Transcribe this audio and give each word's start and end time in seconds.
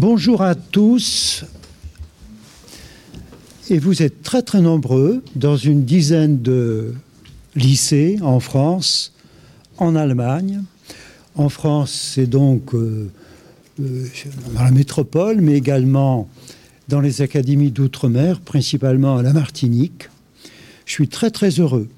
Bonjour 0.00 0.42
à 0.42 0.54
tous. 0.54 1.44
Et 3.68 3.80
vous 3.80 4.00
êtes 4.00 4.22
très 4.22 4.42
très 4.42 4.60
nombreux 4.60 5.24
dans 5.34 5.56
une 5.56 5.84
dizaine 5.84 6.40
de 6.40 6.94
lycées 7.56 8.18
en 8.22 8.38
France, 8.38 9.12
en 9.76 9.96
Allemagne. 9.96 10.62
En 11.34 11.48
France, 11.48 12.12
c'est 12.14 12.28
donc 12.28 12.76
euh, 12.76 13.10
euh, 13.80 14.06
dans 14.54 14.62
la 14.62 14.70
métropole, 14.70 15.40
mais 15.40 15.54
également 15.54 16.28
dans 16.86 17.00
les 17.00 17.20
académies 17.20 17.72
d'outre-mer, 17.72 18.38
principalement 18.38 19.16
à 19.16 19.24
la 19.24 19.32
Martinique. 19.32 20.10
Je 20.86 20.92
suis 20.92 21.08
très 21.08 21.32
très 21.32 21.50
heureux 21.58 21.88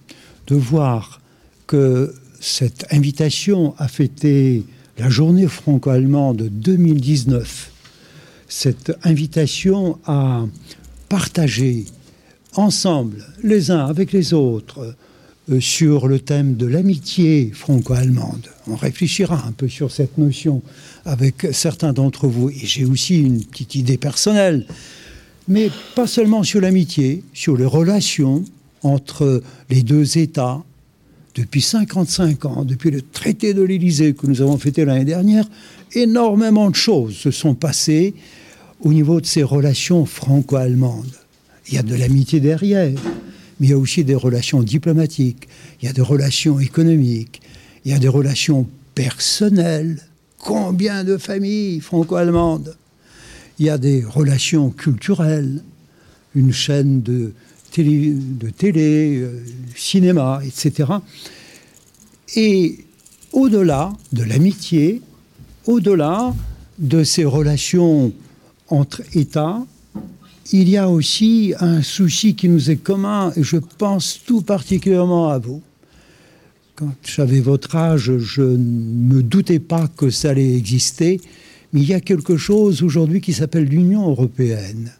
de 0.46 0.54
voir 0.54 1.20
que 1.66 2.14
cette 2.40 2.86
invitation 2.94 3.74
à 3.76 3.88
fêter 3.88 4.64
la 4.96 5.10
journée 5.10 5.48
franco-allemande 5.48 6.48
2019, 6.50 7.69
cette 8.50 8.92
invitation 9.04 9.98
à 10.04 10.44
partager 11.08 11.86
ensemble, 12.56 13.24
les 13.42 13.70
uns 13.70 13.86
avec 13.86 14.12
les 14.12 14.34
autres, 14.34 14.94
euh, 15.50 15.60
sur 15.60 16.08
le 16.08 16.18
thème 16.18 16.56
de 16.56 16.66
l'amitié 16.66 17.52
franco-allemande. 17.54 18.48
On 18.66 18.74
réfléchira 18.74 19.46
un 19.46 19.52
peu 19.52 19.68
sur 19.68 19.90
cette 19.92 20.18
notion 20.18 20.62
avec 21.04 21.46
certains 21.52 21.92
d'entre 21.92 22.26
vous. 22.26 22.50
Et 22.50 22.66
j'ai 22.66 22.84
aussi 22.84 23.20
une 23.20 23.44
petite 23.44 23.76
idée 23.76 23.96
personnelle, 23.96 24.66
mais 25.48 25.70
pas 25.94 26.08
seulement 26.08 26.42
sur 26.42 26.60
l'amitié, 26.60 27.22
sur 27.32 27.56
les 27.56 27.64
relations 27.64 28.44
entre 28.82 29.42
les 29.70 29.82
deux 29.82 30.18
États. 30.18 30.62
Depuis 31.36 31.62
55 31.62 32.44
ans, 32.46 32.64
depuis 32.64 32.90
le 32.90 33.00
traité 33.00 33.54
de 33.54 33.62
l'Élysée 33.62 34.14
que 34.14 34.26
nous 34.26 34.42
avons 34.42 34.58
fêté 34.58 34.84
l'année 34.84 35.04
dernière, 35.04 35.44
énormément 35.94 36.68
de 36.68 36.74
choses 36.74 37.14
se 37.14 37.30
sont 37.30 37.54
passées 37.54 38.14
au 38.82 38.92
niveau 38.92 39.20
de 39.20 39.26
ces 39.26 39.42
relations 39.42 40.06
franco-allemandes. 40.06 41.14
Il 41.68 41.74
y 41.74 41.78
a 41.78 41.82
de 41.82 41.94
l'amitié 41.94 42.40
derrière, 42.40 42.98
mais 43.58 43.66
il 43.66 43.70
y 43.70 43.72
a 43.72 43.78
aussi 43.78 44.04
des 44.04 44.14
relations 44.14 44.62
diplomatiques, 44.62 45.48
il 45.80 45.86
y 45.86 45.88
a 45.88 45.92
des 45.92 46.02
relations 46.02 46.58
économiques, 46.60 47.40
il 47.84 47.92
y 47.92 47.94
a 47.94 47.98
des 47.98 48.08
relations 48.08 48.66
personnelles. 48.94 50.00
Combien 50.38 51.04
de 51.04 51.16
familles 51.16 51.80
franco-allemandes? 51.80 52.76
Il 53.58 53.66
y 53.66 53.70
a 53.70 53.78
des 53.78 54.02
relations 54.04 54.70
culturelles, 54.70 55.62
une 56.34 56.52
chaîne 56.52 57.02
de 57.02 57.32
télé, 57.70 58.14
de 58.14 58.48
télé 58.48 59.18
euh, 59.18 59.44
cinéma, 59.76 60.40
etc. 60.44 60.90
Et 62.36 62.78
au-delà 63.32 63.92
de 64.12 64.22
l'amitié, 64.22 65.02
au-delà 65.66 66.34
de 66.78 67.04
ces 67.04 67.24
relations 67.24 68.12
entre 68.70 69.02
États, 69.14 69.64
il 70.52 70.68
y 70.68 70.76
a 70.76 70.88
aussi 70.88 71.54
un 71.60 71.82
souci 71.82 72.34
qui 72.34 72.48
nous 72.48 72.70
est 72.70 72.76
commun, 72.76 73.32
et 73.36 73.42
je 73.42 73.56
pense 73.56 74.20
tout 74.24 74.42
particulièrement 74.42 75.28
à 75.28 75.38
vous. 75.38 75.62
Quand 76.76 76.94
j'avais 77.04 77.40
votre 77.40 77.76
âge, 77.76 78.16
je 78.16 78.42
ne 78.42 78.56
me 78.56 79.22
doutais 79.22 79.58
pas 79.58 79.86
que 79.88 80.10
ça 80.10 80.30
allait 80.30 80.56
exister, 80.56 81.20
mais 81.72 81.82
il 81.82 81.88
y 81.88 81.94
a 81.94 82.00
quelque 82.00 82.36
chose 82.36 82.82
aujourd'hui 82.82 83.20
qui 83.20 83.32
s'appelle 83.32 83.64
l'Union 83.64 84.08
européenne. 84.08 84.92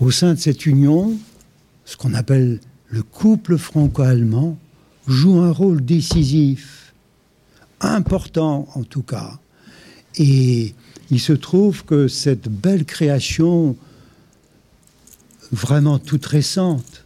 Au 0.00 0.10
sein 0.10 0.34
de 0.34 0.38
cette 0.38 0.66
union, 0.66 1.16
ce 1.84 1.96
qu'on 1.96 2.14
appelle 2.14 2.58
le 2.88 3.02
couple 3.02 3.58
franco-allemand 3.58 4.58
joue 5.06 5.38
un 5.40 5.52
rôle 5.52 5.84
décisif, 5.84 6.94
important 7.80 8.68
en 8.74 8.82
tout 8.82 9.02
cas. 9.02 9.38
Et 10.18 10.74
il 11.10 11.20
se 11.20 11.32
trouve 11.32 11.84
que 11.84 12.08
cette 12.08 12.48
belle 12.48 12.84
création, 12.84 13.76
vraiment 15.50 15.98
toute 15.98 16.26
récente, 16.26 17.04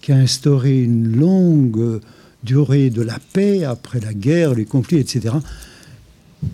qui 0.00 0.12
a 0.12 0.16
instauré 0.16 0.82
une 0.82 1.16
longue 1.16 2.00
durée 2.42 2.90
de 2.90 3.02
la 3.02 3.18
paix 3.32 3.64
après 3.64 4.00
la 4.00 4.14
guerre, 4.14 4.54
les 4.54 4.64
conflits, 4.64 4.98
etc., 4.98 5.36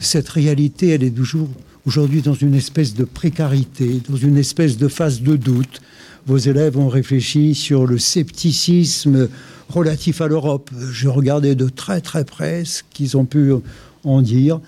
cette 0.00 0.28
réalité, 0.28 0.90
elle 0.90 1.02
est 1.02 1.10
toujours 1.10 1.48
aujourd'hui 1.86 2.20
dans 2.20 2.34
une 2.34 2.54
espèce 2.54 2.94
de 2.94 3.04
précarité, 3.04 4.02
dans 4.08 4.16
une 4.16 4.36
espèce 4.36 4.76
de 4.76 4.86
phase 4.86 5.22
de 5.22 5.36
doute. 5.36 5.80
Vos 6.26 6.36
élèves 6.36 6.76
ont 6.76 6.88
réfléchi 6.88 7.54
sur 7.54 7.86
le 7.86 7.98
scepticisme 7.98 9.28
relatif 9.70 10.20
à 10.20 10.28
l'Europe. 10.28 10.70
Je 10.92 11.08
regardais 11.08 11.54
de 11.54 11.70
très 11.70 12.02
très 12.02 12.24
près 12.24 12.66
ce 12.66 12.82
qu'ils 12.90 13.16
ont 13.16 13.24
pu 13.24 13.52
en 14.04 14.20
dire. 14.20 14.60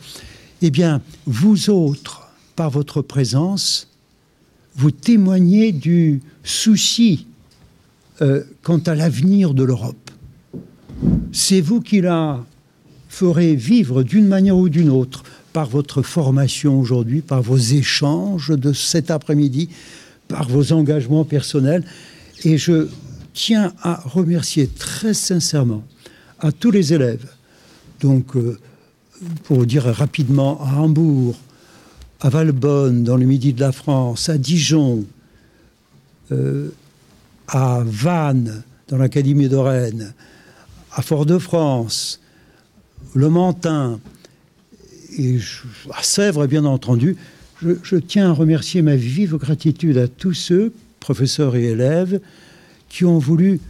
Eh 0.62 0.70
bien, 0.70 1.00
vous 1.26 1.70
autres, 1.70 2.28
par 2.54 2.70
votre 2.70 3.00
présence, 3.00 3.88
vous 4.76 4.90
témoignez 4.90 5.72
du 5.72 6.20
souci 6.44 7.26
euh, 8.20 8.44
quant 8.62 8.78
à 8.78 8.94
l'avenir 8.94 9.54
de 9.54 9.64
l'Europe. 9.64 10.10
C'est 11.32 11.62
vous 11.62 11.80
qui 11.80 12.02
la 12.02 12.44
ferez 13.08 13.54
vivre 13.54 14.02
d'une 14.02 14.26
manière 14.26 14.56
ou 14.56 14.68
d'une 14.68 14.90
autre 14.90 15.24
par 15.54 15.66
votre 15.66 16.02
formation 16.02 16.78
aujourd'hui, 16.78 17.22
par 17.22 17.40
vos 17.40 17.56
échanges 17.56 18.50
de 18.50 18.74
cet 18.74 19.10
après-midi, 19.10 19.70
par 20.28 20.46
vos 20.46 20.72
engagements 20.72 21.24
personnels. 21.24 21.84
Et 22.44 22.58
je 22.58 22.88
tiens 23.32 23.72
à 23.82 24.02
remercier 24.04 24.66
très 24.66 25.14
sincèrement 25.14 25.82
à 26.38 26.52
tous 26.52 26.70
les 26.70 26.92
élèves. 26.92 27.32
Donc, 28.00 28.36
euh, 28.36 28.58
pour 29.44 29.66
dire 29.66 29.84
rapidement, 29.84 30.60
à 30.62 30.76
Hambourg, 30.76 31.36
à 32.20 32.28
Valbonne, 32.28 33.04
dans 33.04 33.16
le 33.16 33.26
midi 33.26 33.52
de 33.52 33.60
la 33.60 33.72
France, 33.72 34.28
à 34.28 34.38
Dijon, 34.38 35.04
euh, 36.32 36.70
à 37.48 37.82
Vannes, 37.84 38.62
dans 38.88 38.96
l'Académie 38.96 39.48
de 39.48 39.56
Rennes, 39.56 40.12
à 40.92 41.02
Fort-de-France, 41.02 42.20
le 43.14 43.28
Mentin, 43.28 44.00
et 45.18 45.38
à 45.92 46.02
Sèvres, 46.02 46.46
bien 46.46 46.64
entendu, 46.64 47.16
je, 47.62 47.70
je, 47.82 47.96
tiens 47.96 48.30
à 48.30 48.32
remercier 48.32 48.82
ma 48.82 48.96
vive 48.96 49.36
gratitude 49.36 49.98
à 49.98 50.08
tous 50.08 50.34
ceux, 50.34 50.72
professeurs 51.00 51.56
et 51.56 51.64
élèves, 51.64 52.20
qui 52.88 53.04
ont 53.04 53.18
voulu 53.18 53.60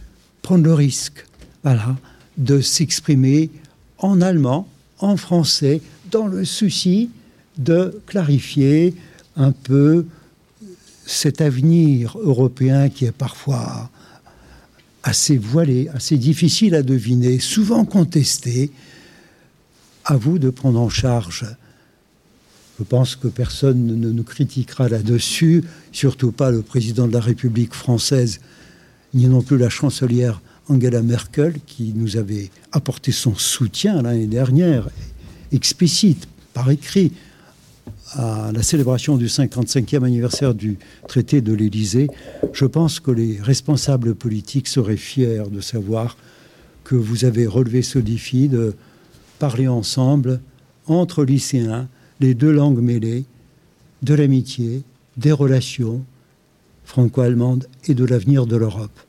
prendre 0.41 0.63
le 0.63 0.73
risque 0.73 1.25
voilà, 1.63 1.95
de 2.37 2.61
s'exprimer 2.61 3.49
en 3.97 4.21
allemand, 4.21 4.67
en 5.01 5.17
français, 5.17 5.81
dans 6.09 6.27
le 6.27 6.45
souci 6.45 7.09
de 7.57 8.01
clarifier 8.05 8.95
un 9.35 9.51
peu 9.51 10.05
cet 11.05 11.41
avenir 11.41 12.17
européen 12.19 12.89
qui 12.89 13.05
est 13.05 13.11
parfois 13.11 13.89
assez 15.03 15.37
voilé, 15.37 15.89
assez 15.93 16.17
difficile 16.17 16.75
à 16.75 16.83
deviner, 16.83 17.39
souvent 17.39 17.85
contesté. 17.85 18.71
À 20.03 20.17
vous 20.17 20.39
de 20.39 20.49
prendre 20.49 20.79
en 20.79 20.89
charge. 20.89 21.45
Je 22.79 22.83
pense 22.83 23.15
que 23.15 23.27
personne 23.27 23.85
ne 23.85 24.11
nous 24.11 24.23
critiquera 24.23 24.89
là-dessus, 24.89 25.63
surtout 25.91 26.31
pas 26.31 26.49
le 26.49 26.63
président 26.63 27.07
de 27.07 27.13
la 27.13 27.19
République 27.19 27.75
française, 27.75 28.39
ni 29.13 29.27
non 29.27 29.43
plus 29.43 29.59
la 29.59 29.69
chancelière 29.69 30.41
Angela 30.71 31.01
Merkel, 31.01 31.55
qui 31.65 31.91
nous 31.93 32.15
avait 32.15 32.49
apporté 32.71 33.11
son 33.11 33.35
soutien 33.35 34.01
l'année 34.01 34.27
dernière, 34.27 34.89
explicite, 35.51 36.27
par 36.53 36.71
écrit, 36.71 37.11
à 38.13 38.51
la 38.53 38.63
célébration 38.63 39.17
du 39.17 39.27
55e 39.27 40.03
anniversaire 40.05 40.53
du 40.53 40.77
traité 41.07 41.41
de 41.41 41.53
l'Élysée, 41.53 42.07
je 42.53 42.65
pense 42.65 42.99
que 43.01 43.11
les 43.11 43.39
responsables 43.41 44.15
politiques 44.15 44.67
seraient 44.67 44.97
fiers 44.97 45.43
de 45.51 45.59
savoir 45.61 46.17
que 46.85 46.95
vous 46.95 47.25
avez 47.25 47.47
relevé 47.47 47.81
ce 47.81 47.99
défi 47.99 48.47
de 48.47 48.73
parler 49.39 49.67
ensemble 49.67 50.39
entre 50.87 51.25
lycéens, 51.25 51.89
les 52.19 52.33
deux 52.33 52.51
langues 52.51 52.81
mêlées, 52.81 53.25
de 54.03 54.13
l'amitié, 54.13 54.83
des 55.17 55.31
relations 55.31 56.03
franco-allemandes 56.85 57.67
et 57.87 57.93
de 57.93 58.05
l'avenir 58.05 58.45
de 58.45 58.55
l'Europe. 58.55 58.99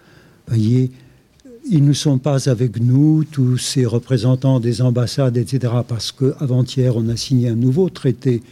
Voyez, 0.49 0.91
ils 1.75 1.87
ne 1.87 1.95
sont 1.95 2.19
pas 2.19 2.51
avec 2.51 2.83
nous, 2.83 3.25
tous 3.25 3.57
ces 3.57 3.87
représentants 3.87 4.61
des 4.61 4.83
ambassades, 4.83 5.39
etc., 5.39 5.73
parce 5.89 6.13
qu'avant-hier, 6.13 6.99
on 6.99 7.09
a 7.09 7.17
signé 7.17 7.49
un 7.49 7.55
nouveau 7.55 7.89
traité 7.89 8.43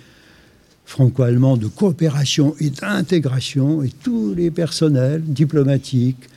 franco-allemand 0.87 1.59
de 1.59 1.67
coopération 1.67 2.55
et 2.61 2.71
d'intégration, 2.71 3.83
et 3.83 3.91
tous 3.91 4.33
les 4.35 4.51
personnels 4.51 5.23
diplomatiques, 5.23 6.31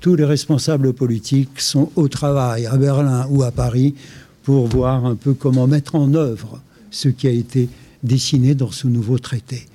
tous 0.00 0.14
les 0.14 0.24
responsables 0.24 0.92
politiques 0.92 1.60
sont 1.60 1.90
au 1.96 2.06
travail 2.06 2.64
à 2.66 2.76
Berlin 2.76 3.26
ou 3.28 3.42
à 3.42 3.50
Paris 3.50 3.96
pour 4.44 4.68
voir 4.68 5.06
un 5.06 5.16
peu 5.16 5.34
comment 5.34 5.66
mettre 5.66 5.96
en 5.96 6.14
œuvre 6.14 6.60
ce 6.92 7.08
qui 7.08 7.26
a 7.26 7.32
été 7.32 7.68
dessiné 8.04 8.54
dans 8.54 8.70
ce 8.70 8.86
nouveau 8.86 9.18
traité. 9.18 9.66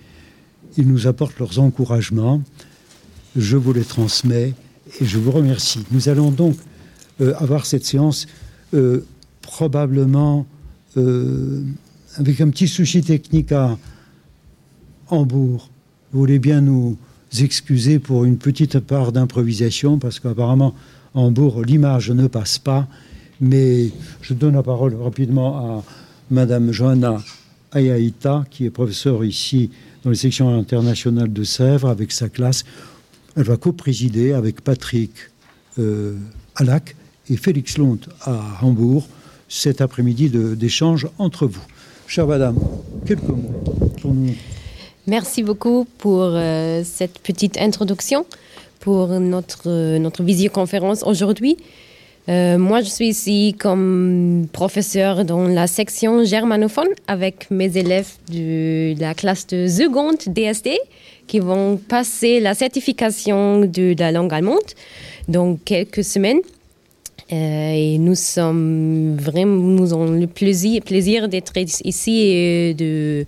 Ils 0.77 0.87
nous 0.87 1.05
apportent 1.05 1.37
leurs 1.37 1.59
encouragements, 1.59 2.41
je 3.35 3.57
vous 3.57 3.73
les 3.73 3.83
transmets 3.83 4.53
et 4.99 5.05
je 5.05 5.17
vous 5.17 5.31
remercie. 5.31 5.79
Nous 5.91 6.09
allons 6.09 6.31
donc 6.31 6.55
euh, 7.21 7.33
avoir 7.37 7.65
cette 7.65 7.85
séance 7.85 8.27
euh, 8.73 9.05
probablement 9.41 10.45
euh, 10.97 11.63
avec 12.15 12.41
un 12.41 12.49
petit 12.49 12.67
souci 12.67 13.01
technique 13.01 13.51
à 13.51 13.77
Hambourg. 15.09 15.69
Vous 16.11 16.19
voulez 16.19 16.39
bien 16.39 16.61
nous 16.61 16.97
excuser 17.39 17.99
pour 17.99 18.25
une 18.25 18.37
petite 18.37 18.79
part 18.79 19.11
d'improvisation, 19.11 19.99
parce 19.99 20.19
qu'apparemment, 20.19 20.73
Hambourg, 21.13 21.63
l'image 21.63 22.11
ne 22.11 22.27
passe 22.27 22.59
pas. 22.59 22.87
Mais 23.41 23.89
je 24.21 24.33
donne 24.33 24.53
la 24.53 24.63
parole 24.63 24.95
rapidement 24.95 25.57
à 25.57 25.83
Madame 26.31 26.71
Johanna 26.71 27.17
Ayaïta, 27.71 28.45
qui 28.49 28.65
est 28.65 28.69
professeure 28.69 29.25
ici 29.25 29.69
dans 30.03 30.09
les 30.09 30.15
sections 30.15 30.57
internationales 30.57 31.33
de 31.33 31.43
Sèvres 31.43 31.89
avec 31.89 32.13
sa 32.13 32.29
classe. 32.29 32.63
Elle 33.35 33.43
va 33.43 33.57
co-présider 33.57 34.33
avec 34.33 34.61
Patrick 34.61 35.11
euh, 35.77 36.15
Alac 36.55 36.95
et 37.29 37.35
Félix 37.35 37.77
Lont 37.77 37.99
à 38.21 38.39
Hambourg 38.61 39.07
cet 39.49 39.81
après-midi 39.81 40.29
d'échange 40.29 41.07
entre 41.17 41.45
vous. 41.45 41.61
Chère 42.07 42.27
Madame, 42.27 42.57
quelques 43.05 43.23
mots. 43.23 43.51
Merci 45.07 45.43
beaucoup 45.43 45.85
pour 45.97 46.23
euh, 46.23 46.83
cette 46.83 47.19
petite 47.19 47.57
introduction 47.57 48.25
pour 48.79 49.07
notre, 49.19 49.97
notre 49.97 50.23
visioconférence 50.23 51.03
aujourd'hui. 51.03 51.57
Euh, 52.27 52.57
moi, 52.57 52.81
je 52.81 52.89
suis 52.89 53.09
ici 53.09 53.55
comme 53.57 54.47
professeur 54.51 55.25
dans 55.25 55.47
la 55.47 55.67
section 55.67 56.23
germanophone 56.23 56.87
avec 57.07 57.51
mes 57.51 57.77
élèves 57.77 58.13
de 58.31 58.99
la 58.99 59.13
classe 59.13 59.45
de 59.47 59.67
seconde 59.67 60.17
DSD 60.27 60.79
qui 61.27 61.39
vont 61.39 61.77
passer 61.77 62.39
la 62.39 62.55
certification 62.55 63.61
de 63.61 63.95
la 63.99 64.11
langue 64.11 64.33
allemande 64.33 64.59
dans 65.27 65.55
quelques 65.55 66.03
semaines. 66.03 66.41
Euh, 67.31 67.71
et 67.73 67.97
nous 67.97 68.15
sommes 68.15 69.15
vraiment, 69.17 69.55
nous 69.55 69.93
avons 69.93 70.11
le 70.11 70.27
plaisir, 70.27 70.81
plaisir 70.83 71.27
d'être 71.27 71.53
ici 71.57 72.21
et 72.21 72.73
de 72.73 73.25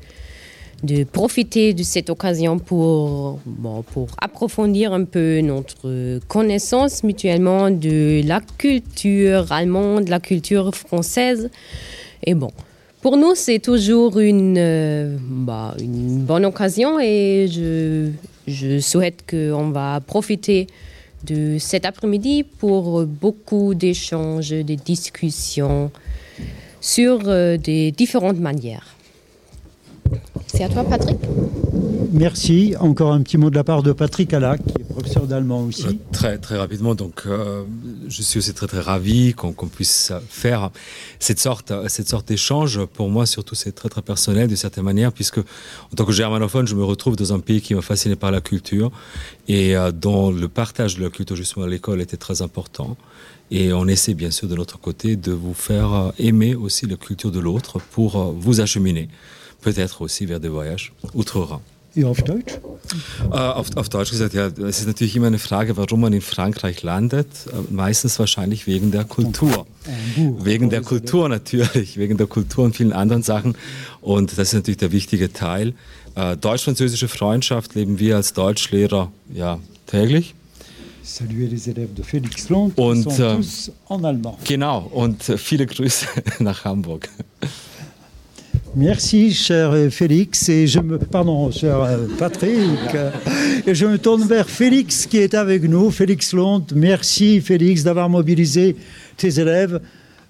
de 0.84 1.04
profiter 1.04 1.74
de 1.74 1.84
cette 1.84 2.10
occasion 2.10 2.60
pour, 2.60 3.40
bon, 3.46 3.82
pour 3.82 4.08
approfondir 4.22 4.94
un 4.94 5.06
peu 5.06 5.42
notre 5.42 6.20
connaissance 6.28 7.04
mutuellement 7.04 7.72
de 7.72 8.22
la 8.26 8.42
culture 8.58 9.52
allemande, 9.52 10.08
la 10.10 10.20
culture 10.20 10.74
française. 10.76 11.50
Et 12.24 12.36
bon, 12.36 12.52
pour 13.02 13.18
nous, 13.18 13.34
c'est 13.36 13.60
toujours 13.60 14.20
une, 14.20 14.58
euh, 14.58 15.18
bah, 15.20 15.76
bonne 15.80 16.46
occasion 16.46 17.00
et 17.00 17.48
je, 17.50 18.10
je 18.48 18.80
souhaite 18.80 19.24
qu'on 19.30 19.70
va 19.70 20.00
profiter 20.00 20.68
de 21.26 21.58
cet 21.58 21.86
après-midi 21.86 22.44
pour 22.44 23.06
beaucoup 23.06 23.74
d'échanges, 23.74 24.50
de 24.50 24.76
discussions 24.76 25.92
sur 26.82 27.22
euh, 27.26 27.58
des 27.58 27.92
différentes 27.92 28.40
manières. 28.40 28.97
C'est 30.48 30.64
à 30.64 30.70
toi, 30.70 30.84
Patrick. 30.84 31.18
Merci. 32.12 32.74
Encore 32.80 33.12
un 33.12 33.22
petit 33.22 33.38
mot 33.38 33.50
de 33.50 33.56
la 33.56 33.64
part 33.64 33.84
de 33.84 33.92
Patrick 33.92 34.34
Alac, 34.34 34.62
qui 34.66 34.82
est 34.82 34.86
professeur 34.86 35.28
d'allemand 35.28 35.64
aussi. 35.64 35.86
Euh, 35.86 35.92
très, 36.12 36.38
très 36.38 36.58
rapidement. 36.58 36.96
Donc, 36.96 37.24
euh, 37.26 37.64
je 38.08 38.22
suis 38.22 38.40
aussi 38.40 38.54
très, 38.54 38.66
très 38.66 38.80
ravi 38.80 39.34
qu'on 39.34 39.54
puisse 39.54 40.14
faire 40.30 40.72
cette 41.20 41.40
sorte, 41.40 41.74
cette 41.88 42.08
sorte 42.08 42.28
d'échange. 42.30 42.84
Pour 42.86 43.10
moi, 43.10 43.26
surtout, 43.26 43.56
c'est 43.56 43.74
très, 43.74 43.90
très 43.90 44.02
personnel, 44.02 44.48
de 44.48 44.56
certaine 44.56 44.86
manière, 44.86 45.12
puisque 45.12 45.40
en 45.40 45.96
tant 45.96 46.06
que 46.06 46.12
germanophone, 46.12 46.66
je 46.66 46.76
me 46.76 46.84
retrouve 46.84 47.16
dans 47.16 47.34
un 47.34 47.40
pays 47.40 47.62
qui 47.62 47.76
m'a 47.76 47.82
fasciné 47.82 48.16
par 48.16 48.32
la 48.32 48.42
culture 48.42 48.92
et 49.48 49.76
euh, 49.76 49.92
dont 49.92 50.32
le 50.32 50.48
partage 50.48 50.98
de 50.98 51.04
la 51.04 51.10
culture, 51.10 51.36
justement, 51.36 51.66
à 51.66 51.70
l'école 51.70 52.02
était 52.02 52.18
très 52.18 52.42
important. 52.42 52.96
Et 53.52 53.74
on 53.74 53.88
essaie, 53.88 54.14
bien 54.14 54.32
sûr, 54.32 54.48
de 54.48 54.56
notre 54.56 54.80
côté, 54.80 55.16
de 55.18 55.32
vous 55.32 55.54
faire 55.54 56.14
aimer 56.20 56.56
aussi 56.56 56.86
la 56.86 56.96
culture 56.96 57.32
de 57.32 57.40
l'autre 57.40 57.80
pour 57.92 58.34
vous 58.34 58.60
acheminer 58.60 59.08
peut-être 59.62 60.02
aussi 60.02 60.28
vers 60.28 60.40
des 60.40 60.50
voyages 60.50 60.92
outre-Rhin. 61.14 61.62
Et 61.98 62.04
auf 62.04 62.22
Deutsch? 62.22 62.60
Äh, 63.32 63.36
auf, 63.36 63.76
auf, 63.76 63.90
Deutsch 63.90 64.12
gesagt, 64.12 64.36
ja, 64.36 64.48
es 64.48 64.80
ist 64.82 64.86
natürlich 64.86 65.16
immer 65.16 65.28
eine 65.28 65.40
Frage, 65.40 65.78
warum 65.78 66.02
man 66.02 66.14
in 66.14 66.22
Frankreich 66.22 66.84
landet. 66.84 67.28
Äh, 67.48 67.74
meistens 67.74 68.20
wahrscheinlich 68.20 68.68
wegen 68.68 68.92
der 68.92 69.04
Kultur. 69.04 69.66
Wegen 70.16 70.70
der 70.70 70.82
Kultur 70.82 71.28
natürlich, 71.28 71.98
wegen 71.98 72.18
der 72.18 72.28
Kultur 72.28 72.66
und 72.66 72.76
vielen 72.76 72.94
anderen 72.94 73.24
Sachen. 73.24 73.56
Und 74.00 74.38
das 74.38 74.50
ist 74.50 74.54
natürlich 74.54 74.78
der 74.78 74.92
wichtige 74.92 75.34
Teil. 75.34 75.74
Äh, 76.14 76.38
Deutsch-französische 76.38 77.08
Freundschaft 77.08 77.74
leben 77.74 77.98
wir 77.98 78.16
als 78.18 78.34
Deutschlehrer 78.34 79.12
ja 79.34 79.60
täglich. 79.88 80.36
Saluer 81.04 81.48
les 81.48 81.68
élèves 81.68 81.94
de 81.96 82.04
Félix 82.04 82.50
Long, 82.50 82.74
und, 82.76 83.04
sont 83.04 83.20
äh, 83.20 83.36
tous 83.38 83.72
en 83.88 84.04
allemand. 84.04 84.38
Genau, 84.44 84.82
und 84.94 85.24
viele 85.24 85.66
Grüße 85.66 86.06
nach 86.40 86.66
Hamburg. 86.66 87.10
Merci, 88.78 89.34
cher 89.34 89.74
Félix. 89.90 90.50
Et 90.50 90.68
je 90.68 90.80
me, 90.80 91.00
pardon, 91.00 91.50
cher 91.50 91.80
Patrick. 92.20 92.96
Et 93.66 93.74
je 93.74 93.88
me 93.88 93.98
tourne 93.98 94.22
vers 94.22 94.48
Félix 94.48 95.08
qui 95.08 95.18
est 95.18 95.34
avec 95.34 95.64
nous, 95.64 95.90
Félix 95.90 96.32
Lont. 96.32 96.64
Merci, 96.76 97.42
Félix, 97.42 97.84
d'avoir 97.84 98.08
mobilisé 98.08 98.76
tes 99.18 99.40
élèves. 99.40 99.82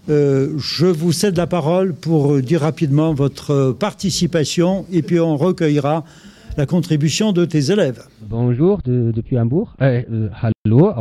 Euh, 0.10 0.54
je 0.58 0.86
vous 0.86 1.12
cède 1.12 1.36
la 1.36 1.46
parole 1.46 1.94
pour 1.94 2.42
dire 2.42 2.62
rapidement 2.62 3.14
votre 3.14 3.76
participation 3.78 4.86
et 4.94 5.02
puis 5.02 5.20
on 5.20 5.36
recueillera 5.36 6.06
la 6.56 6.66
contribution 6.66 7.34
de 7.34 7.44
tes 7.44 7.72
élèves. 7.72 8.02
Bonjour 8.22 8.82
de, 8.86 9.12
depuis 9.12 9.38
Hambourg. 9.38 9.76
Euh, 9.82 10.02
euh, 10.10 10.30
hallo. 10.42 10.94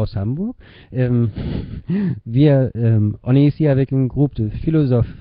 Euh, 0.97 1.27
euh, 2.37 3.11
on 3.23 3.37
est 3.37 3.45
ici 3.45 3.69
avec 3.69 3.93
un 3.93 4.07
groupe 4.07 4.35
de 4.35 4.49
philosophes 4.49 5.15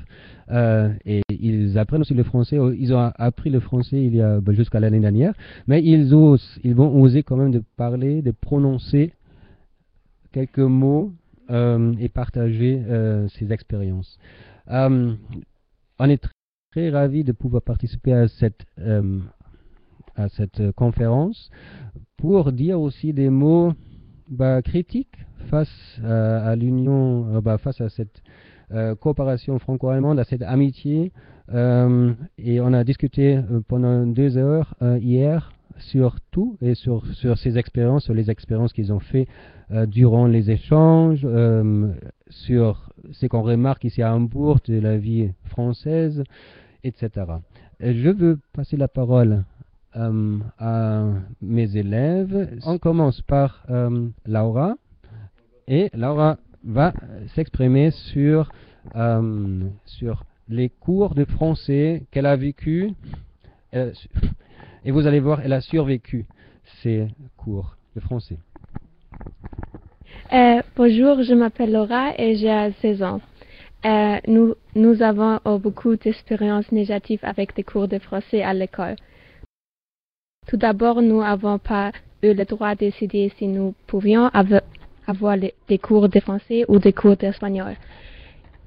euh, 0.52 0.94
et 1.06 1.22
ils 1.30 1.78
apprennent 1.78 2.02
aussi 2.02 2.14
le 2.14 2.24
français. 2.24 2.58
Ils 2.78 2.94
ont 2.94 3.12
appris 3.16 3.50
le 3.50 3.60
français 3.60 4.04
il 4.04 4.16
y 4.16 4.22
a 4.22 4.40
bah, 4.40 4.54
jusqu'à 4.54 4.80
l'année 4.80 5.00
dernière, 5.00 5.34
mais 5.68 5.84
ils 5.84 6.14
osent, 6.14 6.60
ils 6.64 6.76
vont 6.76 7.02
oser 7.02 7.24
quand 7.24 7.38
même 7.38 7.52
de 7.52 7.64
parler, 7.78 8.22
de 8.22 8.32
prononcer 8.32 9.14
quelques 10.32 10.60
mots 10.60 11.14
euh, 11.50 11.94
et 12.00 12.10
partager 12.10 12.82
euh, 12.88 13.28
ces 13.30 13.52
expériences. 13.52 14.20
on 14.68 15.18
est 16.00 16.18
très, 16.18 16.32
très 16.72 16.90
ravis 16.90 17.24
de 17.24 17.32
pouvoir 17.32 17.62
participer 17.62 18.14
à 18.14 18.28
cette 18.28 18.66
à 20.18 20.30
cette 20.30 20.72
conférence 20.72 21.50
pour 22.16 22.54
dire 22.54 22.80
aussi 22.80 23.12
des 23.12 23.30
mots 23.30 23.74
bah, 24.30 24.62
critiques 24.62 25.18
face 25.50 26.00
à, 26.04 26.56
l'union, 26.56 27.42
bah, 27.42 27.58
face 27.58 27.82
à 27.82 27.90
cette 27.90 28.22
euh, 28.22 28.55
coopération 29.00 29.60
franco-allemande, 29.60 30.20
à 30.20 30.24
cette 30.24 30.42
amitié. 30.42 31.12
Euh, 31.54 32.14
et 32.38 32.60
on 32.60 32.74
a 32.74 32.84
discuté 32.84 33.38
euh, 33.38 33.62
pendant 33.68 34.06
deux 34.08 34.38
heures 34.38 34.74
hier 35.00 35.52
sur 35.78 36.20
tout 36.32 36.58
et 36.62 36.74
sur, 36.74 37.06
sur 37.14 37.38
ces 37.38 37.58
expériences, 37.58 38.06
sur 38.06 38.14
les 38.14 38.32
expériences 38.32 38.72
qu'ils 38.72 38.94
ont 38.94 39.00
fait 39.00 39.28
durant 39.88 40.26
les 40.26 40.50
échanges, 40.50 41.28
sur 42.30 42.90
ce 43.12 43.26
qu'on 43.26 43.42
remarque 43.42 43.84
ici 43.84 44.02
à 44.02 44.16
Hambourg 44.16 44.60
de 44.66 44.80
la 44.80 44.96
vie 44.98 45.32
française, 45.44 46.24
etc. 46.86 47.10
je 47.82 48.10
veux 48.10 48.40
passer 48.54 48.78
la 48.78 48.88
parole 48.88 49.44
à 49.92 51.04
mes 51.42 51.76
élèves. 51.76 52.58
On 52.66 52.78
commence 52.78 53.22
par 53.22 53.66
Laura. 54.26 54.76
Et 55.68 55.90
Laura 55.94 56.38
va 56.66 56.94
s'exprimer 57.36 57.92
sur, 57.92 58.52
euh, 58.96 59.62
sur 59.86 60.24
les 60.50 60.70
cours 60.70 61.16
de 61.16 61.26
français 61.26 62.04
qu'elle 62.12 62.26
a 62.26 62.36
vécu. 62.36 62.92
Et 63.74 64.92
vous 64.92 65.06
allez 65.06 65.20
voir, 65.20 65.42
elle 65.42 65.54
a 65.54 65.62
survécu 65.62 66.26
ces 66.82 67.08
cours 67.38 67.76
de 67.96 68.02
français. 68.02 68.38
Euh, 70.34 70.62
bonjour, 70.76 71.24
je 71.24 71.34
m'appelle 71.34 71.72
Laura 71.72 72.14
et 72.18 72.36
j'ai 72.36 72.72
16 72.82 73.04
ans. 73.04 73.22
Euh, 73.86 74.18
nous, 74.28 74.56
nous 74.76 75.02
avons 75.04 75.40
beaucoup 75.60 75.96
d'expériences 75.96 76.72
négatives 76.72 77.20
avec 77.24 77.56
des 77.56 77.64
cours 77.64 77.88
de 77.88 78.00
français 78.00 78.42
à 78.42 78.54
l'école. 78.54 78.96
Tout 80.48 80.58
d'abord, 80.58 81.02
nous 81.02 81.22
n'avons 81.22 81.60
pas 81.60 81.92
eu 82.24 82.34
le 82.34 82.46
droit 82.46 82.74
de 82.76 82.80
décider 82.80 83.32
si 83.38 83.48
nous 83.48 83.76
pouvions 83.88 84.30
avoir 85.08 85.38
des 85.38 85.78
cours 85.78 86.10
de 86.10 86.20
français 86.20 86.66
ou 86.68 86.80
des 86.80 86.94
cours 86.94 87.16
d'espagnol. 87.16 87.76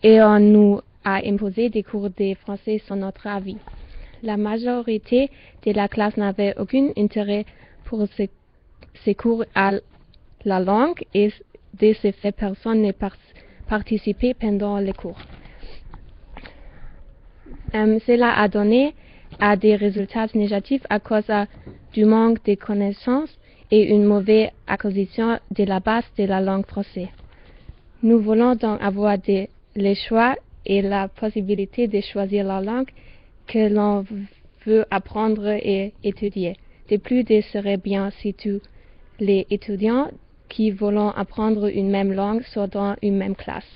Et 0.02 0.21
on 0.23 0.38
nous 0.38 0.80
a 1.04 1.21
imposé 1.26 1.71
des 1.71 1.83
cours 1.83 2.11
de 2.11 2.35
français 2.35 2.80
sans 2.87 2.97
notre 2.97 3.26
avis. 3.26 3.57
La 4.23 4.37
majorité 4.37 5.30
de 5.64 5.73
la 5.73 5.88
classe 5.88 6.16
n'avait 6.16 6.54
aucun 6.59 6.90
intérêt 6.97 7.45
pour 7.85 8.07
ces, 8.16 9.14
cours 9.14 9.45
à 9.54 9.73
la 10.45 10.61
langue 10.61 11.02
et 11.14 11.33
de 11.80 11.92
ce 11.95 12.11
fait, 12.12 12.33
personne 12.33 12.83
n'a 12.83 12.92
participé 13.68 14.35
pendant 14.35 14.78
les 14.78 14.92
cours. 14.92 15.18
Euh, 17.75 17.99
cela 18.07 18.38
a 18.38 18.49
donné 18.49 18.95
à 19.40 19.57
des 19.57 19.76
résultats 19.76 20.26
négatifs 20.35 20.85
à 20.90 21.00
cause 21.00 21.30
du 21.92 22.04
manque 22.04 22.45
de 22.45 22.54
connaissances 22.54 23.38
et 23.70 23.82
une 23.94 24.04
mauvaise 24.04 24.50
acquisition 24.66 25.38
de 25.50 25.64
la 25.64 25.80
base 25.80 26.04
de 26.16 26.25
la 26.25 26.40
langue 26.40 26.66
française. 26.66 27.08
Nous 28.02 28.20
voulons 28.20 28.54
donc 28.54 28.80
avoir 28.80 29.18
des, 29.18 29.50
les 29.75 29.94
choix 29.94 30.37
et 30.64 30.82
la 30.82 31.08
possibilité 31.08 31.88
de 31.88 32.00
choisir 32.00 32.44
la 32.44 32.60
langue 32.60 32.90
que 33.46 33.68
l'on 33.68 34.04
veut 34.66 34.84
apprendre 34.90 35.48
et 35.48 35.92
étudier. 36.04 36.56
De 36.90 36.96
plus, 36.96 37.25
il 37.28 37.42
serait 37.42 37.76
bien 37.76 38.10
si 38.20 38.34
tous 38.34 38.60
les 39.18 39.46
étudiants 39.50 40.10
qui 40.48 40.70
veulent 40.70 41.12
apprendre 41.16 41.66
une 41.66 41.90
même 41.90 42.12
langue 42.12 42.42
sont 42.42 42.68
dans 42.68 42.96
une 43.02 43.16
même 43.16 43.34
classe. 43.34 43.68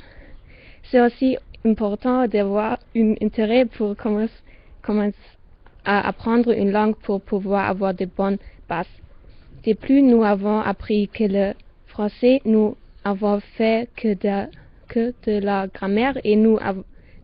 C'est 0.90 1.00
aussi 1.00 1.37
important 1.64 2.26
d'avoir 2.26 2.78
un 2.96 3.14
intérêt 3.22 3.66
pour 3.66 3.96
commencer, 3.96 4.32
commencer 4.82 5.14
à 5.84 6.06
apprendre 6.06 6.50
une 6.52 6.70
langue 6.70 6.96
pour 6.96 7.20
pouvoir 7.20 7.68
avoir 7.68 7.94
de 7.94 8.04
bonnes 8.04 8.38
bases. 8.68 8.87
De 9.64 9.75
plus, 9.75 10.02
nous 10.02 10.25
avons 10.25 10.59
appris 10.61 11.09
que 11.09 11.23
le 11.23 11.54
français, 11.87 12.40
nous 12.45 12.76
avons 13.04 13.40
fait 13.57 13.88
que 13.97 14.14
de, 14.14 14.50
que 14.88 15.14
de 15.25 15.38
la 15.38 15.69
grammaire 15.69 16.19
et 16.25 16.35
nous 16.35 16.59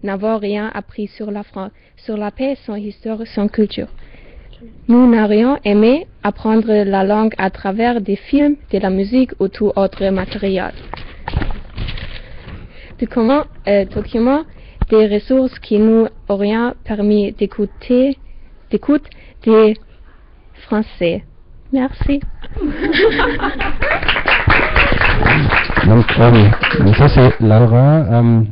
n'avons 0.04 0.38
rien 0.38 0.71
appris 0.73 1.09
sur 1.09 1.33
la 1.33 1.42
France, 1.42 1.73
sur 1.97 2.16
la 2.16 2.30
paix, 2.30 2.57
son 2.64 2.76
histoire, 2.76 3.26
son 3.26 3.49
culture. 3.49 3.88
Nous 4.87 5.11
n'aurions 5.11 5.59
aimé 5.64 6.07
apprendre 6.23 6.73
la 6.85 7.02
langue 7.02 7.35
à 7.38 7.50
travers 7.50 8.00
des 8.00 8.16
films, 8.16 8.57
de 8.71 8.78
la 8.78 8.90
musique 8.90 9.33
ou 9.40 9.49
tout 9.49 9.73
autre 9.75 10.09
matériel. 10.11 10.73
Documents, 13.00 13.45
euh, 13.66 13.85
documents 13.85 14.45
des 14.90 15.07
ressources 15.07 15.59
qui 15.59 15.78
nous 15.78 16.07
auraient 16.28 16.73
permis 16.85 17.33
d'écouter, 17.33 18.16
d'écoute 18.71 19.04
des 19.45 19.76
Français. 20.66 21.25
Merci. 21.72 22.20
Donc, 25.87 26.06
euh, 26.18 26.92
ça 26.94 27.08
c'est 27.08 27.40
Laura. 27.40 28.04
Euh, 28.10 28.42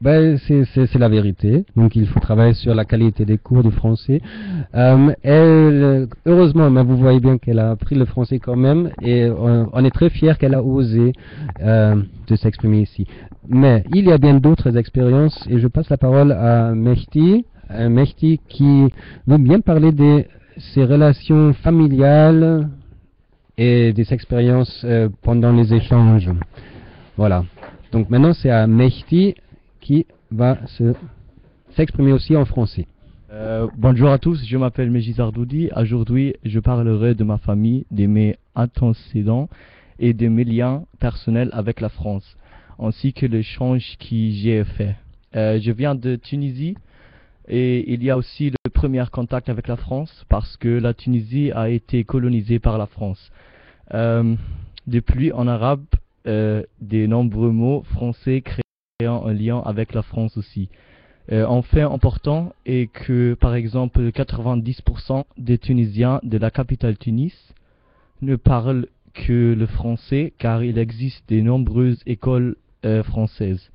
ben, 0.00 0.36
c'est 0.38 0.98
la 0.98 1.08
vérité. 1.08 1.64
Donc, 1.74 1.96
il 1.96 2.06
faut 2.06 2.20
travailler 2.20 2.52
sur 2.52 2.74
la 2.74 2.84
qualité 2.84 3.24
des 3.24 3.38
cours 3.38 3.62
de 3.62 3.70
français. 3.70 4.20
Euh, 4.74 6.06
heureusement, 6.26 6.68
mais 6.70 6.82
vous 6.82 6.98
voyez 6.98 7.18
bien 7.18 7.38
qu'elle 7.38 7.58
a 7.58 7.70
appris 7.70 7.94
le 7.94 8.04
français 8.04 8.38
quand 8.38 8.56
même, 8.56 8.90
et 9.00 9.28
on, 9.30 9.84
est 9.84 9.90
très 9.90 10.10
fiers 10.10 10.34
qu'elle 10.38 10.54
a 10.54 10.62
osé 10.62 11.12
euh, 11.62 11.96
de 12.28 12.36
s'exprimer 12.36 12.82
ici. 12.82 13.06
Mais 13.48 13.84
il 13.94 14.04
y 14.04 14.12
a 14.12 14.18
bien 14.18 14.34
d'autres 14.34 14.76
expériences, 14.76 15.46
et 15.48 15.58
je 15.58 15.66
passe 15.66 15.88
la 15.88 15.96
parole 15.96 16.32
à 16.32 16.74
Mehdi, 16.74 17.46
euh, 17.70 17.88
Mehdi 17.88 18.38
qui 18.48 18.88
veut 19.26 19.38
bien 19.38 19.60
parler 19.60 19.92
de 19.92 20.24
ses 20.58 20.84
relations 20.84 21.52
familiales 21.54 22.68
et 23.58 23.92
des 23.92 24.12
expériences 24.12 24.82
euh, 24.84 25.08
pendant 25.22 25.52
les 25.52 25.72
échanges. 25.74 26.30
Voilà. 27.16 27.44
Donc 27.92 28.10
maintenant, 28.10 28.32
c'est 28.32 28.50
à 28.50 28.66
Mehdi 28.66 29.34
qui 29.80 30.06
va 30.30 30.58
se 30.66 30.94
s'exprimer 31.76 32.12
aussi 32.12 32.34
en 32.36 32.44
français. 32.46 32.86
Euh, 33.30 33.66
bonjour 33.76 34.10
à 34.10 34.18
tous, 34.18 34.42
je 34.46 34.56
m'appelle 34.56 34.90
Mejis 34.90 35.20
Ardoudi. 35.20 35.68
Aujourd'hui, 35.76 36.34
je 36.44 36.58
parlerai 36.58 37.14
de 37.14 37.22
ma 37.22 37.36
famille, 37.36 37.84
de 37.90 38.06
mes 38.06 38.36
antécédents 38.54 39.48
et 39.98 40.14
de 40.14 40.28
mes 40.28 40.44
liens 40.44 40.84
personnels 41.00 41.50
avec 41.52 41.80
la 41.82 41.90
France, 41.90 42.36
ainsi 42.78 43.12
que 43.12 43.26
l'échange 43.26 43.96
que 43.98 44.06
j'ai 44.10 44.64
fait. 44.64 44.96
Euh, 45.34 45.58
je 45.60 45.70
viens 45.70 45.94
de 45.94 46.16
Tunisie 46.16 46.76
et 47.48 47.92
il 47.92 48.02
y 48.02 48.10
a 48.10 48.16
aussi 48.16 48.50
le 48.50 48.70
premier 48.70 49.04
contact 49.10 49.48
avec 49.48 49.68
la 49.68 49.76
France 49.76 50.24
parce 50.28 50.56
que 50.56 50.68
la 50.68 50.94
Tunisie 50.94 51.52
a 51.52 51.68
été 51.68 52.04
colonisée 52.04 52.58
par 52.58 52.78
la 52.78 52.86
France. 52.86 53.30
Euh, 53.94 54.34
depuis 54.86 55.32
en 55.32 55.46
arabe, 55.46 55.84
euh, 56.26 56.62
des 56.80 57.06
nombreux 57.06 57.50
mots 57.50 57.82
français 57.84 58.40
créent 58.40 58.62
un 59.06 59.32
lien 59.32 59.62
avec 59.64 59.94
la 59.94 60.02
France 60.02 60.36
aussi. 60.36 60.68
Euh, 61.32 61.46
un 61.48 61.62
fait 61.62 61.82
important 61.82 62.52
est 62.66 62.90
que, 62.92 63.34
par 63.34 63.54
exemple, 63.54 64.10
90% 64.10 65.24
des 65.38 65.58
Tunisiens 65.58 66.20
de 66.22 66.38
la 66.38 66.50
capitale 66.50 66.96
Tunis 66.96 67.34
ne 68.22 68.36
parlent 68.36 68.86
que 69.12 69.54
le 69.58 69.66
français 69.66 70.32
car 70.38 70.62
il 70.62 70.78
existe 70.78 71.28
de 71.28 71.40
nombreuses 71.40 72.00
écoles 72.06 72.56
euh, 72.84 73.02
françaises. 73.02 73.70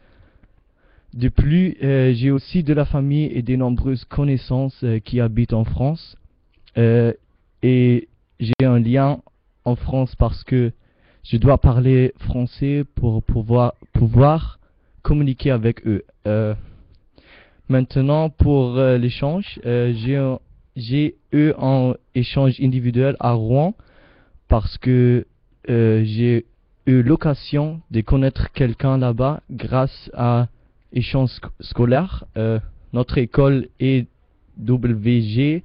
De 1.13 1.27
plus, 1.27 1.75
euh, 1.84 2.13
j'ai 2.13 2.32
aussi 2.32 2.63
de 2.63 2.74
la 2.74 2.86
famille 2.86 3.25
et 3.25 3.41
de 3.41 3.56
nombreuses 3.58 4.06
connaissances 4.06 4.82
euh, 4.84 5.00
qui 5.00 5.20
habitent 5.20 5.53
en 5.53 5.65
France. 5.65 6.15
Euh, 6.77 7.12
et 7.63 8.08
j'ai 8.39 8.65
un 8.65 8.80
lien 8.80 9.20
en 9.65 9.75
France 9.75 10.15
parce 10.15 10.46
que 10.46 10.72
je 11.24 11.36
dois 11.36 11.58
parler 11.58 12.13
français 12.20 12.86
pour 12.96 13.22
pouvoir, 13.24 13.74
pouvoir 13.91 14.60
communiquer 15.01 15.51
avec 15.51 15.86
eux. 15.86 16.03
Maintenant, 17.70 18.30
pour 18.30 18.75
l'échange, 18.77 19.60
j'ai 19.63 21.15
eu 21.32 21.51
un 21.60 21.94
échange 22.15 22.60
individuel 22.60 23.15
à 23.20 23.34
Rouen 23.34 23.75
parce 24.48 24.77
que 24.80 25.27
j'ai 25.68 26.46
eu 26.88 27.03
l'occasion 27.03 27.82
de 27.91 28.01
connaître 28.01 28.51
quelqu'un 28.51 28.98
là-bas 28.98 29.41
grâce 29.51 30.10
à 30.15 30.48
échange 30.93 31.29
sc- 31.31 31.50
scolaire. 31.62 32.25
Euh, 32.38 32.60
notre 32.93 33.17
école 33.17 33.67
EWG 33.79 35.63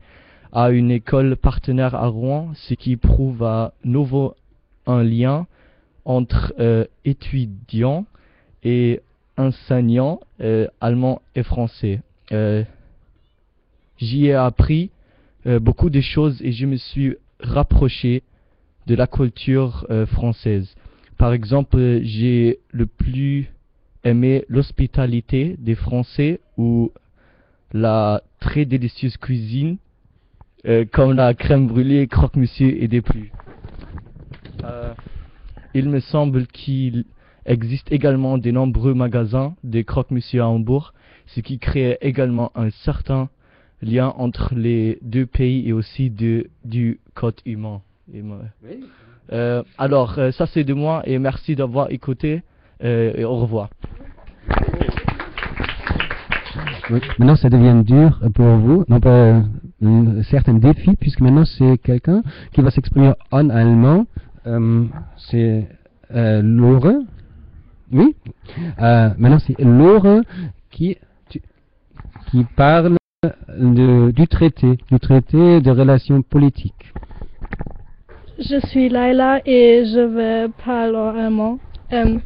a 0.52 0.70
une 0.70 0.90
école 0.90 1.36
partenaire 1.36 1.94
à 1.94 2.06
Rouen, 2.06 2.52
ce 2.54 2.74
qui 2.74 2.96
prouve 2.96 3.42
à 3.42 3.72
nouveau 3.84 4.34
un 4.86 5.02
lien 5.02 5.46
entre 6.04 6.54
euh, 6.60 6.84
étudiants 7.04 8.06
et 8.62 9.00
enseignants 9.36 10.20
euh, 10.40 10.66
allemands 10.80 11.20
et 11.34 11.42
français. 11.42 12.00
Euh, 12.32 12.64
J'y 13.98 14.26
ai 14.26 14.34
appris 14.34 14.90
euh, 15.46 15.58
beaucoup 15.58 15.88
de 15.90 16.00
choses 16.00 16.40
et 16.42 16.52
je 16.52 16.66
me 16.66 16.76
suis 16.76 17.16
rapproché 17.40 18.22
de 18.86 18.94
la 18.94 19.06
culture 19.06 19.86
euh, 19.90 20.06
française. 20.06 20.74
Par 21.18 21.32
exemple, 21.32 22.00
j'ai 22.02 22.58
le 22.72 22.86
plus 22.86 23.50
aimé 24.04 24.44
l'hospitalité 24.48 25.56
des 25.58 25.74
Français 25.74 26.40
ou 26.56 26.92
la 27.72 28.22
très 28.40 28.64
délicieuse 28.64 29.16
cuisine 29.16 29.76
euh, 30.66 30.84
comme 30.90 31.12
la 31.14 31.34
crème 31.34 31.66
brûlée, 31.66 32.06
croque-monsieur 32.06 32.82
et 32.82 32.88
des 32.88 33.00
plus. 33.00 33.30
Euh, 34.64 34.92
il 35.74 35.88
me 35.88 36.00
semble 36.00 36.46
qu'il 36.46 37.04
existe 37.44 37.90
également 37.92 38.38
de 38.38 38.50
nombreux 38.50 38.94
magasins 38.94 39.54
de 39.62 39.82
croque-monsieur 39.82 40.42
à 40.42 40.48
Hambourg, 40.48 40.92
ce 41.26 41.40
qui 41.40 41.58
crée 41.58 41.98
également 42.00 42.50
un 42.56 42.70
certain 42.70 43.28
lien 43.82 44.08
entre 44.16 44.54
les 44.54 44.98
deux 45.02 45.26
pays 45.26 45.68
et 45.68 45.72
aussi 45.72 46.10
de, 46.10 46.48
du 46.64 46.98
code 47.14 47.40
humain. 47.44 47.82
Et 48.12 48.22
moi- 48.22 48.40
Euh, 49.32 49.62
alors, 49.76 50.14
ça 50.32 50.46
c'est 50.46 50.62
de 50.64 50.72
moi 50.72 51.02
et 51.04 51.18
merci 51.18 51.56
d'avoir 51.56 51.90
écouté 51.90 52.42
euh, 52.84 53.12
et 53.16 53.24
au 53.24 53.36
revoir. 53.36 53.68
Oui. 56.90 57.00
Maintenant, 57.18 57.36
ça 57.36 57.48
devient 57.50 57.82
dur 57.84 58.20
pour 58.34 58.46
vous. 58.46 58.84
Non 58.88 59.00
pas 59.00 59.42
un 59.82 60.22
certain 60.22 60.54
défi, 60.54 60.94
puisque 60.96 61.20
maintenant, 61.20 61.44
c'est 61.44 61.78
quelqu'un 61.78 62.22
qui 62.52 62.60
va 62.60 62.70
s'exprimer 62.70 63.12
en 63.32 63.50
allemand. 63.50 64.06
Euh, 64.46 64.84
c'est 65.16 65.66
euh, 66.14 66.40
Laure. 66.42 67.02
Oui. 67.92 68.14
Euh, 68.80 69.10
maintenant, 69.18 69.38
c'est 69.40 69.58
Laure 69.60 70.22
qui, 70.70 70.96
tu- 71.28 71.42
qui 72.30 72.44
parle 72.56 72.96
de- 73.58 74.12
du 74.12 74.28
traité, 74.28 74.78
du 74.90 75.00
traité 75.00 75.60
de 75.60 75.70
relations 75.70 76.22
politiques. 76.22 76.92
Je 78.38 78.60
suis 78.68 78.88
Laila 78.88 79.40
et 79.46 79.84
je 79.86 80.00
vais 80.00 80.48
parler 80.64 81.20
allemand. 81.20 81.58
Ähm, 81.90 82.20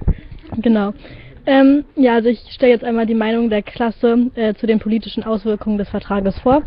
genau. 0.58 0.92
Ähm, 1.46 1.84
ja, 1.96 2.14
also 2.14 2.28
ich 2.28 2.40
stelle 2.50 2.72
jetzt 2.72 2.84
einmal 2.84 3.06
die 3.06 3.14
Meinung 3.14 3.50
der 3.50 3.62
Klasse 3.62 4.30
äh, 4.34 4.54
zu 4.54 4.66
den 4.66 4.78
politischen 4.78 5.24
Auswirkungen 5.24 5.78
des 5.78 5.88
Vertrages 5.88 6.38
vor. 6.40 6.62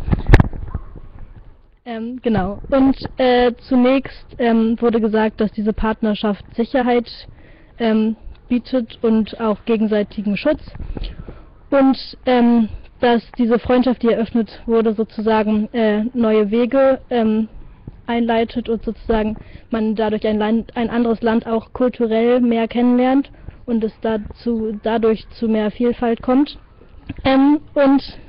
Ähm, 1.85 2.19
genau. 2.21 2.59
Und 2.69 2.97
äh, 3.17 3.53
zunächst 3.67 4.25
ähm, 4.39 4.77
wurde 4.79 4.99
gesagt, 4.99 5.41
dass 5.41 5.51
diese 5.51 5.73
Partnerschaft 5.73 6.43
Sicherheit 6.55 7.09
ähm, 7.77 8.15
bietet 8.47 8.99
und 9.01 9.39
auch 9.39 9.63
gegenseitigen 9.65 10.37
Schutz. 10.37 10.61
Und 11.69 12.17
ähm, 12.25 12.69
dass 12.99 13.21
diese 13.37 13.59
Freundschaft, 13.59 14.01
die 14.01 14.11
eröffnet 14.11 14.61
wurde, 14.65 14.93
sozusagen 14.93 15.67
äh, 15.73 16.05
neue 16.13 16.51
Wege 16.51 16.99
ähm, 17.09 17.49
einleitet 18.07 18.69
und 18.69 18.83
sozusagen 18.83 19.37
man 19.71 19.95
dadurch 19.95 20.25
ein, 20.25 20.37
Land, 20.37 20.75
ein 20.75 20.89
anderes 20.89 21.21
Land 21.21 21.45
auch 21.45 21.73
kulturell 21.73 22.39
mehr 22.39 22.67
kennenlernt 22.67 23.29
und 23.65 23.83
es 23.83 23.93
dazu, 24.01 24.77
dadurch 24.83 25.27
zu 25.31 25.47
mehr 25.47 25.71
Vielfalt 25.71 26.21
kommt. 26.21 26.57
Ähm, 27.23 27.59
und 27.73 28.19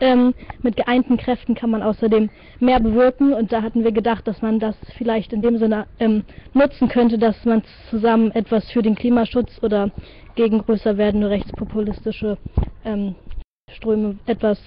ähm, 0.00 0.34
mit 0.62 0.76
geeinten 0.76 1.16
Kräften 1.16 1.54
kann 1.54 1.70
man 1.70 1.82
außerdem 1.82 2.30
mehr 2.60 2.80
bewirken 2.80 3.32
und 3.32 3.52
da 3.52 3.62
hatten 3.62 3.84
wir 3.84 3.92
gedacht, 3.92 4.26
dass 4.28 4.42
man 4.42 4.60
das 4.60 4.76
vielleicht 4.96 5.32
in 5.32 5.42
dem 5.42 5.58
Sinne 5.58 5.86
ähm, 5.98 6.24
nutzen 6.54 6.88
könnte, 6.88 7.18
dass 7.18 7.44
man 7.44 7.62
zusammen 7.90 8.30
etwas 8.32 8.70
für 8.70 8.82
den 8.82 8.94
Klimaschutz 8.94 9.58
oder 9.62 9.90
gegen 10.36 10.58
größer 10.58 10.96
werdende 10.96 11.30
rechtspopulistische 11.30 12.38
ähm, 12.84 13.16
Ströme 13.70 14.18
etwas 14.26 14.58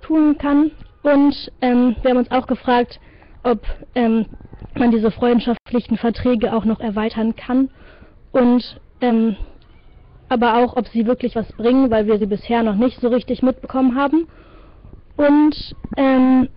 tun 0.00 0.36
kann. 0.36 0.72
Und 1.02 1.52
ähm, 1.60 1.96
wir 2.02 2.10
haben 2.10 2.18
uns 2.18 2.30
auch 2.30 2.46
gefragt, 2.46 3.00
ob 3.44 3.60
ähm, 3.94 4.26
man 4.74 4.90
diese 4.90 5.10
freundschaftlichen 5.10 5.96
Verträge 5.96 6.52
auch 6.54 6.64
noch 6.64 6.80
erweitern 6.80 7.36
kann 7.36 7.70
und 8.32 8.80
ähm, 9.00 9.36
aber 10.32 10.56
auch, 10.56 10.76
ob 10.76 10.88
sie 10.88 11.06
wirklich 11.06 11.36
was 11.36 11.50
bringen, 11.52 11.90
weil 11.90 12.06
wir 12.06 12.18
sie 12.18 12.26
bisher 12.26 12.62
noch 12.62 12.74
nicht 12.74 13.00
so 13.00 13.08
richtig 13.08 13.42
mitbekommen 13.42 13.96
haben. 13.96 14.26
Und 15.16 15.76
ähm, 15.96 16.48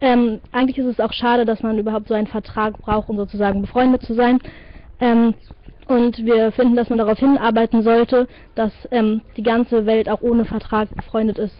ähm, 0.00 0.40
eigentlich 0.52 0.78
ist 0.78 0.86
es 0.86 1.00
auch 1.00 1.12
schade, 1.12 1.44
dass 1.44 1.62
man 1.62 1.78
überhaupt 1.78 2.08
so 2.08 2.14
einen 2.14 2.26
Vertrag 2.26 2.78
braucht, 2.78 3.08
um 3.08 3.16
sozusagen 3.16 3.62
befreundet 3.62 4.02
zu 4.02 4.14
sein. 4.14 4.40
Ähm, 5.00 5.34
und 5.88 6.18
wir 6.24 6.50
finden, 6.52 6.74
dass 6.74 6.88
man 6.88 6.98
darauf 6.98 7.18
hinarbeiten 7.18 7.82
sollte, 7.82 8.26
dass 8.56 8.72
ähm, 8.90 9.22
die 9.36 9.42
ganze 9.42 9.86
Welt 9.86 10.08
auch 10.08 10.20
ohne 10.20 10.44
Vertrag 10.44 10.92
befreundet 10.94 11.38
ist 11.38 11.54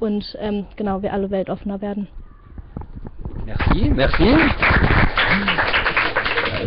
und 0.00 0.36
ähm, 0.40 0.66
genau 0.76 1.02
wir 1.02 1.12
alle 1.12 1.30
weltoffener 1.30 1.80
werden. 1.80 2.08
Merci, 3.46 3.90
merci. 3.90 4.36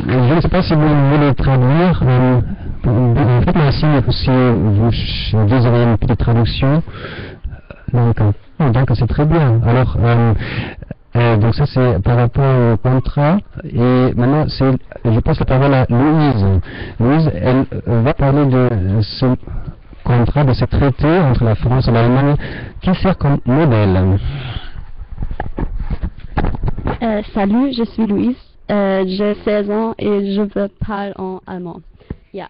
Je 0.08 0.36
ne 0.36 0.42
sais 0.42 0.50
pas 0.50 0.64
si 0.64 0.74
vous 0.74 1.10
voulez 1.12 1.36
traduire. 1.36 2.44
Euh, 2.88 3.42
Faites-moi 3.46 3.72
signe 3.72 4.02
si 4.12 4.30
vous 5.36 5.46
désirez 5.46 5.84
une 5.84 5.98
petite 5.98 6.18
traduction. 6.18 6.82
Donc, 7.94 8.16
oh, 8.20 8.70
donc 8.70 8.90
c'est 8.96 9.08
très 9.08 9.26
bien. 9.26 9.62
Alors, 9.66 9.98
euh, 10.00 10.34
euh, 11.16 11.38
donc 11.38 11.54
ça 11.54 11.66
c'est 11.68 12.02
par 12.02 12.18
rapport 12.18 12.74
au 12.74 12.78
contrat. 12.78 13.38
Et 13.64 14.14
maintenant, 14.16 14.46
je 14.48 15.20
passe 15.20 15.40
la 15.40 15.46
parole 15.46 15.74
à 15.74 15.86
Louise. 15.90 16.46
Louise, 17.00 17.32
elle 17.36 17.66
va 17.86 18.14
parler 18.14 18.46
de 18.46 18.70
ce 19.02 19.26
contrat, 20.04 20.44
de 20.44 20.54
ce 20.54 20.66
traité 20.66 21.20
entre 21.20 21.44
la 21.44 21.56
France 21.56 21.88
et 21.88 21.92
l'Allemagne 21.92 22.36
qui 22.82 22.96
sert 22.96 23.18
comme 23.18 23.40
modèle. 23.46 24.18
Euh, 27.04 27.22
salut, 27.34 27.74
je 27.74 27.84
suis 27.84 28.08
Louise. 28.08 28.38
J'ai 28.70 29.36
16 29.44 29.70
ans 29.70 29.94
et 30.00 30.34
je 30.34 30.42
veux 30.42 30.70
parler 30.88 31.12
en 31.18 31.42
allemand. 31.46 31.82
Ja, 32.32 32.48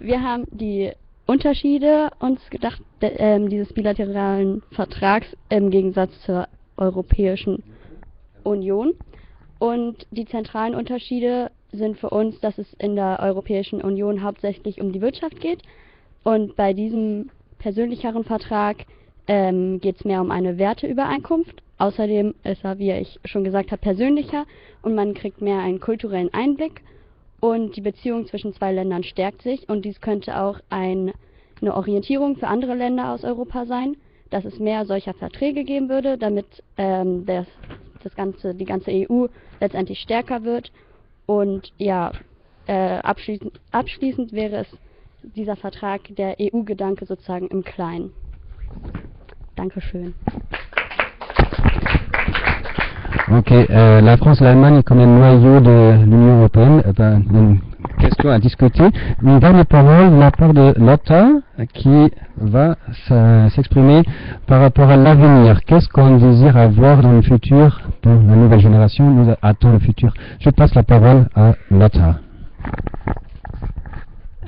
wir 0.00 0.22
haben 0.22 0.44
die 0.50 0.92
Unterschiede 1.26 2.10
uns 2.18 2.38
gedacht, 2.50 2.82
äh, 3.00 3.40
dieses 3.48 3.72
bilateralen 3.72 4.62
Vertrags 4.72 5.26
im 5.48 5.70
Gegensatz 5.70 6.10
zur 6.22 6.48
Europäischen 6.76 7.62
Union. 8.42 8.92
Und 9.58 10.06
die 10.10 10.26
zentralen 10.26 10.74
Unterschiede 10.74 11.50
sind 11.72 11.98
für 11.98 12.10
uns, 12.10 12.38
dass 12.40 12.58
es 12.58 12.70
in 12.74 12.94
der 12.94 13.20
Europäischen 13.22 13.80
Union 13.80 14.22
hauptsächlich 14.22 14.82
um 14.82 14.92
die 14.92 15.00
Wirtschaft 15.00 15.40
geht. 15.40 15.62
Und 16.22 16.56
bei 16.56 16.74
diesem 16.74 17.30
persönlicheren 17.58 18.24
Vertrag 18.24 18.84
ähm, 19.26 19.80
geht 19.80 19.96
es 19.96 20.04
mehr 20.04 20.20
um 20.20 20.30
eine 20.30 20.58
Werteübereinkunft. 20.58 21.62
Außerdem 21.78 22.34
ist 22.44 22.62
er, 22.64 22.78
wie 22.78 22.92
ich 22.92 23.18
schon 23.24 23.44
gesagt 23.44 23.72
habe, 23.72 23.80
persönlicher 23.80 24.44
und 24.82 24.94
man 24.94 25.14
kriegt 25.14 25.40
mehr 25.40 25.60
einen 25.60 25.80
kulturellen 25.80 26.32
Einblick 26.34 26.82
und 27.44 27.76
die 27.76 27.82
Beziehung 27.82 28.26
zwischen 28.26 28.54
zwei 28.54 28.72
Ländern 28.72 29.02
stärkt 29.02 29.42
sich 29.42 29.68
und 29.68 29.84
dies 29.84 30.00
könnte 30.00 30.40
auch 30.40 30.60
ein, 30.70 31.12
eine 31.60 31.74
Orientierung 31.74 32.36
für 32.36 32.46
andere 32.46 32.74
Länder 32.74 33.12
aus 33.12 33.22
Europa 33.22 33.66
sein, 33.66 33.98
dass 34.30 34.46
es 34.46 34.58
mehr 34.58 34.86
solcher 34.86 35.12
Verträge 35.12 35.62
geben 35.62 35.90
würde, 35.90 36.16
damit 36.16 36.46
ähm, 36.78 37.26
das, 37.26 37.46
das 38.02 38.14
ganze, 38.14 38.54
die 38.54 38.64
ganze 38.64 38.90
EU 38.92 39.26
letztendlich 39.60 39.98
stärker 39.98 40.42
wird 40.42 40.72
und 41.26 41.70
ja, 41.76 42.12
äh, 42.66 42.96
abschließend, 43.00 43.60
abschließend 43.72 44.32
wäre 44.32 44.60
es 44.62 44.68
dieser 45.22 45.56
Vertrag 45.56 46.00
der 46.16 46.36
EU-Gedanke 46.40 47.04
sozusagen 47.04 47.48
im 47.48 47.62
Kleinen. 47.62 48.14
Dankeschön. 49.54 50.14
Ok, 53.32 53.52
euh, 53.52 54.02
la 54.02 54.18
France 54.18 54.42
et 54.42 54.44
l'Allemagne 54.44 54.82
comme 54.82 55.00
un 55.00 55.06
noyau 55.06 55.58
de 55.60 56.04
l'Union 56.04 56.40
européenne, 56.40 56.82
euh, 56.86 56.92
ben, 56.92 57.22
une 57.32 57.58
question 57.98 58.28
à 58.28 58.38
discuter. 58.38 58.84
Une 59.22 59.38
dernière 59.38 59.64
parole 59.64 60.10
de 60.10 60.20
la 60.20 60.30
part 60.30 60.52
de 60.52 60.74
Lotta 60.76 61.28
qui 61.72 62.10
va 62.36 62.76
s'exprimer 63.48 64.02
par 64.46 64.60
rapport 64.60 64.90
à 64.90 64.98
l'avenir. 64.98 65.64
Qu'est-ce 65.64 65.88
qu'on 65.88 66.18
désire 66.18 66.58
avoir 66.58 67.00
dans 67.00 67.12
le 67.12 67.22
futur, 67.22 67.80
dans 68.02 68.12
la 68.12 68.36
nouvelle 68.36 68.60
génération? 68.60 69.10
Nous 69.10 69.32
attend 69.40 69.72
le 69.72 69.78
futur. 69.78 70.12
Je 70.40 70.50
passe 70.50 70.74
la 70.74 70.82
parole 70.82 71.26
à 71.34 71.54
Lotta. 71.70 72.20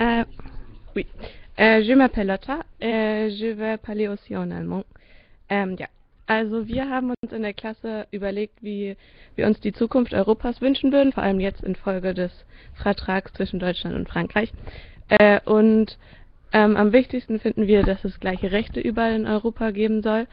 Euh, 0.03 0.25
oui, 0.95 1.07
euh, 1.61 1.83
je 1.83 1.95
m'appelle 1.95 2.27
Lotta, 2.27 2.59
et 2.83 3.31
je 3.41 3.55
vais 3.55 3.79
parler 3.79 4.09
aussi 4.09 4.37
en 4.37 4.51
allemand. 4.51 4.85
Ja, 5.49 5.87
also 6.27 6.67
wir 6.67 6.91
haben 6.91 7.13
uns 7.23 7.33
in 7.33 7.43
der 7.43 7.55
Klasse 7.55 8.07
überlegt, 8.11 8.63
wie 8.63 8.97
wir 9.37 9.47
uns 9.47 9.61
die 9.61 9.73
Zukunft 9.73 10.13
Europas 10.13 10.61
wünschen 10.61 10.93
würden, 10.93 11.13
vor 11.13 11.23
allem 11.23 11.41
jetzt 11.41 11.63
infolge 11.63 12.15
des 12.15 12.33
Vertrags 12.75 13.33
zwischen 13.35 13.61
Deutschland 13.61 13.95
und 13.95 14.09
Frankreich. 14.09 14.53
Äh, 15.09 15.41
und 15.45 15.99
ähm, 16.53 16.77
am 16.77 16.93
wichtigsten 16.93 17.39
finden 17.39 17.67
wir, 17.67 17.83
dass 17.85 18.05
es 18.05 18.19
gleiche 18.19 18.51
Rechte 18.51 18.81
überall 18.81 19.15
in 19.15 19.27
Europa 19.27 19.71
geben 19.71 20.03
soll 20.03 20.27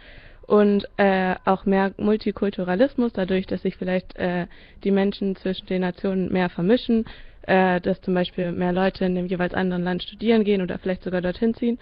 und 0.47 0.87
äh, 0.97 1.35
auch 1.45 1.65
mehr 1.65 1.93
Multikulturalismus, 1.97 3.13
dadurch, 3.13 3.45
dass 3.45 3.61
sich 3.61 3.77
vielleicht 3.77 4.15
äh, 4.17 4.47
die 4.83 4.91
Menschen 4.91 5.35
zwischen 5.35 5.67
den 5.67 5.81
Nationen 5.81 6.31
mehr 6.31 6.49
vermischen, 6.49 7.05
äh, 7.43 7.79
dass 7.81 8.01
zum 8.01 8.13
Beispiel 8.13 8.51
mehr 8.51 8.73
Leute 8.73 9.05
in 9.05 9.15
dem 9.15 9.27
jeweils 9.27 9.53
anderen 9.53 9.83
Land 9.83 10.03
studieren 10.03 10.43
gehen 10.43 10.61
oder 10.61 10.79
vielleicht 10.79 11.03
sogar 11.03 11.21
dorthin 11.21 11.53
ziehen 11.53 11.77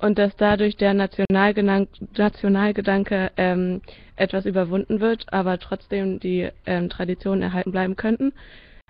und 0.00 0.18
dass 0.18 0.34
dadurch 0.36 0.76
der 0.76 0.94
Nationalgedanke 0.94 3.30
ähm, 3.36 3.82
etwas 4.16 4.46
überwunden 4.46 5.00
wird, 5.00 5.32
aber 5.32 5.58
trotzdem 5.58 6.20
die 6.20 6.48
ähm, 6.66 6.88
Traditionen 6.88 7.42
erhalten 7.42 7.72
bleiben 7.72 7.96
könnten. 7.96 8.32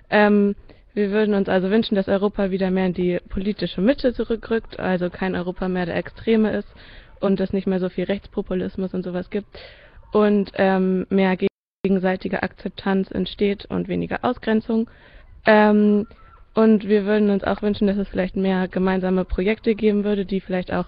Ähm, 0.08 0.54
wir 0.94 1.10
würden 1.10 1.34
uns 1.34 1.48
also 1.48 1.70
wünschen, 1.70 1.94
dass 1.94 2.08
Europa 2.08 2.50
wieder 2.50 2.70
mehr 2.70 2.86
in 2.86 2.94
die 2.94 3.18
politische 3.28 3.80
Mitte 3.80 4.12
zurückrückt, 4.12 4.80
also 4.80 5.10
kein 5.10 5.36
Europa 5.36 5.68
mehr 5.68 5.86
der 5.86 5.96
Extreme 5.96 6.52
ist 6.52 6.68
und 7.20 7.38
es 7.40 7.52
nicht 7.52 7.66
mehr 7.66 7.80
so 7.80 7.88
viel 7.88 8.04
Rechtspopulismus 8.04 8.94
und 8.94 9.04
sowas 9.04 9.30
gibt 9.30 9.48
und 10.12 10.52
ähm, 10.54 11.06
mehr 11.10 11.36
gegenseitige 11.82 12.42
Akzeptanz 12.42 13.10
entsteht 13.10 13.66
und 13.66 13.88
weniger 13.88 14.24
Ausgrenzung. 14.24 14.90
Ähm, 15.46 16.06
und 16.54 16.88
wir 16.88 17.04
würden 17.04 17.30
uns 17.30 17.44
auch 17.44 17.62
wünschen, 17.62 17.86
dass 17.86 17.96
es 17.96 18.08
vielleicht 18.08 18.36
mehr 18.36 18.68
gemeinsame 18.68 19.24
Projekte 19.24 19.74
geben 19.74 20.04
würde, 20.04 20.24
die 20.24 20.40
vielleicht 20.40 20.72
auch 20.72 20.86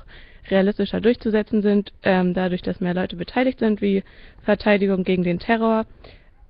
realistischer 0.51 1.01
durchzusetzen 1.01 1.63
sind, 1.63 1.93
ähm, 2.03 2.35
dadurch, 2.35 2.63
dass 2.63 2.81
mehr 2.81 2.95
Leute 2.95 3.17
beteiligt 3.17 3.61
sind, 3.61 3.81
wie 3.81 4.03
Verteidigung 4.43 5.05
gegen 5.05 5.23
den 5.23 5.39
Terror. 5.39 5.87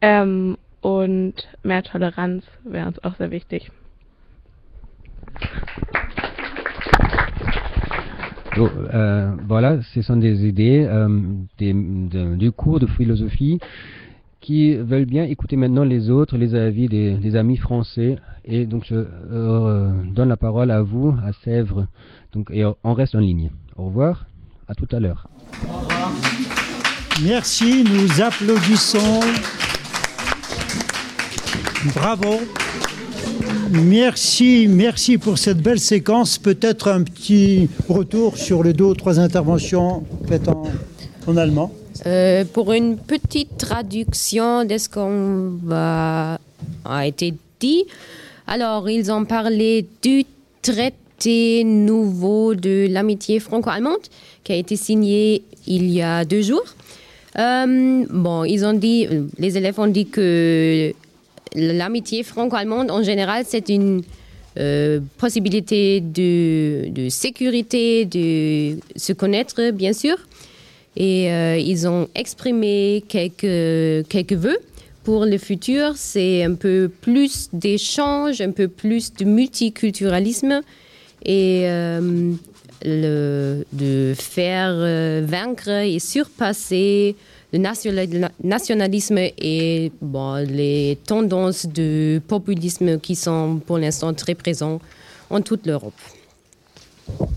Ähm, 0.00 0.56
und 0.80 1.34
mehr 1.62 1.82
Toleranz 1.82 2.44
wäre 2.64 2.88
uns 2.88 3.02
auch 3.04 3.14
sehr 3.16 3.30
wichtig. 3.30 3.70
So, 8.54 8.68
euh, 8.92 9.36
voilà, 9.48 9.80
ce 9.94 10.02
sont 10.02 10.20
des 10.20 10.44
idées 10.44 10.86
euh, 10.86 11.08
des, 11.58 11.72
de, 11.72 12.36
du 12.36 12.52
cours 12.52 12.80
de 12.80 12.86
philosophie 12.86 13.58
qui 14.42 14.74
veulent 14.74 15.06
bien 15.06 15.24
écouter 15.24 15.56
maintenant 15.56 15.84
les 15.84 16.10
autres, 16.10 16.36
les 16.36 16.54
avis 16.54 16.88
des, 16.88 17.36
amis 17.36 17.56
français. 17.56 18.16
Et 18.44 18.66
donc 18.66 18.84
je 18.84 18.96
euh, 18.96 19.90
donne 20.12 20.28
la 20.28 20.36
parole 20.36 20.70
à 20.70 20.82
vous, 20.82 21.14
à 21.24 21.32
Sèvres. 21.44 21.86
Donc, 22.34 22.50
et 22.50 22.64
on 22.84 22.92
reste 22.92 23.14
en 23.14 23.20
ligne. 23.20 23.50
Au 23.76 23.86
revoir, 23.86 24.26
à 24.68 24.74
tout 24.74 24.88
à 24.90 25.00
l'heure. 25.00 25.28
Merci, 27.24 27.84
nous 27.84 28.20
applaudissons. 28.20 29.20
Bravo. 31.94 32.40
Merci, 33.70 34.66
merci 34.68 35.18
pour 35.18 35.38
cette 35.38 35.62
belle 35.62 35.80
séquence. 35.80 36.38
Peut-être 36.38 36.88
un 36.88 37.02
petit 37.04 37.70
retour 37.88 38.36
sur 38.36 38.62
les 38.62 38.72
deux 38.72 38.84
ou 38.84 38.94
trois 38.94 39.20
interventions 39.20 40.04
faites 40.26 40.48
en 40.48 41.36
allemand. 41.36 41.72
Euh, 42.06 42.44
pour 42.44 42.72
une 42.72 42.96
petite 42.96 43.56
traduction 43.58 44.64
de 44.64 44.76
ce 44.76 44.88
qu'on 44.88 45.58
va, 45.62 46.38
a 46.84 47.06
été 47.06 47.34
dit, 47.60 47.84
alors 48.46 48.90
ils 48.90 49.12
ont 49.12 49.24
parlé 49.24 49.86
du 50.02 50.24
traité 50.62 51.62
nouveau 51.62 52.54
de 52.54 52.88
l'amitié 52.90 53.38
franco-allemande 53.38 54.00
qui 54.42 54.52
a 54.52 54.56
été 54.56 54.74
signé 54.74 55.42
il 55.66 55.90
y 55.90 56.02
a 56.02 56.24
deux 56.24 56.42
jours. 56.42 56.64
Euh, 57.38 58.04
bon, 58.10 58.44
ils 58.44 58.64
ont 58.64 58.72
dit, 58.72 59.06
les 59.38 59.56
élèves 59.56 59.78
ont 59.78 59.86
dit 59.86 60.06
que 60.06 60.92
l'amitié 61.54 62.24
franco-allemande 62.24 62.90
en 62.90 63.02
général 63.02 63.44
c'est 63.46 63.68
une 63.68 64.02
euh, 64.58 65.00
possibilité 65.18 66.00
de, 66.00 66.88
de, 66.90 67.08
sécurité, 67.08 68.04
de 68.06 68.78
se 68.96 69.12
connaître 69.12 69.70
bien 69.70 69.92
sûr. 69.92 70.16
Et 70.96 71.32
euh, 71.32 71.56
ils 71.56 71.88
ont 71.88 72.08
exprimé 72.14 73.02
quelques, 73.08 74.08
quelques 74.08 74.34
vœux 74.34 74.58
pour 75.04 75.24
le 75.24 75.38
futur. 75.38 75.92
C'est 75.96 76.44
un 76.44 76.54
peu 76.54 76.90
plus 77.00 77.48
d'échange, 77.52 78.40
un 78.40 78.50
peu 78.50 78.68
plus 78.68 79.12
de 79.14 79.24
multiculturalisme 79.24 80.60
et 81.24 81.62
euh, 81.66 82.32
de 82.84 84.14
faire 84.16 84.72
euh, 84.74 85.22
vaincre 85.24 85.68
et 85.68 85.98
surpasser 85.98 87.16
le 87.52 87.58
nationalisme 87.58 89.18
et 89.18 89.92
les 90.48 90.98
tendances 91.06 91.66
de 91.66 92.20
populisme 92.26 92.98
qui 92.98 93.14
sont 93.14 93.60
pour 93.64 93.78
l'instant 93.78 94.14
très 94.14 94.34
présents 94.34 94.80
en 95.30 95.40
toute 95.40 95.66
l'Europe. 95.66 95.92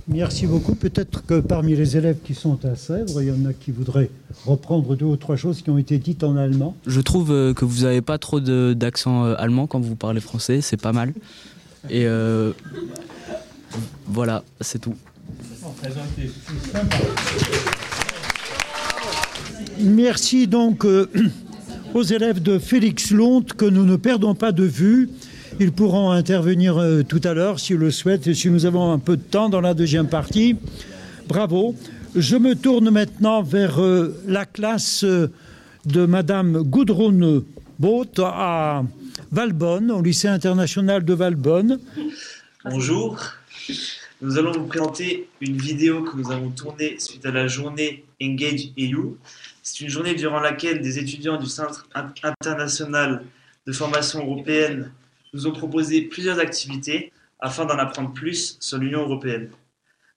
Merci 0.08 0.46
beaucoup. 0.46 0.76
Peut-être 0.76 1.26
que 1.26 1.40
parmi 1.40 1.76
les 1.76 1.98
élèves 1.98 2.18
qui 2.24 2.36
sont 2.36 2.64
à 2.64 2.76
Sèvres, 2.76 3.22
il 3.22 3.28
y 3.28 3.32
en 3.32 3.50
a 3.50 3.54
qui 3.54 3.72
voudraient 3.72 4.10
reprendre 4.46 4.96
deux 4.96 5.06
ou 5.06 5.18
trois 5.18 5.36
choses 5.36 5.62
qui 5.62 5.70
ont 5.70 5.78
été 5.78 5.98
dites 5.98 6.24
en 6.24 6.38
allemand. 6.38 6.76
Je 6.86 7.02
trouve 7.02 7.32
euh, 7.32 7.54
que 7.54 7.66
vous 7.66 7.82
n'avez 7.84 8.02
pas 8.02 8.18
trop 8.18 8.40
d'accent 8.40 9.26
euh, 9.26 9.36
allemand 9.38 9.66
quand 9.68 9.80
vous 9.80 9.96
parlez 9.96 10.22
français, 10.22 10.62
c'est 10.62 10.80
pas 10.80 10.94
mal. 10.94 11.14
Et 11.90 12.06
euh, 12.06 12.52
voilà, 14.08 14.44
c'est 14.62 14.80
tout. 14.80 14.96
Merci 19.80 20.48
donc 20.48 20.86
aux 21.94 22.04
élèves 22.04 22.42
de 22.42 22.60
Félix 22.60 23.12
Lonte 23.12 23.54
que 23.54 23.66
nous 23.66 23.86
ne 23.86 23.96
perdons 23.96 24.36
pas 24.36 24.52
de 24.52 24.64
vue. 24.64 25.10
Ils 25.58 25.72
pourront 25.72 26.12
intervenir 26.12 26.78
euh, 26.78 27.04
tout 27.04 27.22
à 27.24 27.34
l'heure 27.34 27.62
s'ils 27.62 27.78
le 27.78 27.90
souhaitent 27.90 28.34
si 28.34 28.50
nous 28.50 28.66
avons 28.66 28.92
un 28.92 29.00
peu 29.00 29.16
de 29.16 29.22
temps 29.22 29.48
dans 29.48 29.62
la 29.62 29.74
deuxième 29.74 30.10
partie. 30.10 30.58
Bravo. 31.28 31.76
Je 32.14 32.36
me 32.36 32.56
tourne 32.56 32.90
maintenant 32.90 33.42
vers 33.42 33.82
euh, 33.82 34.22
la 34.28 34.46
classe 34.46 35.06
euh, 35.06 35.32
de 35.86 36.06
Madame 36.06 36.62
Gudrun 36.64 37.42
Both 37.80 38.20
à 38.20 38.84
Valbonne, 39.32 39.92
au 39.92 40.02
lycée 40.02 40.28
international 40.28 41.06
de 41.06 41.14
Valbonne. 41.14 41.80
Bonjour. 42.66 43.18
Nous 44.22 44.38
allons 44.38 44.52
vous 44.52 44.68
présenter 44.68 45.30
une 45.40 45.58
vidéo 45.58 46.04
que 46.04 46.18
nous 46.18 46.32
avons 46.32 46.50
tournée 46.50 46.98
suite 47.00 47.26
à 47.26 47.32
la 47.32 47.48
journée 47.48 48.04
Engage 48.22 48.72
EU. 48.78 49.16
C'est 49.64 49.82
une 49.82 49.90
journée 49.90 50.16
durant 50.16 50.40
laquelle 50.42 50.82
des 50.82 51.00
étudiants 51.00 51.38
du 51.38 51.48
Centre 51.48 51.88
international 51.94 53.24
de 53.66 53.72
formation 53.72 54.20
européenne 54.20 54.92
nous 55.36 55.48
ont 55.48 55.52
proposé 55.52 56.02
plusieurs 56.02 56.40
activités 56.40 57.12
afin 57.40 57.66
d'en 57.66 57.78
apprendre 57.78 58.14
plus 58.14 58.58
sur 58.62 58.78
l'Union 58.78 59.02
européenne. 59.02 59.50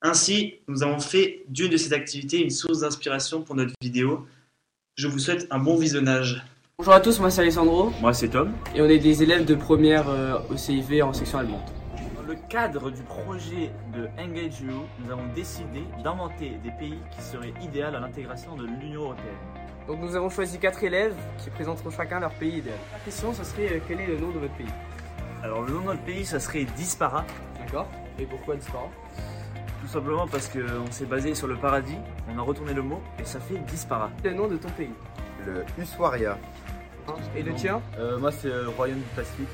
Ainsi, 0.01 0.55
nous 0.69 0.85
avons 0.85 1.01
fait 1.01 1.43
d'une 1.49 1.71
de 1.71 1.77
ces 1.77 1.93
activités 1.93 2.41
une 2.41 2.51
source 2.51 2.81
d'inspiration 2.81 3.43
pour 3.43 3.57
notre 3.57 3.75
vidéo. 3.83 4.27
Je 4.95 5.09
vous 5.09 5.19
souhaite 5.19 5.49
un 5.51 5.59
bon 5.59 5.77
visionnage. 5.77 6.45
Bonjour 6.79 6.95
à 6.95 7.01
tous, 7.01 7.19
moi 7.19 7.33
c'est 7.33 7.41
Alessandro. 7.41 7.93
Moi 8.01 8.15
c'est 8.15 8.29
Tom. 8.29 8.53
Et 8.77 8.81
on 8.81 8.89
est 8.89 9.01
des 9.01 9.25
élèves 9.25 9.45
de 9.45 9.57
première 9.57 10.09
euh, 10.09 10.39
au 10.51 10.57
CIV 10.57 11.03
en 11.03 11.13
section 11.13 11.39
allemande. 11.39 11.69
Dans 12.15 12.23
le 12.23 12.37
cadre 12.49 12.93
du 12.93 13.03
projet 13.03 13.73
de 13.93 14.07
Engage 14.23 14.63
EU, 14.63 14.71
nous 15.05 15.11
avons 15.11 15.27
décidé 15.35 15.83
d'inventer 16.05 16.53
des 16.63 16.71
pays 16.79 16.99
qui 17.11 17.23
seraient 17.23 17.55
idéaux 17.61 17.87
à 17.87 17.99
l'intégration 17.99 18.55
de 18.55 18.67
l'Union 18.67 19.03
européenne. 19.03 19.35
Donc 19.89 20.01
nous 20.01 20.15
avons 20.15 20.31
choisi 20.31 20.61
quatre 20.61 20.85
élèves 20.85 21.17
qui 21.43 21.51
présenteront 21.51 21.91
chacun 21.91 22.21
leur 22.21 22.35
pays 22.35 22.59
idéal. 22.59 22.79
La 22.93 23.01
question, 23.01 23.35
ce 23.35 23.43
serait 23.43 23.73
euh, 23.73 23.81
quel 23.89 23.99
est 24.01 24.07
le 24.07 24.19
nom 24.19 24.31
de 24.31 24.39
votre 24.39 24.55
pays? 24.55 24.67
Alors 25.43 25.63
le 25.63 25.73
nom 25.73 25.81
de 25.81 25.87
notre 25.87 26.03
pays, 26.03 26.25
ça 26.25 26.41
serait 26.41 26.65
Dispara. 26.65 27.25
D'accord. 27.59 27.89
Et 28.19 28.25
pourquoi 28.27 28.57
Dispara? 28.57 28.89
Tout 29.81 29.87
simplement 29.89 30.27
parce 30.27 30.49
qu'on 30.49 30.91
s'est 30.91 31.07
basé 31.07 31.35
sur 31.35 31.47
le 31.47 31.57
paradis, 31.57 31.97
on 32.35 32.39
a 32.39 32.43
retourné 32.43 32.75
le 32.75 32.83
mot 32.83 33.01
et 33.19 33.25
ça 33.25 33.39
fait 33.41 33.59
Dispara. 33.59 34.11
Le 34.25 34.35
nom 34.35 34.49
de 34.49 34.57
ton 34.57 34.69
pays? 34.71 34.91
Le 35.47 35.65
Uswaria. 35.81 36.37
Et 37.37 37.43
le 37.43 37.55
tien? 37.55 37.81
Euh, 37.99 38.19
Moi 38.19 38.33
c'est 38.33 38.49
le 38.49 38.69
Royaume 38.69 38.99
du 38.99 39.05
Pacifique. 39.17 39.49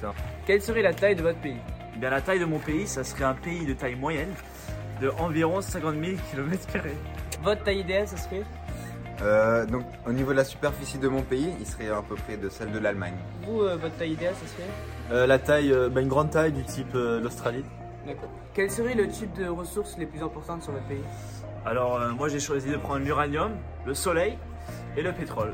Ça. 0.00 0.12
Quelle 0.46 0.62
serait 0.62 0.82
la 0.82 0.94
taille 0.94 1.14
de 1.14 1.22
votre 1.22 1.38
pays? 1.38 1.56
Eh 1.94 1.98
bien, 1.98 2.10
La 2.10 2.20
taille 2.20 2.40
de 2.40 2.44
mon 2.44 2.58
pays, 2.58 2.86
ça 2.86 3.04
serait 3.04 3.24
un 3.24 3.34
pays 3.34 3.66
de 3.66 3.74
taille 3.74 3.96
moyenne 3.96 4.32
de 5.00 5.10
environ 5.18 5.60
50 5.60 5.94
000 5.94 6.16
km. 6.32 6.66
Votre 7.42 7.62
taille 7.62 7.80
idéale, 7.80 8.08
ça 8.08 8.16
serait? 8.16 8.42
Euh, 9.20 9.66
donc, 9.66 9.84
au 10.06 10.12
niveau 10.12 10.30
de 10.30 10.36
la 10.36 10.44
superficie 10.44 10.98
de 10.98 11.08
mon 11.08 11.22
pays, 11.22 11.52
il 11.58 11.66
serait 11.66 11.88
à 11.88 12.02
peu 12.02 12.14
près 12.14 12.36
de 12.36 12.48
celle 12.48 12.70
de 12.70 12.78
l'Allemagne. 12.78 13.16
Vous, 13.44 13.62
euh, 13.62 13.76
votre 13.76 13.96
taille 13.96 14.12
idéale, 14.12 14.34
ça 14.34 14.46
serait 14.46 14.68
euh, 15.12 15.26
La 15.26 15.38
taille, 15.38 15.74
bah, 15.90 16.00
une 16.00 16.08
grande 16.08 16.30
taille 16.30 16.52
du 16.52 16.64
type 16.64 16.92
l'Australie. 16.94 17.64
D'accord. 18.06 18.28
Quel 18.54 18.70
serait 18.70 18.94
le 18.94 19.08
type 19.08 19.32
de 19.34 19.48
ressources 19.48 19.98
les 19.98 20.06
plus 20.06 20.22
importantes 20.22 20.62
sur 20.62 20.72
votre 20.72 20.86
pays 20.86 21.02
Alors, 21.66 22.00
moi 22.16 22.28
j'ai 22.28 22.40
choisi 22.40 22.70
de 22.70 22.76
prendre 22.76 23.04
l'uranium, 23.04 23.52
le 23.86 23.94
soleil 23.94 24.38
et 24.96 25.02
le 25.02 25.12
pétrole. 25.12 25.52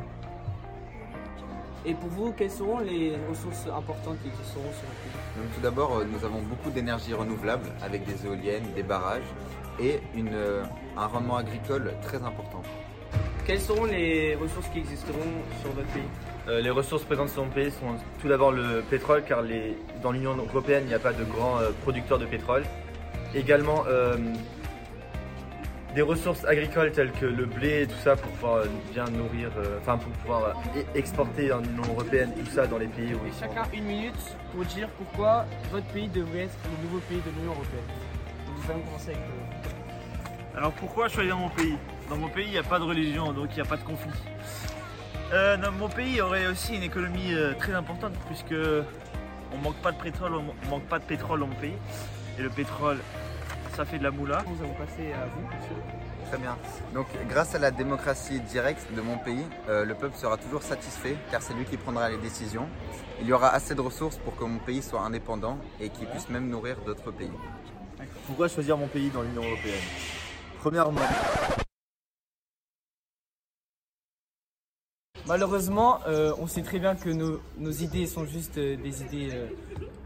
Et 1.87 1.95
pour 1.95 2.09
vous, 2.11 2.33
quelles 2.33 2.51
seront 2.51 2.79
les 2.79 3.15
ressources 3.29 3.67
importantes 3.67 4.17
qui 4.23 4.31
seront 4.31 4.73
sur 4.73 4.87
votre 4.89 5.01
pays? 5.03 5.43
Donc, 5.43 5.55
Tout 5.55 5.61
d'abord, 5.61 6.03
nous 6.05 6.25
avons 6.25 6.41
beaucoup 6.43 6.71
d'énergie 6.71 7.13
renouvelable 7.13 7.69
avec 7.83 8.07
des 8.07 8.25
éoliennes, 8.25 8.73
des 8.75 8.83
barrages 8.83 9.23
et 9.81 10.01
une, 10.15 10.37
un 10.97 11.07
rendement 11.07 11.37
agricole 11.37 11.93
très 12.03 12.23
important. 12.23 12.63
Quelles 13.47 13.61
seront 13.61 13.85
les 13.85 14.35
ressources 14.37 14.69
qui 14.69 14.79
existeront 14.79 15.19
sur 15.61 15.71
votre 15.73 15.87
pays 15.89 16.03
euh, 16.49 16.63
Les 16.63 16.71
ressources 16.71 17.03
présentes 17.03 17.29
sur 17.29 17.45
mon 17.45 17.51
pays 17.51 17.71
sont 17.71 17.97
tout 18.21 18.29
d'abord 18.29 18.53
le 18.53 18.83
pétrole, 18.89 19.23
car 19.29 19.43
dans 20.03 20.13
l'Union 20.13 20.35
européenne, 20.35 20.85
il 20.87 20.89
n'y 20.89 20.95
a 20.95 20.99
pas 20.99 21.13
de 21.13 21.25
grands 21.25 21.59
euh, 21.59 21.71
producteurs 21.83 22.19
de 22.19 22.25
pétrole. 22.25 22.65
Également 23.35 23.85
euh, 23.87 24.17
des 25.95 26.01
ressources 26.01 26.43
agricoles 26.47 26.93
telles 26.93 27.13
que 27.13 27.27
le 27.27 27.45
blé 27.45 27.83
et 27.83 27.87
tout 27.87 27.99
ça 28.03 28.17
pour 28.17 28.31
pouvoir 28.33 28.65
bien 28.93 29.05
nourrir, 29.05 29.51
enfin 29.81 29.99
pour 29.99 30.11
pouvoir 30.13 30.55
exporter 30.95 31.53
en 31.53 31.63
Union 31.63 31.83
européenne 31.91 32.33
tout 32.39 32.51
ça 32.51 32.67
dans 32.67 32.79
les 32.79 32.87
pays 32.87 33.13
où 33.15 33.21
ils 33.27 33.33
sont. 33.33 33.41
Chacun 33.41 33.69
une 33.75 33.85
minute 33.85 34.37
pour 34.53 34.65
dire 34.65 34.89
pourquoi 34.97 35.45
votre 35.71 35.87
pays 35.89 36.09
devrait 36.09 36.45
être 36.45 36.59
le 36.65 36.85
nouveau 36.85 36.99
pays 37.09 37.21
de 37.21 37.31
l'Union 37.39 37.53
européenne. 37.53 37.85
Nous 38.57 38.71
allons 38.71 38.81
commencer 38.81 39.11
avec. 39.11 39.21
Alors 40.57 40.73
pourquoi 40.73 41.09
choisir 41.09 41.37
mon 41.37 41.51
pays? 41.51 41.77
Dans 42.09 42.17
mon 42.17 42.29
pays, 42.29 42.47
il 42.47 42.53
n'y 42.53 42.59
a 42.59 42.63
pas 42.63 42.79
de 42.79 42.85
religion, 42.85 43.33
donc 43.33 43.49
il 43.53 43.55
n'y 43.55 43.61
a 43.63 43.65
pas 43.65 43.77
de 43.77 43.85
conflit. 43.85 44.11
Euh, 45.33 45.57
dans 45.57 45.73
mon 45.73 45.89
pays 45.89 46.21
aurait 46.21 46.47
aussi 46.47 46.77
une 46.77 46.83
économie 46.83 47.33
euh, 47.33 47.55
très 47.55 47.73
importante 47.75 48.13
puisque 48.27 48.55
on 49.53 49.59
manque 49.59 49.77
pas 49.77 49.93
de 49.93 50.01
pétrole, 50.01 50.33
on 50.35 50.71
manque 50.71 50.85
pas 50.85 50.99
de 50.99 51.05
pétrole 51.05 51.41
dans 51.41 51.47
mon 51.47 51.55
pays. 51.55 51.77
Et 52.39 52.43
le 52.43 52.51
pétrole, 52.51 52.99
ça 53.75 53.85
fait 53.85 53.99
de 53.99 54.05
la 54.05 54.11
moula. 54.11 54.45
Nous 54.47 54.65
allons 54.65 54.75
passer 54.75 55.13
à 55.13 55.27
vous, 55.27 55.47
monsieur. 55.47 55.77
Très 56.29 56.39
bien. 56.39 56.57
Donc, 56.95 57.07
grâce 57.29 57.55
à 57.55 57.59
la 57.59 57.71
démocratie 57.71 58.41
directe 58.41 58.93
de 58.93 59.01
mon 59.01 59.19
pays, 59.19 59.45
euh, 59.69 59.85
le 59.85 59.95
peuple 59.95 60.17
sera 60.17 60.37
toujours 60.37 60.63
satisfait 60.63 61.17
car 61.31 61.43
c'est 61.43 61.55
lui 61.55 61.65
qui 61.65 61.77
prendra 61.77 62.09
les 62.09 62.19
décisions. 62.19 62.69
Il 63.21 63.27
y 63.27 63.33
aura 63.33 63.51
assez 63.51 63.75
de 63.75 63.81
ressources 63.81 64.19
pour 64.19 64.37
que 64.37 64.45
mon 64.45 64.59
pays 64.59 64.83
soit 64.83 65.01
indépendant 65.01 65.59
et 65.81 65.91
qu'il 65.91 66.07
puisse 66.07 66.29
même 66.29 66.49
nourrir 66.49 66.77
d'autres 66.85 67.11
pays. 67.11 67.31
Pourquoi 68.27 68.49
choisir 68.49 68.77
mon 68.77 68.89
pays 68.89 69.11
dans 69.11 69.23
l'Union 69.23 69.43
européenne? 69.43 69.81
Premièrement, 70.61 71.03
Malheureusement, 75.27 76.01
euh, 76.07 76.35
on 76.39 76.47
sait 76.47 76.61
très 76.61 76.79
bien 76.79 76.95
que 76.95 77.09
nos, 77.09 77.71
idées 77.71 78.07
sont 78.07 78.27
juste 78.27 78.59
euh, 78.59 78.77
des 78.77 79.03
idées 79.03 79.31
euh, 79.33 79.47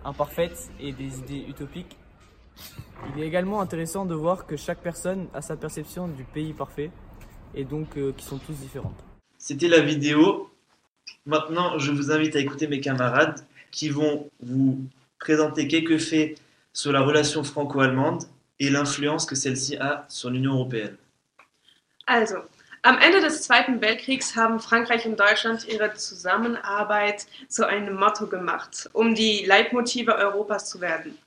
imparfaites 0.04 0.70
et 0.78 0.92
des 0.92 1.18
idées 1.18 1.44
utopiques. 1.48 1.96
Il 3.14 3.22
est 3.22 3.26
également 3.26 3.60
intéressant 3.60 4.04
de 4.04 4.14
voir 4.14 4.46
que 4.46 4.56
chaque 4.56 4.78
personne 4.78 5.26
a 5.34 5.42
sa 5.42 5.56
perception 5.56 6.06
du 6.06 6.22
pays 6.22 6.52
parfait 6.52 6.90
et 7.54 7.64
donc 7.64 7.96
qui 8.16 8.24
sont 8.24 8.38
tous 8.38 8.54
différentes. 8.54 8.98
C'était 9.38 9.68
la 9.68 9.80
vidéo. 9.80 10.50
Maintenant, 11.24 11.78
je 11.78 11.92
vous 11.92 12.10
invite 12.10 12.34
à 12.34 12.40
écouter 12.40 12.66
mes 12.66 12.80
camarades 12.80 13.46
qui 13.70 13.88
vont 13.88 14.28
vous 14.40 14.80
présenter 15.20 15.68
quelques 15.68 15.98
faits 15.98 16.36
sur 16.72 16.90
la 16.90 17.00
relation 17.00 17.44
franco-allemande 17.44 18.24
et 18.58 18.70
l'influence 18.70 19.24
que 19.24 19.36
celle-ci 19.36 19.76
a 19.76 20.04
sur 20.08 20.30
l'Union 20.30 20.54
européenne. 20.54 20.96
Also, 22.06 22.38
Am 22.88 22.96
Ende 22.96 23.20
des 23.20 23.42
Zweiten 23.42 23.82
Weltkriegs 23.82 24.34
haben 24.34 24.60
Frankreich 24.60 25.04
und 25.04 25.20
Deutschland 25.20 25.68
ihre 25.68 25.92
Zusammenarbeit 25.92 27.26
zu 27.46 27.68
einem 27.68 27.96
Motto 27.96 28.26
gemacht, 28.26 28.88
um 28.94 29.14
die 29.14 29.44
Leitmotive 29.44 30.14
Europas 30.14 30.70
zu 30.70 30.80
werden. 30.80 31.18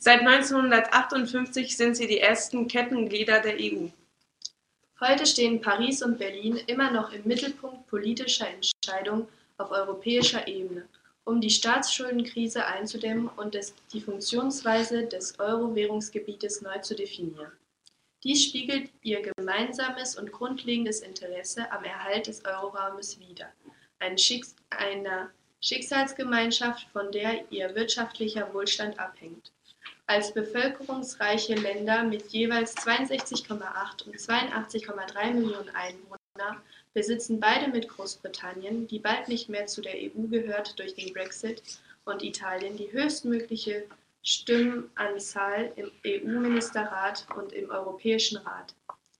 Seit 0.00 0.22
1958 0.22 1.76
sind 1.76 1.96
sie 1.96 2.08
die 2.08 2.18
ersten 2.18 2.66
Kettenglieder 2.66 3.38
der 3.38 3.54
EU. 3.60 3.86
Heute 4.98 5.24
stehen 5.24 5.60
Paris 5.60 6.02
und 6.02 6.18
Berlin 6.18 6.56
immer 6.66 6.90
noch 6.90 7.12
im 7.12 7.22
Mittelpunkt 7.22 7.86
politischer 7.86 8.48
Entscheidungen 8.48 9.28
auf 9.56 9.70
europäischer 9.70 10.48
Ebene, 10.48 10.88
um 11.22 11.40
die 11.40 11.50
Staatsschuldenkrise 11.50 12.66
einzudämmen 12.66 13.30
und 13.36 13.56
die 13.92 14.00
Funktionsweise 14.00 15.04
des 15.06 15.38
Euro-Währungsgebietes 15.38 16.62
neu 16.62 16.78
zu 16.78 16.96
definieren. 16.96 17.52
Dies 18.24 18.42
spiegelt 18.42 18.90
ihr 19.02 19.20
gemeinsames 19.20 20.16
und 20.16 20.32
grundlegendes 20.32 21.00
Interesse 21.00 21.70
am 21.70 21.84
Erhalt 21.84 22.26
des 22.26 22.42
Euroraumes 22.46 23.18
wider, 23.20 23.52
einer 23.98 25.30
Schicksalsgemeinschaft, 25.60 26.88
von 26.90 27.12
der 27.12 27.52
ihr 27.52 27.74
wirtschaftlicher 27.74 28.52
Wohlstand 28.54 28.98
abhängt. 28.98 29.52
Als 30.06 30.32
bevölkerungsreiche 30.32 31.54
Länder 31.54 32.02
mit 32.04 32.32
jeweils 32.32 32.74
62,8 32.76 34.06
und 34.06 34.16
82,3 34.16 35.32
Millionen 35.32 35.70
Einwohnern 35.74 36.62
besitzen 36.94 37.40
beide 37.40 37.68
mit 37.68 37.88
Großbritannien, 37.88 38.86
die 38.86 39.00
bald 39.00 39.28
nicht 39.28 39.50
mehr 39.50 39.66
zu 39.66 39.82
der 39.82 39.96
EU 39.96 40.28
gehört 40.30 40.78
durch 40.78 40.94
den 40.94 41.12
Brexit, 41.12 41.62
und 42.06 42.22
Italien 42.22 42.76
die 42.76 42.92
höchstmögliche 42.92 43.86
Stimmenanzahl 44.24 45.72
im 45.76 45.90
EU-Ministerrat 46.06 47.26
und 47.36 47.52
im 47.52 47.70
Europäischen 47.70 48.38
Rat. 48.38 48.74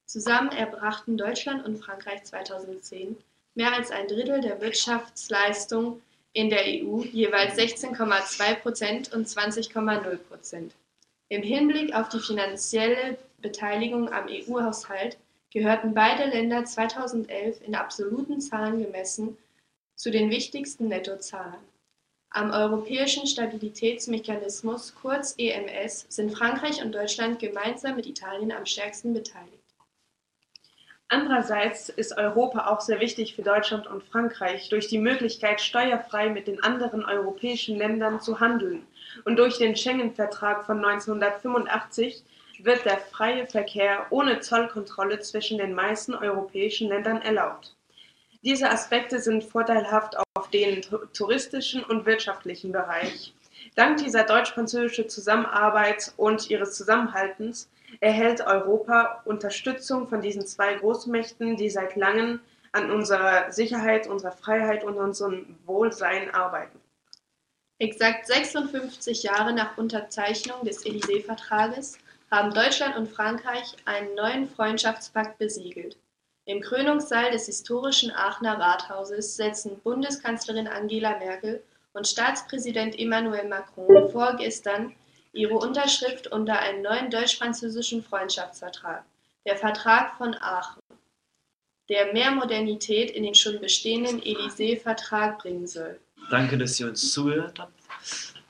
Zusammen 0.07 0.51
erbrachten 0.51 1.19
Deutschland 1.19 1.65
und 1.65 1.77
Frankreich 1.77 2.25
2010 2.25 3.17
mehr 3.55 3.75
als 3.75 3.91
ein 3.91 4.09
Drittel 4.09 4.41
der 4.41 4.61
Wirtschaftsleistung 4.61 6.01
in 6.33 6.51
der 6.51 6.65
EU, 6.65 7.03
jeweils 7.03 7.57
16,2 7.57 8.55
Prozent 8.57 9.13
und 9.13 9.29
20,0 9.29 10.17
Prozent. 10.17 10.75
Im 11.29 11.43
Hinblick 11.43 11.95
auf 11.95 12.09
die 12.09 12.21
finanzielle 12.21 13.19
Beteiligung 13.39 14.13
am 14.13 14.27
EU-Haushalt 14.29 15.19
gehörten 15.53 15.95
beide 15.95 16.31
Länder 16.31 16.65
2011 16.65 17.61
in 17.63 17.75
absoluten 17.75 18.41
Zahlen 18.41 18.83
gemessen 18.83 19.37
zu 19.97 20.11
den 20.11 20.31
wichtigsten 20.31 20.89
Nettozahlern. 20.89 21.63
Am 22.37 22.51
Europäischen 22.51 23.29
Stabilitätsmechanismus, 23.29 24.93
kurz 25.01 25.37
EMS, 25.39 26.07
sind 26.09 26.37
Frankreich 26.37 26.83
und 26.83 26.93
Deutschland 26.93 27.39
gemeinsam 27.39 27.95
mit 27.95 28.07
Italien 28.07 28.51
am 28.51 28.67
stärksten 28.67 29.15
beteiligt. 29.15 29.63
Andererseits 31.07 31.91
ist 31.91 32.19
Europa 32.19 32.67
auch 32.67 32.81
sehr 32.81 32.99
wichtig 32.99 33.37
für 33.37 33.43
Deutschland 33.43 33.87
und 33.87 34.03
Frankreich 34.03 34.69
durch 34.69 34.89
die 34.89 34.99
Möglichkeit, 34.99 35.61
steuerfrei 35.61 36.29
mit 36.29 36.49
den 36.49 36.61
anderen 36.65 37.05
europäischen 37.05 37.79
Ländern 37.79 38.21
zu 38.21 38.41
handeln. 38.41 38.85
Und 39.25 39.37
durch 39.37 39.59
den 39.59 39.77
Schengen-Vertrag 39.77 40.67
von 40.67 40.85
1985 40.85 42.25
wird 42.59 42.85
der 42.85 42.99
freie 42.99 43.47
Verkehr 43.47 44.09
ohne 44.11 44.41
Zollkontrolle 44.41 45.21
zwischen 45.21 45.59
den 45.59 45.73
meisten 45.73 46.17
europäischen 46.17 46.89
Ländern 46.89 47.23
erlaubt. 47.23 47.74
Diese 48.45 48.71
Aspekte 48.71 49.21
sind 49.21 49.43
vorteilhaft 49.43 50.19
auf 50.35 50.51
den 50.51 50.83
touristischen 51.15 51.83
und 51.83 52.05
wirtschaftlichen 52.05 52.73
Bereich. 52.73 53.33
Dank 53.75 53.97
dieser 54.05 54.25
deutsch-französischen 54.25 55.09
Zusammenarbeit 55.09 56.13
und 56.19 56.51
ihres 56.51 56.77
Zusammenhaltens 56.77 57.71
erhält 58.01 58.43
Europa 58.43 59.23
Unterstützung 59.25 60.09
von 60.09 60.21
diesen 60.21 60.47
zwei 60.47 60.75
Großmächten, 60.75 61.57
die 61.57 61.71
seit 61.71 61.97
langem 61.97 62.41
an 62.73 62.91
unserer 62.91 63.51
Sicherheit, 63.51 64.09
unserer 64.09 64.33
Freiheit 64.33 64.85
und 64.85 64.99
unserem 64.99 65.57
Wohlsein 65.65 66.31
arbeiten. 66.35 66.79
Exakt 67.79 68.27
56 68.27 69.23
Jahre 69.23 69.55
nach 69.55 69.79
Unterzeichnung 69.79 70.67
des 70.67 70.85
Élysée-Vertrages 70.85 71.97
haben 72.31 72.53
Deutschland 72.53 72.95
und 72.99 73.09
Frankreich 73.09 73.75
einen 73.87 74.15
neuen 74.15 74.51
Freundschaftspakt 74.51 75.39
besiegelt. 75.39 75.97
Im 76.47 76.61
Krönungssaal 76.61 77.31
des 77.31 77.47
historischen 77.47 78.11
Aachener 78.11 78.59
Rathauses 78.59 79.37
setzen 79.37 79.81
Bundeskanzlerin 79.83 80.69
Angela 80.69 81.19
Merkel 81.19 81.63
und 81.95 82.07
Staatspräsident 82.07 82.99
Emmanuel 82.99 83.49
Macron 83.49 84.11
vorgestern 84.11 84.95
ihre 85.33 85.55
Unterschrift 85.55 86.27
unter 86.27 86.59
einen 86.59 86.83
neuen 86.83 87.11
deutsch-französischen 87.11 88.03
Freundschaftsvertrag, 88.03 89.05
der 89.47 89.57
Vertrag 89.57 90.19
von 90.19 90.35
Aachen, 90.35 90.83
der 91.89 92.13
mehr 92.13 92.31
Modernität 92.31 93.11
in 93.11 93.23
den 93.23 93.35
schon 93.35 93.59
bestehenden 93.61 94.21
Élysée-Vertrag 94.21 95.39
bringen 95.39 95.67
soll. 95.67 95.99
Danke, 96.31 96.59
dass 96.59 96.77
Sie 96.77 96.85
uns 96.85 97.13
zugehört 97.13 97.59
haben. 97.59 97.73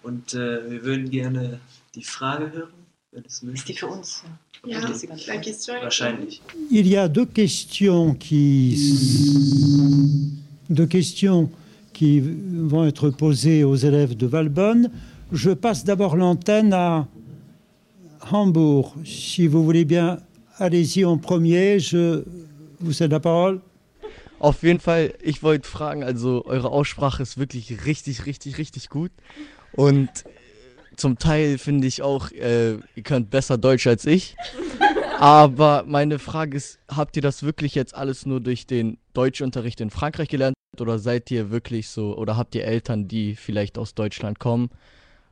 Und 0.02 0.34
äh, 0.34 0.68
wir 0.68 0.82
würden 0.84 1.10
gerne 1.10 1.60
die 1.94 2.04
Frage 2.04 2.52
hören, 2.52 2.83
Il 6.70 6.88
y 6.88 6.96
a 6.96 7.08
deux 7.08 7.26
questions 7.26 8.14
qui, 8.14 10.32
deux 10.70 10.86
questions 10.86 11.50
qui 11.92 12.20
vont 12.20 12.86
être 12.86 13.10
posées 13.10 13.62
aux 13.62 13.76
élèves 13.76 14.16
de 14.16 14.26
Valbonne. 14.26 14.90
Je 15.32 15.50
passe 15.50 15.84
d'abord 15.84 16.16
l'antenne 16.16 16.72
à 16.72 17.06
Hambourg. 18.30 18.96
Si 19.04 19.46
vous 19.46 19.64
voulez 19.64 19.84
bien, 19.84 20.18
allez-y 20.58 21.04
en 21.04 21.18
premier. 21.18 21.78
Je 21.78 22.24
vous 22.80 22.92
cède 22.92 23.12
la 23.12 23.20
parole. 23.20 23.60
Auf 24.40 24.62
jeden 24.62 24.80
Fall, 24.80 25.14
ich 25.22 25.42
wollte 25.42 25.66
fragen, 25.66 26.02
also 26.02 26.44
eure 26.46 26.70
Aussprache 26.70 27.22
ist 27.22 27.38
wirklich 27.38 27.86
richtig, 27.86 28.26
richtig, 28.26 28.58
richtig 28.58 28.90
gut. 28.90 29.12
Und 29.76 30.08
zum 30.96 31.18
Teil 31.18 31.58
finde 31.58 31.86
ich 31.86 32.02
auch, 32.02 32.30
äh, 32.32 32.72
ihr 32.72 33.02
könnt 33.02 33.30
besser 33.30 33.58
Deutsch 33.58 33.86
als 33.86 34.06
ich. 34.06 34.36
Aber 35.18 35.84
meine 35.86 36.18
Frage 36.18 36.56
ist, 36.56 36.78
habt 36.88 37.16
ihr 37.16 37.22
das 37.22 37.42
wirklich 37.42 37.74
jetzt 37.74 37.94
alles 37.94 38.26
nur 38.26 38.40
durch 38.40 38.66
den 38.66 38.98
Deutschunterricht 39.12 39.80
in 39.80 39.90
Frankreich 39.90 40.28
gelernt 40.28 40.54
oder 40.80 40.98
seid 40.98 41.30
ihr 41.30 41.50
wirklich 41.50 41.88
so 41.88 42.16
oder 42.16 42.36
habt 42.36 42.54
ihr 42.54 42.64
Eltern, 42.64 43.06
die 43.08 43.36
vielleicht 43.36 43.78
aus 43.78 43.94
Deutschland 43.94 44.38
kommen? 44.38 44.70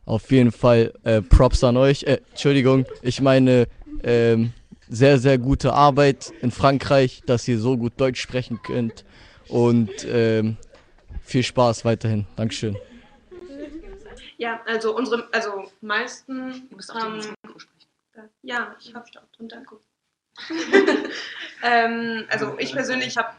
Auf 0.05 0.31
jeden 0.31 0.53
Fall 0.53 0.93
äh, 1.05 1.21
Props 1.21 1.65
an 1.65 1.77
euch. 1.77 2.05
Äh, 2.05 2.21
Entschuldigung, 2.31 2.87
ich 3.03 3.21
meine 3.21 3.69
ähm, 4.03 4.53
sehr, 4.89 5.19
sehr 5.19 5.39
gute 5.39 5.73
Arbeit 5.73 6.33
in 6.43 6.51
Frankreich, 6.51 7.23
dass 7.27 7.47
ihr 7.49 7.59
so 7.59 7.77
gut 7.77 7.95
Deutsch 7.97 8.21
sprechen 8.21 8.61
könnt 8.63 9.05
und 9.49 9.91
ähm, 10.09 10.57
viel 11.23 11.43
Spaß 11.43 11.85
weiterhin. 11.85 12.27
Dankeschön. 12.37 12.77
Ja, 14.39 14.63
also 14.67 14.97
unsere, 14.97 15.29
also 15.33 15.71
meisten 15.81 16.69
haben. 16.93 17.35
Ja, 18.43 18.77
ich 18.81 18.95
habe 18.95 19.07
und 19.39 19.53
danke. 19.53 19.81
ähm, 21.63 22.27
also 22.29 22.59
ich 22.59 22.73
persönlich 22.73 23.17
habe 23.17 23.35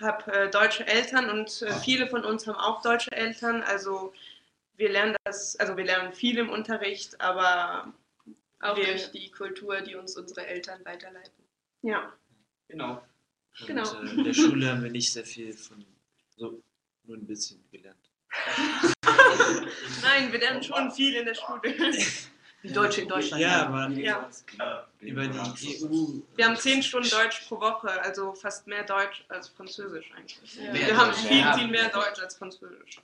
hab, 0.00 0.28
äh, 0.28 0.48
deutsche 0.48 0.86
Eltern 0.86 1.30
und 1.30 1.62
äh, 1.62 1.72
viele 1.72 2.08
von 2.08 2.24
uns 2.24 2.46
haben 2.46 2.56
auch 2.56 2.82
deutsche 2.82 3.12
Eltern. 3.12 3.62
Also 3.62 4.12
wir 4.76 4.90
lernen 4.90 5.16
das, 5.24 5.56
also 5.56 5.76
wir 5.76 5.84
lernen 5.84 6.12
viel 6.12 6.38
im 6.38 6.50
Unterricht, 6.50 7.20
aber 7.20 7.92
Auch 8.60 8.76
wir, 8.76 8.86
durch 8.86 9.10
die 9.10 9.30
Kultur, 9.30 9.80
die 9.80 9.96
uns 9.96 10.16
unsere 10.16 10.46
Eltern 10.46 10.84
weiterleiten. 10.84 11.44
Ja. 11.82 12.12
Genau. 12.68 12.92
Und, 12.92 13.02
Genau. 13.64 14.02
Äh, 14.02 14.10
in 14.10 14.24
der 14.24 14.34
Schule 14.34 14.70
haben 14.70 14.82
wir 14.82 14.90
nicht 14.90 15.12
sehr 15.12 15.24
viel 15.24 15.52
von, 15.52 15.84
so 16.36 16.62
nur 17.04 17.16
ein 17.16 17.26
bisschen 17.26 17.64
gelernt. 17.70 18.05
Nein, 20.02 20.32
wir 20.32 20.38
lernen 20.40 20.62
schon 20.62 20.90
viel 20.90 21.14
in 21.14 21.24
der 21.24 21.34
Schule. 21.34 21.60
Die 22.62 22.72
Deutsche 22.72 23.02
in 23.02 23.08
Deutschland. 23.08 23.42
Ja, 23.42 23.66
aber 23.66 23.90
Ja. 23.90 24.28
über 25.00 25.26
die 25.26 25.84
EU. 25.84 26.20
Wir 26.36 26.46
haben 26.46 26.56
zehn 26.56 26.82
Stunden 26.82 27.08
Deutsch 27.08 27.42
pro 27.48 27.60
Woche, 27.60 27.88
also 28.02 28.32
fast 28.32 28.66
mehr 28.66 28.82
Deutsch 28.84 29.24
als 29.28 29.48
Französisch 29.48 30.10
eigentlich. 30.16 30.56
Ja. 30.56 30.74
Wir 30.74 30.96
haben 30.96 31.12
viel, 31.12 31.44
viel 31.54 31.68
mehr 31.68 31.88
Deutsch 31.90 32.20
als 32.20 32.34
Französisch. 32.36 33.00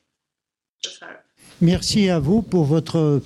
Deshalb. 0.85 1.21
Merci 1.61 2.11
à 2.11 2.19
vous 2.19 2.43
pour 2.43 2.65
votre 2.65 3.23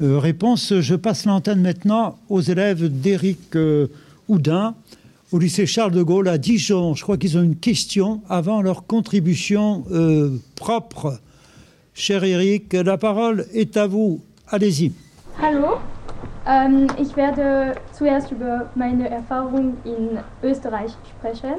euh, 0.00 0.18
réponse. 0.18 0.80
Je 0.80 0.94
passe 0.94 1.26
l'antenne 1.26 1.60
maintenant 1.60 2.18
aux 2.28 2.40
élèves 2.40 2.88
d'Éric 2.88 3.54
euh, 3.56 3.88
Houdin 4.28 4.74
au 5.32 5.38
lycée 5.38 5.66
Charles 5.66 5.92
de 5.92 6.02
Gaulle 6.02 6.28
à 6.28 6.38
Dijon. 6.38 6.94
Je 6.94 7.02
crois 7.02 7.18
qu'ils 7.18 7.36
ont 7.36 7.42
une 7.42 7.58
question 7.58 8.22
avant 8.28 8.62
leur 8.62 8.86
contribution 8.86 9.84
euh, 9.90 10.30
propre. 10.54 11.18
Cher 11.96 12.24
Eric, 12.24 12.72
la 12.72 12.98
parole 12.98 13.46
est 13.54 13.76
à 13.76 13.86
vous. 13.86 14.20
Allez-y. 14.50 14.92
Hallo, 15.40 15.76
ähm, 16.44 16.88
ich 17.00 17.16
werde 17.16 17.76
zuerst 17.92 18.32
über 18.32 18.68
meine 18.74 19.08
Erfahrung 19.08 19.76
in 19.84 20.18
Österreich 20.42 20.90
sprechen. 21.08 21.54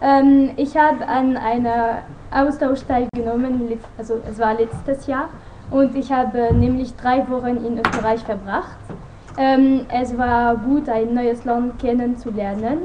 Ähm, 0.00 0.52
ich 0.56 0.74
habe 0.78 1.06
an 1.06 1.36
einer 1.36 2.04
Austausch 2.30 2.80
teilgenommen, 2.88 3.78
also 3.98 4.18
es 4.26 4.38
war 4.38 4.54
letztes 4.54 5.06
Jahr, 5.06 5.28
und 5.70 5.94
ich 5.94 6.10
habe 6.10 6.54
nämlich 6.54 6.94
drei 6.96 7.28
Wochen 7.28 7.62
in 7.62 7.78
Österreich 7.78 8.20
verbracht. 8.20 8.78
Ähm, 9.36 9.84
es 9.92 10.16
war 10.16 10.56
gut, 10.56 10.88
ein 10.88 11.12
neues 11.12 11.44
Land 11.44 11.78
kennenzulernen. 11.78 12.78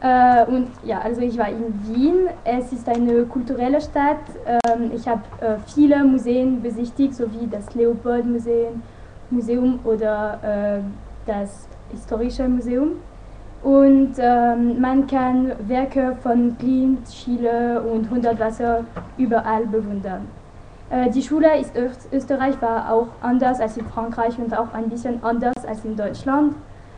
Äh, 0.00 0.46
und 0.46 0.68
ja, 0.82 1.00
also 1.00 1.20
ich 1.20 1.36
war 1.38 1.48
in 1.48 1.74
Wien. 1.84 2.28
Es 2.44 2.72
ist 2.72 2.88
eine 2.88 3.24
kulturelle 3.24 3.80
Stadt. 3.80 4.20
Ähm, 4.46 4.90
ich 4.94 5.06
habe 5.06 5.22
äh, 5.40 5.56
viele 5.66 6.02
Museen 6.04 6.62
besichtigt, 6.62 7.14
sowie 7.14 7.46
das 7.50 7.74
Leopold-Museum 7.74 8.82
Museum 9.30 9.78
oder 9.84 10.38
äh, 10.42 10.80
das 11.26 11.68
Historische 11.90 12.48
Museum. 12.48 12.96
Und 13.62 14.12
ähm, 14.18 14.80
man 14.80 15.06
kann 15.06 15.52
Werke 15.68 16.16
von 16.22 16.56
Klimt, 16.58 17.06
Schiele 17.12 17.82
und 17.82 18.10
Hundertwasser 18.10 18.84
überall 19.18 19.66
bewundern. 19.66 20.26
Äh, 20.88 21.10
die 21.10 21.22
Schule 21.22 21.48
in 21.58 21.90
Österreich 22.12 22.60
war 22.62 22.90
auch 22.90 23.08
anders 23.20 23.60
als 23.60 23.76
in 23.76 23.86
Frankreich 23.86 24.38
und 24.38 24.56
auch 24.56 24.72
ein 24.72 24.88
bisschen 24.88 25.22
anders 25.22 25.64
als 25.66 25.84
in 25.84 25.94
Deutschland. 25.94 26.54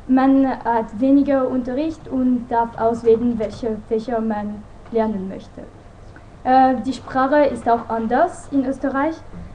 Man 0.08 0.46
hat 0.46 1.00
weniger 1.00 1.48
Unterricht 1.48 2.08
und 2.08 2.46
darf 2.48 2.76
auswählen, 2.78 3.38
welche 3.38 3.76
Fächer 3.88 4.20
man 4.20 4.62
lernen 4.90 5.28
möchte. 5.28 5.62
Äh, 6.44 6.74
die 6.84 6.92
Sprache 6.92 7.44
ist 7.44 7.68
auch 7.68 7.88
anders 7.88 8.48
in 8.50 8.66
Österreich. 8.66 9.14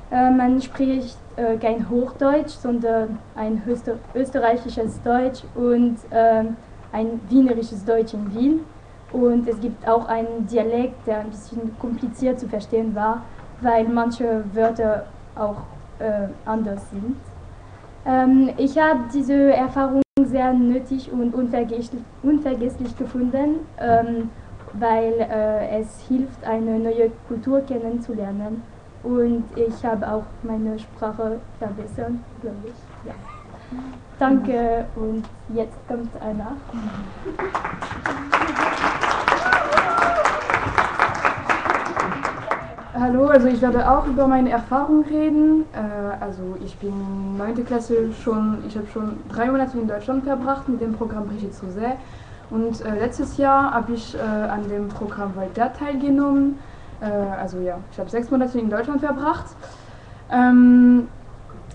Äh, 0.10 0.32
man 0.32 0.62
spricht 0.62 1.18
äh, 1.36 1.58
kein 1.58 1.90
Hochdeutsch, 1.90 2.52
sondern 2.52 3.20
ein 3.36 3.62
Öster 3.68 3.96
österreichisches 4.16 5.02
Deutsch 5.04 5.44
und 5.56 5.98
ein 6.92 7.20
wienerisches 7.30 7.84
Deutsch 7.84 8.14
in 8.14 8.34
Wien. 8.34 8.60
Und 9.12 9.48
es 9.48 9.60
gibt 9.60 9.88
auch 9.88 10.08
einen 10.08 10.48
Dialekt, 10.48 11.06
der 11.06 11.20
ein 11.20 11.30
bisschen 11.30 11.78
kompliziert 11.80 12.40
zu 12.40 12.48
verstehen 12.48 12.96
war, 12.96 13.24
weil 13.62 13.88
manche 13.88 14.44
Wörter 14.54 15.06
auch 15.36 15.62
äh, 16.00 16.28
anders 16.46 16.90
sind. 16.90 17.18
Ähm, 18.06 18.50
ich 18.58 18.78
habe 18.78 19.02
diese 19.14 19.54
Erfahrung 19.54 20.02
sehr 20.28 20.54
nötig 20.54 21.12
und 21.12 21.34
unvergesslich, 21.34 22.02
unvergesslich 22.24 22.96
gefunden, 22.98 23.60
ähm, 23.80 24.30
weil 24.74 25.14
äh, 25.20 25.80
es 25.80 26.02
hilft, 26.08 26.44
eine 26.44 26.80
neue 26.80 27.10
Kultur 27.28 27.62
kennenzulernen. 27.62 28.62
Und 29.04 29.46
ich 29.56 29.86
habe 29.86 30.10
auch 30.12 30.26
meine 30.44 30.78
Sprache 30.80 31.40
verbessert, 31.60 32.12
glaube 32.42 32.58
ich. 32.66 33.08
Ja. 33.08 33.14
Danke 34.20 34.86
und 34.96 35.24
jetzt 35.54 35.78
kommt 35.88 36.10
einer. 36.22 36.58
Hallo, 43.00 43.28
also 43.28 43.48
ich 43.48 43.62
werde 43.62 43.88
auch 43.88 44.08
über 44.08 44.26
meine 44.26 44.50
Erfahrung 44.50 45.06
reden. 45.06 45.66
Äh, 45.72 46.24
also 46.24 46.58
ich 46.66 46.76
bin 46.78 47.38
9. 47.38 47.64
Klasse 47.64 48.12
schon, 48.24 48.64
ich 48.68 48.76
habe 48.76 48.88
schon 48.88 49.20
drei 49.30 49.52
Monate 49.52 49.78
in 49.78 49.88
Deutschland 49.88 50.24
verbracht 50.24 50.68
mit 50.68 50.82
dem 50.82 50.94
Programm 50.94 51.28
Brigitte 51.28 51.54
Sauzet. 51.54 51.98
Und 52.50 52.82
äh, 52.84 52.96
letztes 52.98 53.38
Jahr 53.38 53.72
habe 53.72 53.94
ich 53.94 54.16
äh, 54.16 54.20
an 54.20 54.68
dem 54.68 54.88
Programm 54.88 55.36
Voltaire 55.36 55.72
teilgenommen. 55.74 56.58
Also 57.00 57.60
ja, 57.60 57.78
ich 57.92 58.00
habe 58.00 58.10
sechs 58.10 58.32
Monate 58.32 58.58
in 58.58 58.72
Deutschland 58.72 59.02
verbracht. 59.02 59.46
Ähm, 60.32 61.08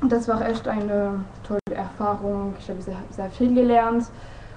das 0.08 0.26
war 0.26 0.44
echt 0.44 0.66
eine 0.66 1.20
tolle 1.46 1.60
Erfahrung. 1.72 2.54
Ich 2.58 2.68
habe 2.68 2.82
sehr, 2.82 2.96
sehr 3.10 3.30
viel 3.30 3.54
gelernt. 3.54 4.06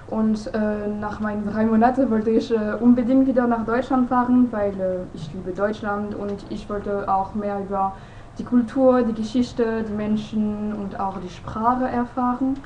Und 0.08 0.54
äh, 0.54 0.86
nach 1.00 1.18
meinen 1.18 1.46
drei 1.46 1.66
Monaten 1.66 2.10
wollte 2.10 2.30
ich 2.30 2.52
äh, 2.52 2.74
unbedingt 2.80 3.26
wieder 3.26 3.46
nach 3.48 3.64
Deutschland 3.64 4.08
fahren, 4.08 4.48
weil 4.52 4.70
äh, 4.80 4.98
ich 5.14 5.32
liebe 5.34 5.50
Deutschland 5.50 6.14
und 6.14 6.46
ich 6.48 6.68
wollte 6.70 7.12
auch 7.12 7.34
mehr 7.34 7.58
über 7.58 7.94
die 8.38 8.44
Kultur, 8.44 9.02
die 9.02 9.14
Geschichte, 9.14 9.84
die 9.88 9.92
Menschen 9.92 10.74
und 10.74 11.00
auch 11.00 11.18
die 11.18 11.28
Sprache 11.28 11.88
erfahren. 11.88 12.56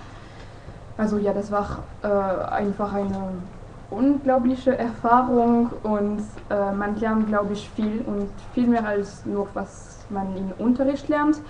Also 0.98 1.16
ja, 1.16 1.32
das 1.32 1.50
war 1.50 1.84
äh, 2.02 2.08
einfach 2.52 2.92
eine 2.92 3.32
unglaubliche 3.90 4.76
Erfahrung 4.76 5.70
und 5.82 6.20
äh, 6.50 6.72
man 6.72 6.96
lernt, 7.00 7.26
glaube 7.28 7.54
ich, 7.54 7.70
viel 7.70 8.02
und 8.06 8.28
viel 8.52 8.66
mehr 8.66 8.86
als 8.86 9.24
nur, 9.24 9.48
was 9.54 10.04
man 10.10 10.36
im 10.36 10.52
Unterricht 10.64 11.08
lernt. 11.08 11.40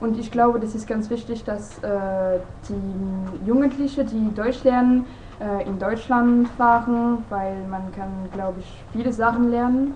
Und 0.00 0.18
ich 0.18 0.30
glaube, 0.30 0.60
das 0.60 0.74
ist 0.74 0.86
ganz 0.86 1.10
wichtig, 1.10 1.44
dass 1.44 1.78
äh, 1.78 2.38
die 2.68 3.46
Jugendlichen, 3.46 4.06
die 4.06 4.34
Deutsch 4.34 4.64
lernen, 4.64 5.06
äh, 5.40 5.64
in 5.66 5.78
Deutschland 5.78 6.48
fahren, 6.50 7.24
weil 7.28 7.66
man 7.68 7.92
kann, 7.92 8.28
glaube 8.32 8.60
ich, 8.60 8.84
viele 8.92 9.12
Sachen 9.12 9.50
lernen. 9.50 9.94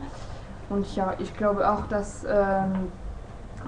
Und 0.70 0.96
ja, 0.96 1.14
ich 1.18 1.36
glaube 1.36 1.70
auch, 1.70 1.86
dass, 1.86 2.24
ähm, 2.24 2.90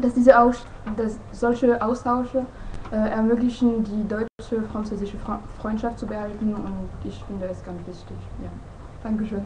dass 0.01 0.15
diese 0.15 0.39
Aus 0.39 0.67
dass 0.97 1.19
solche 1.33 1.83
Austausche 1.83 2.47
äh, 2.93 2.97
ermöglichen, 2.97 3.83
die 3.83 4.07
deutsche-französische 4.09 5.19
Freundschaft 5.59 5.99
zu 5.99 6.07
behalten. 6.07 6.55
Und 6.55 6.89
ich 7.05 7.23
finde 7.25 7.47
es 7.47 7.65
ganz 7.65 7.87
wichtig. 7.87 8.17
Ja. 8.43 8.51
Dankeschön. 9.03 9.45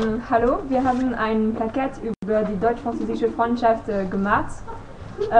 Ähm, 0.00 0.22
hallo, 0.30 0.58
wir 0.68 0.82
haben 0.82 1.14
ein 1.14 1.54
Plakat 1.54 1.92
über 2.02 2.42
die 2.42 2.58
deutsch-französische 2.58 3.30
Freundschaft 3.30 3.88
äh, 3.88 4.04
gemacht. 4.04 4.52
Äh, 5.30 5.34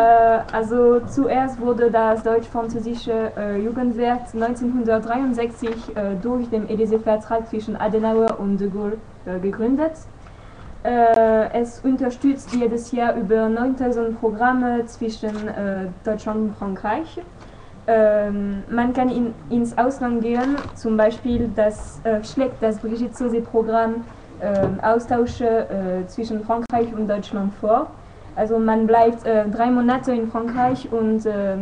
also 0.53 1.01
zuerst 1.01 1.61
wurde 1.61 1.91
das 1.91 2.23
deutsch-französische 2.23 3.33
äh, 3.37 3.59
Jugendwerk 3.59 4.23
1963 4.35 5.69
äh, 5.97 6.15
durch 6.21 6.49
den 6.51 6.69
Élysée-Vertrag 6.69 7.49
zwischen 7.49 7.77
Adenauer 7.77 8.39
und 8.39 8.59
de 8.59 8.69
Gaulle 8.69 8.99
äh, 9.25 9.39
gegründet. 9.39 9.93
Äh, 10.83 11.61
es 11.61 11.81
unterstützt 11.81 12.53
jedes 12.55 12.93
Jahr 12.93 13.15
über 13.15 13.49
9000 13.49 14.19
Programme 14.19 14.85
zwischen 14.87 15.37
Deutschland 16.05 16.41
und 16.41 16.57
Frankreich. 16.57 17.21
Ähm, 17.87 18.63
man 18.71 18.93
kann 18.93 19.09
in, 19.09 19.35
ins 19.49 19.77
Ausland 19.77 20.23
gehen, 20.23 20.57
zum 20.75 20.97
Beispiel 20.97 21.51
das 21.57 22.01
äh, 22.05 22.23
schlägt 22.23 22.63
das 22.63 22.79
Brigitte 22.79 23.15
Sauzet-Programm 23.15 24.05
äh, 24.41 24.85
Austausche 24.85 25.47
äh, 25.47 26.07
zwischen 26.07 26.43
Frankreich 26.45 26.93
und 26.95 27.09
Deutschland 27.09 27.53
vor. 27.61 27.91
Also 28.37 28.59
man 28.59 28.87
bleibt 28.87 29.27
äh, 29.27 29.49
drei 29.49 29.71
Monate 29.71 30.13
in 30.13 30.31
Frankreich 30.31 30.89
und 30.91 31.27
äh, 31.27 31.57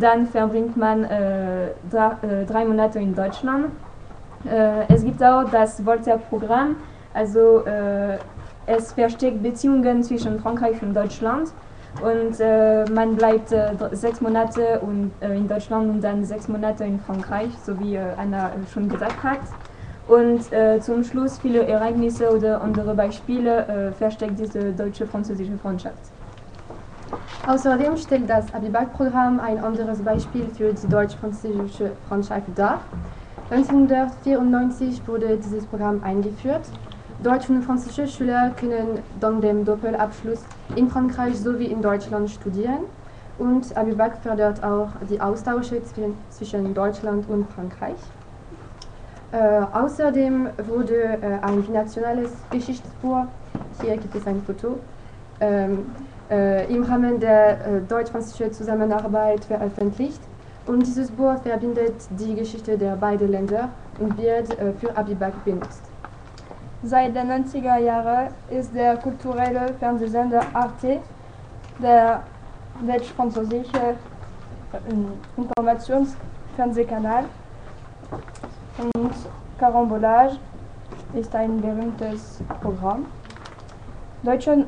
dann 0.00 0.26
verbringt 0.26 0.76
man 0.76 1.04
äh, 1.04 1.68
drei 1.90 2.64
Monate 2.64 2.98
in 2.98 3.14
Deutschland. 3.14 3.66
es 4.88 5.04
gibt 5.04 5.22
auch 5.22 5.44
das 5.50 5.86
Voltaire-Programm, 5.86 6.76
also 7.14 7.62
es 8.66 8.92
versteckt 8.92 9.42
Beziehungen 9.42 10.02
zwischen 10.02 10.40
Frankreich 10.40 10.82
und 10.82 10.94
Deutschland. 10.94 11.52
Und 12.02 12.40
äh, 12.40 12.84
man 12.90 13.14
bleibt 13.14 13.52
äh, 13.52 13.72
sechs 13.92 14.20
Monate 14.20 14.80
und, 14.80 15.12
äh, 15.20 15.36
in 15.36 15.46
Deutschland 15.46 15.88
und 15.90 16.00
dann 16.02 16.24
sechs 16.24 16.48
Monate 16.48 16.84
in 16.84 16.98
Frankreich, 16.98 17.50
so 17.64 17.78
wie 17.78 17.96
Anna 17.98 18.50
schon 18.72 18.88
gesagt 18.88 19.22
hat. 19.22 19.38
Und 20.06 20.52
äh, 20.52 20.80
zum 20.80 21.02
Schluss 21.02 21.38
viele 21.38 21.66
Ereignisse 21.66 22.30
oder 22.30 22.60
andere 22.60 22.94
Beispiele 22.94 23.66
äh, 23.66 23.92
versteckt 23.92 24.38
diese 24.38 24.72
deutsche-französische 24.72 25.56
Freundschaft. 25.58 25.98
Außerdem 27.46 27.96
stellt 27.96 28.28
das 28.28 28.52
Abibak-Programm 28.52 29.40
ein 29.40 29.62
anderes 29.62 30.02
Beispiel 30.02 30.46
für 30.48 30.72
die 30.72 30.86
deutsch-französische 30.88 31.92
Freundschaft 32.08 32.48
dar. 32.54 32.80
1994 33.50 35.06
wurde 35.06 35.36
dieses 35.36 35.64
Programm 35.66 36.02
eingeführt 36.02 36.62
Deutsch- 37.22 37.48
und 37.48 37.62
französische 37.62 38.06
Schüler 38.06 38.50
können 38.50 38.98
dank 39.18 39.40
dem 39.40 39.64
Doppelabschluss 39.64 40.40
in 40.76 40.90
Frankreich 40.90 41.38
sowie 41.38 41.66
in 41.66 41.80
Deutschland 41.80 42.28
studieren. 42.28 42.80
Und 43.38 43.74
Abibak 43.76 44.18
fördert 44.18 44.62
auch 44.62 44.88
die 45.08 45.20
Austausche 45.20 45.80
zwischen 46.28 46.74
Deutschland 46.74 47.28
und 47.28 47.50
Frankreich. 47.50 47.96
Äh, 49.34 49.66
außerdem 49.72 50.48
wurde 50.68 50.94
äh, 50.94 51.38
ein 51.42 51.64
nationales 51.72 52.30
Geschichtsbuch, 52.50 53.24
hier 53.82 53.96
gibt 53.96 54.14
es 54.14 54.24
ein 54.28 54.40
Foto, 54.42 54.78
ähm, 55.40 55.86
äh, 56.30 56.72
im 56.72 56.84
Rahmen 56.84 57.18
der 57.18 57.80
deutsch-französischen 57.88 58.52
Zusammenarbeit 58.52 59.44
veröffentlicht. 59.44 60.20
Und 60.68 60.86
dieses 60.86 61.10
Buch 61.10 61.42
verbindet 61.42 61.94
die 62.10 62.36
Geschichte 62.36 62.78
der 62.78 62.94
beiden 62.94 63.28
Länder 63.28 63.70
und 63.98 64.16
wird 64.16 64.56
für 64.80 64.96
Abibak 64.96 65.44
benutzt. 65.44 65.82
Seit 66.84 67.14
den 67.14 67.28
90er 67.28 67.76
Jahren 67.78 68.28
ist 68.48 68.74
der 68.74 68.96
kulturelle 68.96 69.74
Fernsehsender 69.78 70.42
Arte 70.54 71.00
der 71.82 72.22
deutsch-französische 72.86 73.96
Informationsfernsehkanal 75.36 77.24
und 78.78 79.12
Carambolage 79.58 80.36
ist 81.14 81.34
ein 81.34 81.60
berühmtes 81.60 82.40
Programm. 82.60 83.06
Deutschland, 84.22 84.66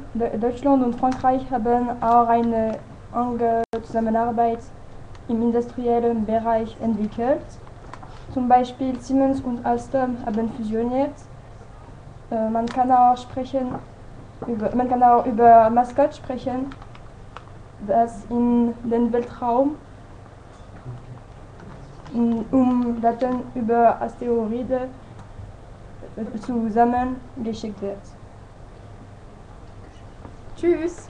und 0.85 0.97
Frankreich 0.97 1.51
haben 1.51 1.91
auch 2.03 2.29
eine 2.29 2.79
enge 3.15 3.63
Zusammenarbeit 3.83 4.61
im 5.29 5.43
industriellen 5.43 6.25
Bereich 6.27 6.77
entwickelt. 6.81 7.41
Zum 8.33 8.49
Beispiel 8.49 8.99
Siemens 9.01 9.41
und 9.41 9.65
Alstom 9.65 10.19
haben 10.27 10.51
fusioniert 10.53 11.15
äh, 12.31 12.49
man 12.51 12.67
kann 12.67 12.91
auch 12.91 13.17
sprechen, 13.17 13.75
über, 14.47 14.75
man 14.75 14.89
kann 14.89 15.03
auch 15.03 15.25
über 15.27 15.71
Maskott 15.71 16.15
sprechen, 16.15 16.71
das 17.87 18.25
in 18.31 18.75
den 18.85 19.13
Weltraum 19.13 19.77
um 22.17 23.01
Daten 23.01 23.43
über 23.55 24.01
Asteroide 24.01 24.89
wird. 27.81 27.97
Tschüss! 30.57 31.07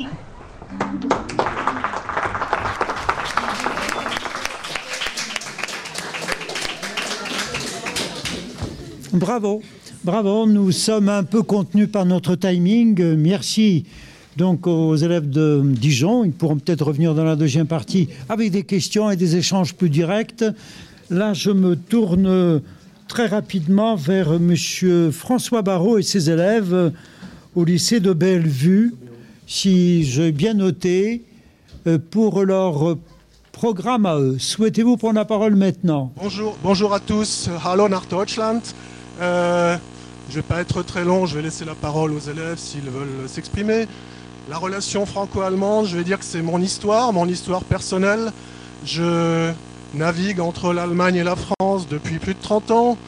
Bravo! 9.13 9.63
Bravo, 10.05 10.47
nous 10.47 10.71
sommes 10.73 11.09
un 11.09 11.25
peu 11.25 11.43
contenus 11.43 11.91
par 11.91 12.05
notre 12.05 12.37
timing. 12.37 13.17
Merci 13.17 13.87
donc 14.37 14.67
aux 14.67 14.95
élèves 14.95 15.29
de 15.29 15.63
Dijon. 15.65 16.25
Ils 16.25 16.33
pourront 16.33 16.59
peut-être 16.59 16.85
revenir 16.85 17.15
dans 17.15 17.25
la 17.25 17.37
deuxième 17.37 17.67
partie 17.67 18.09
avec 18.29 18.51
des 18.51 18.63
questions 18.63 19.11
et 19.11 19.17
des 19.17 19.37
échanges 19.37 19.75
plus 19.75 19.91
directs. 19.91 20.45
Là, 21.09 21.35
je 21.35 21.51
me 21.51 21.77
tourne 21.77 22.61
très 23.07 23.27
rapidement 23.27 23.95
vers 23.95 24.41
Monsieur 24.41 25.13
François 25.13 25.63
Barrault 25.63 25.99
et 25.99 26.03
ses 26.03 26.31
élèves 26.31 26.93
au 27.55 27.65
lycée 27.65 28.01
de 28.01 28.13
Bellevue 28.13 28.93
si 29.47 30.03
j'ai 30.03 30.33
bien 30.33 30.55
noté, 30.55 31.23
euh, 31.87 31.99
pour 31.99 32.45
leur 32.45 32.97
programme 33.53 34.05
à 34.05 34.19
eux. 34.19 34.37
Souhaitez-vous 34.41 34.97
prendre 34.97 35.15
la 35.15 35.25
parole 35.25 35.55
maintenant? 35.55 36.13
Bonjour, 36.21 36.57
bonjour 36.65 36.93
à 36.93 36.99
tous. 36.99 37.49
Hallo 37.65 37.89
nach 37.89 38.09
Deutschland. 38.11 38.61
Euh, 39.21 39.77
je 40.29 40.33
ne 40.33 40.43
vais 40.43 40.43
pas 40.43 40.61
être 40.61 40.83
très 40.83 41.05
long, 41.05 41.27
je 41.27 41.37
vais 41.37 41.43
laisser 41.43 41.65
la 41.65 41.77
parole 41.77 42.13
aux 42.13 42.19
élèves 42.19 42.59
s'ils 42.59 42.91
veulent 42.91 43.29
s'exprimer. 43.29 43.87
La 44.51 44.59
relation 44.59 45.07
franco-allemande, 45.07 45.87
je 45.87 45.97
vais 45.97 46.05
dire 46.05 46.19
que 46.19 46.25
c'est 46.25 46.43
mon 46.43 46.61
histoire, 46.61 47.13
mon 47.13 47.29
histoire 47.29 47.63
personnelle. 47.63 48.33
Je 48.85 49.53
navigue 49.97 50.41
entre 50.41 50.73
l'Allemagne 50.73 51.17
et 51.17 51.25
la 51.25 51.37
France 51.37 51.89
depuis 51.89 52.19
plus 52.19 52.35
de 52.35 52.41
30 52.43 52.71
ans. 52.71 52.99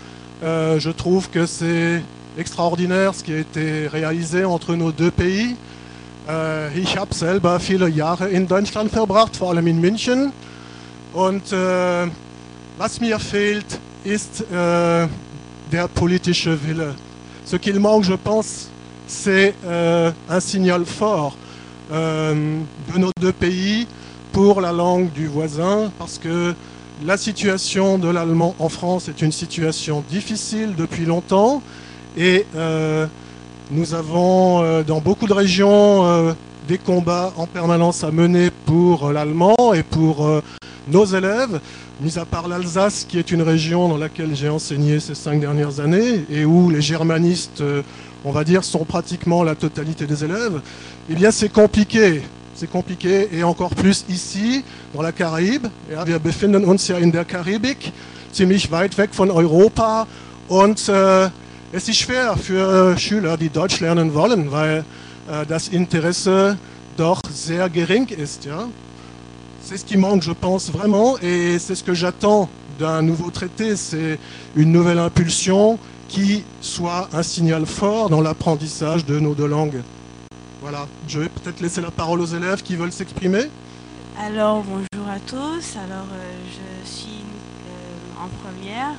Euh, 0.43 0.79
je 0.81 0.91
trouve 0.91 1.29
que 1.31 1.47
c'est 1.47 2.03
extraordinaire 2.39 3.15
ce 3.15 3.23
qui 3.23 3.33
a 3.33 3.39
été 3.39 3.87
réalisé 3.87 4.45
entre 4.45 4.75
nos 4.75 4.93
deux 4.93 5.11
pays. 5.11 5.57
Äh, 6.29 6.79
ich 6.79 6.97
habe 6.97 7.15
selber 7.15 7.59
viele 7.61 7.89
Jahre 7.89 8.29
in 8.33 8.47
Deutschland 8.47 8.91
verbracht, 8.91 9.37
vor 9.37 9.51
allem 9.51 9.67
in 9.67 9.81
München. 9.81 10.33
Und 11.13 11.53
äh, 11.53 12.07
was 12.79 13.01
mir 13.01 13.19
fehlt, 13.19 13.79
ist 14.05 14.41
äh, 14.43 15.07
der 15.73 15.89
politische 15.95 16.59
Wille. 16.65 16.95
Ce 17.45 17.57
qu'il 17.57 17.81
manque, 17.81 18.05
je 18.05 18.15
pense, 18.15 18.69
c'est 19.07 19.55
euh, 19.67 20.11
un 20.29 20.41
signal 20.41 20.85
fort 20.85 21.35
euh, 21.91 22.61
de 22.93 22.99
nos 22.99 23.11
deux 23.21 23.33
pays 23.33 23.87
pour 24.33 24.61
la 24.61 24.71
langue 24.71 25.11
du 25.13 25.27
voisin, 25.27 25.91
parce 25.99 26.19
que 26.19 26.55
la 27.05 27.17
situation 27.17 27.99
de 27.99 28.09
l'allemand 28.09 28.55
en 28.59 28.69
France 28.69 29.09
est 29.09 29.23
une 29.23 29.33
situation 29.33 30.03
difficile 30.11 30.75
depuis 30.77 31.05
longtemps 31.05 31.63
et 32.17 32.45
euh, 32.57 33.07
nous 33.71 33.95
avons 33.95 34.63
euh, 34.63 34.83
dans 34.83 35.01
beaucoup 35.01 35.27
de 35.27 35.33
régions 35.33 36.05
euh, 36.05 36.33
des 36.67 36.79
combats 36.79 37.33
en 37.37 37.47
permanence 37.47 38.03
à 38.03 38.11
mener 38.11 38.51
pour 38.67 39.13
l'allemand 39.13 39.55
et 39.75 39.83
pour 39.83 40.29
nos 40.89 41.05
élèves, 41.07 41.61
mis 42.03 42.19
à 42.19 42.27
part 42.27 42.47
l'Alsace, 42.47 43.07
qui 43.09 43.19
est 43.19 43.31
une 43.31 43.41
région 43.41 43.89
dans 43.89 43.97
laquelle 43.97 44.35
j'ai 44.35 44.51
enseigné 44.51 45.01
ces 45.01 45.15
cinq 45.15 45.41
dernières 45.41 45.81
années 45.81 46.27
et 46.31 46.45
où 46.45 46.69
les 46.69 46.83
germanistes, 46.83 47.63
on 48.27 48.33
va 48.33 48.45
dire, 48.45 48.65
sont 48.65 48.85
pratiquement 48.85 49.45
la 49.45 49.55
totalité 49.55 50.05
des 50.07 50.25
élèves. 50.25 50.61
Eh 51.09 51.15
bien, 51.15 51.31
c'est 51.31 51.51
compliqué. 51.51 52.21
C'est 52.59 52.69
compliqué 52.69 53.29
et 53.33 53.45
encore 53.45 53.73
plus 53.73 54.05
ici, 54.09 54.65
dans 54.93 55.01
la 55.01 55.13
Caraïbe. 55.13 55.69
Ja, 55.93 56.05
wir 56.05 56.19
befinden 56.19 56.65
uns 56.65 56.89
ja 56.89 56.99
in 56.99 57.13
der 57.13 57.25
Karibik, 57.25 57.93
ziemlich 58.33 58.73
weit 58.73 58.99
weg 58.99 59.11
von 59.13 59.31
Europa 59.31 60.09
und 60.49 60.89
äh, 60.89 61.31
es 61.71 61.89
ist 61.89 61.99
schwer 61.99 62.37
für 62.37 62.95
äh, 62.95 62.99
Schüler, 62.99 63.37
die 63.37 63.49
Deutsch 63.49 63.79
lernen 63.79 64.13
wollen, 64.13 64.51
weil 64.51 64.79
äh, 65.31 65.47
das 65.47 65.69
Interesse 65.69 66.59
doch 66.97 67.23
sehr 67.33 67.71
gering 67.71 68.09
ist. 68.09 68.49
C'est 69.63 69.79
ce 69.79 69.85
qui 69.85 69.97
manque, 69.97 70.25
je 70.25 70.33
pense, 70.33 70.69
vraiment, 70.69 71.17
et 71.19 71.61
c'est 71.61 71.77
ce 71.77 71.85
que 71.85 71.95
j'attends 71.95 72.49
d'un 72.81 73.03
nouveau 73.03 73.31
traité, 73.31 73.77
c'est 73.77 74.19
une 74.57 74.73
nouvelle 74.73 74.99
impulsion 74.99 75.79
qui 76.09 76.43
soit 76.61 77.09
un 77.13 77.23
signal 77.23 77.67
fort 77.67 78.11
dans 78.11 78.21
l'apprentissage 78.21 79.07
de 79.07 79.21
nos 79.21 79.35
deux 79.35 79.47
langues. 79.47 79.81
Voilà, 80.61 80.89
je 81.07 81.21
vais 81.21 81.29
peut-être 81.29 81.61
laisser 81.61 81.81
la 81.81 81.93
parole 81.93 82.21
aux 82.21 82.27
élèves 82.27 82.63
qui 82.63 82.75
veulent 82.75 82.91
s'exprimer. 82.91 83.45
Alors, 84.19 84.65
bonjour 84.65 85.09
à 85.09 85.21
tous. 85.21 85.77
Alors, 85.77 86.07
euh, 86.13 86.37
je 86.51 86.89
suis 86.89 87.23
euh, 87.69 88.25
en 88.25 88.29
première. 88.43 88.95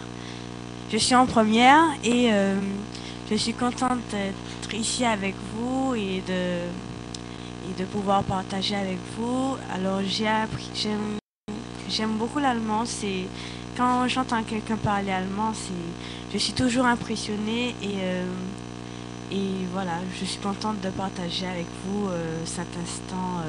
Je 0.90 0.98
suis 0.98 1.16
en 1.16 1.26
première 1.26 1.84
et 2.02 2.32
euh, 2.32 2.56
je 3.30 3.36
suis 3.36 3.54
contente 3.54 4.00
d'être 4.12 4.74
ici 4.74 5.04
avec 5.04 5.36
vous 5.54 5.96
et 5.96 6.24
de, 6.28 7.84
pouvoir 7.92 8.24
partager 8.24 8.76
avec 8.76 8.98
vous. 9.18 9.56
Alors 9.74 10.02
j'ai 10.06 10.28
appris, 10.28 10.70
j'aime, 10.76 12.18
beaucoup 12.18 12.40
l'allemand. 12.40 12.84
Quand 13.78 14.08
j'entends 14.08 14.44
quelqu'un 14.44 14.76
parler 14.76 15.12
allemand, 15.12 15.54
je 16.34 16.38
suis 16.38 16.54
toujours 16.54 16.86
impressionnée 16.86 17.76
et 17.82 17.96
et 19.32 19.66
voilà, 19.72 20.00
je 20.20 20.26
suis 20.26 20.40
contente 20.40 20.82
de 20.82 20.90
partager 20.90 21.48
avec 21.48 21.68
vous 21.86 22.08
euh, 22.08 22.42
cet 22.46 22.68
instant 22.82 23.44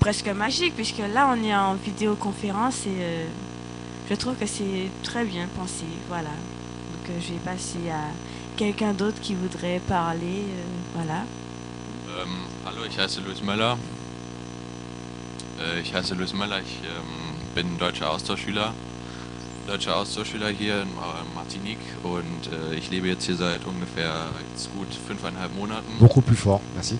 presque 0.00 0.28
magique 0.28 0.74
puisque 0.76 0.98
là 0.98 1.34
on 1.34 1.42
est 1.42 1.54
en 1.54 1.74
vidéoconférence 1.74 2.86
et 2.86 3.26
je 4.08 4.14
trouve 4.14 4.36
que 4.36 4.46
c'est 4.46 4.88
très 5.02 5.24
bien 5.24 5.48
pensé. 5.56 5.84
Voilà. 6.08 6.30
Donc 6.30 7.10
euh, 7.10 7.18
je 7.20 7.32
vais 7.32 7.40
passer 7.40 7.90
à 7.90 8.10
quelqu'un 8.56 8.92
d'autre 8.92 9.20
qui 9.20 9.34
voudrait 9.34 9.80
parler. 9.80 10.44
Euh, 10.48 10.94
voilà. 10.94 11.24
Hallo, 12.64 12.84
ich 12.88 12.98
heiße 12.98 13.20
Luis 13.20 13.42
Möller. 13.42 13.76
Äh, 15.60 15.80
ich 15.80 15.92
heiße 15.92 16.14
Luis 16.14 16.32
Möller, 16.34 16.60
ich 16.60 16.78
ähm, 16.84 17.54
bin 17.54 17.78
deutscher 17.78 18.10
Austauschschüler. 18.10 18.72
Deutscher 19.66 19.96
Austauschschüler 19.96 20.48
hier 20.48 20.82
in 20.82 20.88
Martinique 21.34 21.78
und 22.04 22.52
äh, 22.52 22.76
ich 22.76 22.88
lebe 22.90 23.08
jetzt 23.08 23.24
hier 23.26 23.34
seit 23.34 23.64
ungefähr 23.66 24.26
jetzt 24.52 24.70
gut 24.72 24.86
fünfeinhalb 25.08 25.54
Monaten. 25.56 25.92
Beaucoup 25.98 26.24
plus 26.24 26.38
fort, 26.38 26.62
merci. 26.74 26.96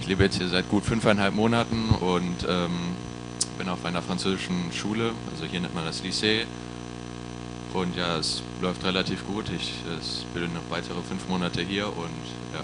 Ich 0.00 0.06
lebe 0.06 0.22
jetzt 0.22 0.38
hier 0.38 0.48
seit 0.48 0.68
gut 0.70 0.84
fünfeinhalb 0.84 1.34
Monaten 1.34 1.88
und 2.00 2.46
ähm, 2.48 2.70
bin 3.58 3.68
auf 3.68 3.84
einer 3.84 4.00
französischen 4.00 4.72
Schule, 4.72 5.10
also 5.32 5.44
hier 5.50 5.60
nennt 5.60 5.74
man 5.74 5.84
das 5.84 6.02
Lycée. 6.04 6.44
Und 7.74 7.96
ja, 7.96 8.16
es 8.16 8.42
läuft 8.62 8.84
relativ 8.84 9.26
gut. 9.26 9.46
Ich 9.54 9.74
bin 10.32 10.44
noch 10.54 10.70
weitere 10.70 11.02
fünf 11.06 11.28
Monate 11.28 11.62
hier 11.62 11.88
und 11.88 12.24
ja. 12.54 12.60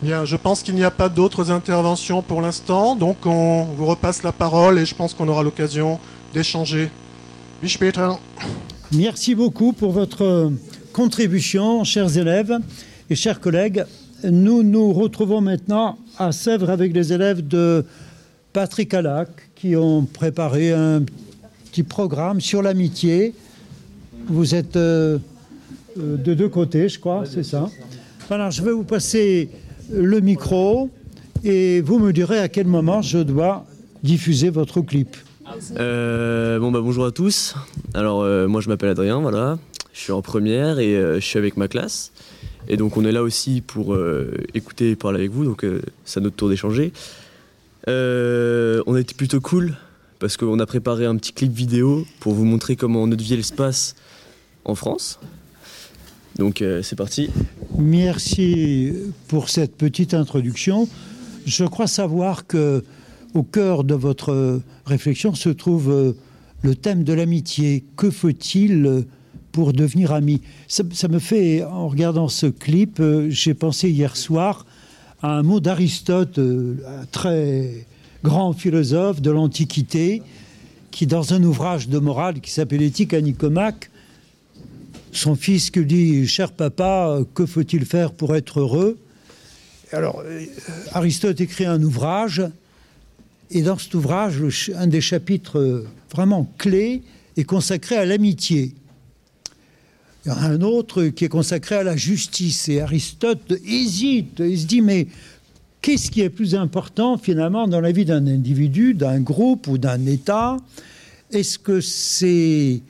Bien, 0.00 0.26
je 0.26 0.36
pense 0.36 0.64
qu'il 0.64 0.74
n'y 0.74 0.84
a 0.84 0.90
pas 0.90 1.08
d'autres 1.08 1.48
interventions 1.48 2.22
pour 2.22 2.42
l'instant, 2.42 2.96
donc 2.96 3.24
on 3.24 3.68
vous 3.76 3.86
repasse 3.86 4.24
la 4.24 4.32
parole 4.32 4.78
et 4.80 4.84
je 4.84 4.94
pense 4.96 5.14
qu'on 5.14 5.28
aura 5.28 5.44
l'occasion 5.44 6.00
d'échanger. 6.34 6.90
Merci 8.92 9.36
beaucoup 9.36 9.72
pour 9.72 9.92
votre 9.92 10.50
contribution, 10.92 11.84
chers 11.84 12.18
élèves 12.18 12.58
et 13.08 13.14
chers 13.14 13.38
collègues. 13.38 13.84
Nous 14.24 14.64
nous 14.64 14.92
retrouvons 14.92 15.40
maintenant 15.40 15.96
à 16.18 16.32
Sèvres 16.32 16.70
avec 16.70 16.92
les 16.92 17.12
élèves 17.12 17.46
de 17.46 17.84
Patrick 18.52 18.92
Alac, 18.94 19.28
qui 19.54 19.76
ont 19.76 20.04
préparé 20.04 20.72
un 20.72 21.04
petit 21.70 21.84
programme 21.84 22.40
sur 22.40 22.62
l'amitié. 22.62 23.32
Vous 24.26 24.56
êtes 24.56 24.74
euh, 24.74 25.18
euh, 26.00 26.16
de 26.16 26.34
deux 26.34 26.48
côtés, 26.48 26.88
je 26.88 26.98
crois, 26.98 27.22
c'est 27.26 27.44
ça. 27.44 27.70
Voilà, 28.26 28.50
je 28.50 28.60
vais 28.60 28.72
vous 28.72 28.82
passer 28.82 29.50
le 29.88 30.20
micro 30.20 30.90
et 31.44 31.80
vous 31.80 32.00
me 32.00 32.12
direz 32.12 32.40
à 32.40 32.48
quel 32.48 32.66
moment 32.66 33.02
je 33.02 33.18
dois 33.18 33.64
diffuser 34.02 34.50
votre 34.50 34.80
clip. 34.80 35.16
Euh, 35.78 36.58
bon 36.58 36.70
bah 36.70 36.80
bonjour 36.80 37.04
à 37.04 37.10
tous. 37.10 37.54
Alors 37.94 38.24
moi 38.48 38.60
je 38.60 38.68
m'appelle 38.68 38.90
Adrien, 38.90 39.20
voilà. 39.20 39.58
Je 39.92 40.00
suis 40.00 40.12
en 40.12 40.22
première 40.22 40.78
et 40.78 40.94
je 40.94 41.20
suis 41.20 41.38
avec 41.38 41.56
ma 41.56 41.68
classe. 41.68 42.12
Et 42.68 42.76
donc 42.76 42.96
on 42.96 43.04
est 43.04 43.12
là 43.12 43.22
aussi 43.22 43.60
pour 43.60 43.96
écouter 44.54 44.90
et 44.90 44.96
parler 44.96 45.20
avec 45.20 45.30
vous, 45.30 45.44
donc 45.44 45.66
c'est 46.04 46.20
notre 46.20 46.36
tour 46.36 46.48
d'échanger. 46.48 46.92
Euh, 47.88 48.82
on 48.86 48.94
a 48.94 49.00
été 49.00 49.14
plutôt 49.14 49.40
cool 49.40 49.74
parce 50.18 50.36
qu'on 50.36 50.58
a 50.60 50.66
préparé 50.66 51.06
un 51.06 51.16
petit 51.16 51.32
clip 51.32 51.52
vidéo 51.52 52.06
pour 52.20 52.32
vous 52.32 52.44
montrer 52.44 52.76
comment 52.76 53.06
notre 53.06 53.22
vie 53.22 53.42
se 53.42 53.52
passe 53.52 53.96
en 54.64 54.74
France. 54.74 55.18
Donc 56.36 56.62
euh, 56.62 56.82
c'est 56.82 56.96
parti. 56.96 57.30
Merci 57.76 58.92
pour 59.28 59.48
cette 59.48 59.76
petite 59.76 60.14
introduction. 60.14 60.88
Je 61.44 61.64
crois 61.64 61.88
savoir 61.88 62.46
que 62.46 62.84
au 63.34 63.42
cœur 63.42 63.84
de 63.84 63.94
votre 63.94 64.60
réflexion 64.86 65.34
se 65.34 65.48
trouve 65.48 65.90
euh, 65.90 66.12
le 66.62 66.74
thème 66.74 67.04
de 67.04 67.12
l'amitié. 67.12 67.84
Que 67.96 68.10
faut-il 68.10 69.04
pour 69.52 69.72
devenir 69.72 70.12
ami? 70.12 70.42
Ça, 70.68 70.84
me 71.08 71.18
fait, 71.18 71.64
en 71.64 71.88
regardant 71.88 72.28
ce 72.28 72.46
clip, 72.46 73.02
j'ai 73.28 73.54
pensé 73.54 73.90
hier 73.90 74.16
soir 74.16 74.66
un 75.22 75.42
mot 75.42 75.60
d'Aristote, 75.60 76.38
euh, 76.38 76.76
un 76.86 77.06
très 77.06 77.86
grand 78.24 78.52
philosophe 78.52 79.20
de 79.20 79.30
l'Antiquité, 79.30 80.22
qui 80.90 81.06
dans 81.06 81.32
un 81.32 81.42
ouvrage 81.42 81.88
de 81.88 81.98
morale 81.98 82.40
qui 82.40 82.50
s'appelle 82.50 82.82
Éthique 82.82 83.14
à 83.14 83.20
Nicomaque, 83.20 83.90
son 85.12 85.34
fils 85.34 85.70
qui 85.70 85.84
dit 85.84 86.26
Cher 86.26 86.52
papa, 86.52 87.20
que 87.34 87.46
faut-il 87.46 87.84
faire 87.84 88.12
pour 88.12 88.34
être 88.34 88.60
heureux? 88.60 88.98
Alors, 89.92 90.22
euh, 90.24 90.44
Aristote 90.92 91.40
écrit 91.40 91.66
un 91.66 91.82
ouvrage, 91.82 92.42
et 93.52 93.62
dans 93.62 93.78
cet 93.78 93.94
ouvrage, 93.94 94.72
un 94.76 94.86
des 94.86 95.00
chapitres 95.00 95.84
vraiment 96.10 96.50
clés 96.58 97.02
est 97.36 97.44
consacré 97.44 97.96
à 97.96 98.04
l'amitié. 98.04 98.74
Il 100.24 100.28
y 100.28 100.30
a 100.30 100.38
un 100.38 100.60
autre 100.60 101.06
qui 101.06 101.24
est 101.24 101.28
consacré 101.28 101.76
à 101.76 101.82
la 101.82 101.96
justice. 101.96 102.68
Et 102.68 102.80
Aristote 102.80 103.52
hésite. 103.66 104.40
Il 104.40 104.58
se 104.58 104.66
dit, 104.66 104.80
mais 104.80 105.08
qu'est-ce 105.80 106.10
qui 106.10 106.20
est 106.20 106.30
plus 106.30 106.54
important 106.54 107.18
finalement 107.18 107.66
dans 107.66 107.80
la 107.80 107.92
vie 107.92 108.04
d'un 108.04 108.26
individu, 108.26 108.94
d'un 108.94 109.20
groupe 109.20 109.66
ou 109.66 109.78
d'un 109.78 110.06
État? 110.06 110.56
Est-ce 111.30 111.58
que 111.58 111.80
c'est 111.80 112.80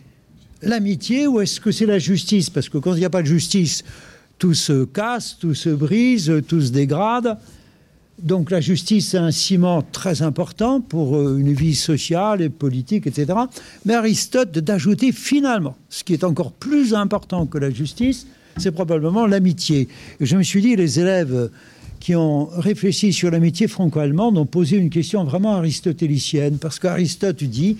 l'amitié 0.60 1.26
ou 1.26 1.40
est-ce 1.40 1.60
que 1.60 1.72
c'est 1.72 1.86
la 1.86 1.98
justice? 1.98 2.50
Parce 2.50 2.68
que 2.68 2.78
quand 2.78 2.94
il 2.94 2.98
n'y 2.98 3.04
a 3.04 3.10
pas 3.10 3.22
de 3.22 3.28
justice, 3.28 3.82
tout 4.38 4.54
se 4.54 4.84
casse, 4.84 5.38
tout 5.40 5.54
se 5.54 5.70
brise, 5.70 6.32
tout 6.46 6.60
se 6.60 6.70
dégrade. 6.70 7.38
Donc 8.20 8.50
la 8.50 8.60
justice 8.60 9.14
est 9.14 9.18
un 9.18 9.30
ciment 9.30 9.82
très 9.82 10.22
important 10.22 10.80
pour 10.80 11.16
euh, 11.16 11.38
une 11.38 11.52
vie 11.52 11.74
sociale 11.74 12.42
et 12.42 12.50
politique, 12.50 13.06
etc. 13.06 13.38
Mais 13.84 13.94
Aristote 13.94 14.52
d'ajouter 14.58 15.12
finalement, 15.12 15.76
ce 15.88 16.04
qui 16.04 16.12
est 16.12 16.24
encore 16.24 16.52
plus 16.52 16.94
important 16.94 17.46
que 17.46 17.58
la 17.58 17.70
justice, 17.70 18.26
c'est 18.58 18.70
probablement 18.70 19.26
l'amitié. 19.26 19.88
Je 20.20 20.36
me 20.36 20.42
suis 20.42 20.60
dit, 20.60 20.76
les 20.76 21.00
élèves 21.00 21.50
qui 22.00 22.14
ont 22.14 22.46
réfléchi 22.46 23.12
sur 23.12 23.30
l'amitié 23.30 23.68
franco-allemande 23.68 24.36
ont 24.36 24.46
posé 24.46 24.76
une 24.76 24.90
question 24.90 25.24
vraiment 25.24 25.56
aristotélicienne, 25.56 26.58
parce 26.58 26.78
qu'Aristote 26.78 27.42
dit, 27.44 27.78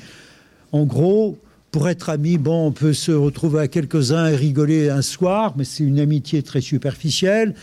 en 0.73 0.85
gros, 0.85 1.39
pour 1.73 1.89
être 1.89 2.11
amis, 2.11 2.39
bon, 2.39 2.69
on 2.69 2.73
peut 2.73 2.93
se 2.93 3.13
retrouver 3.13 3.61
à 3.61 3.69
quelques-uns 3.69 4.29
et 4.29 4.37
rigoler 4.37 4.91
un 4.91 5.03
soir, 5.03 5.55
mais 5.57 5.65
c'est 5.65 5.85
une 5.85 5.99
amitié 5.99 6.43
très 6.43 6.61
superficielle. 6.61 7.55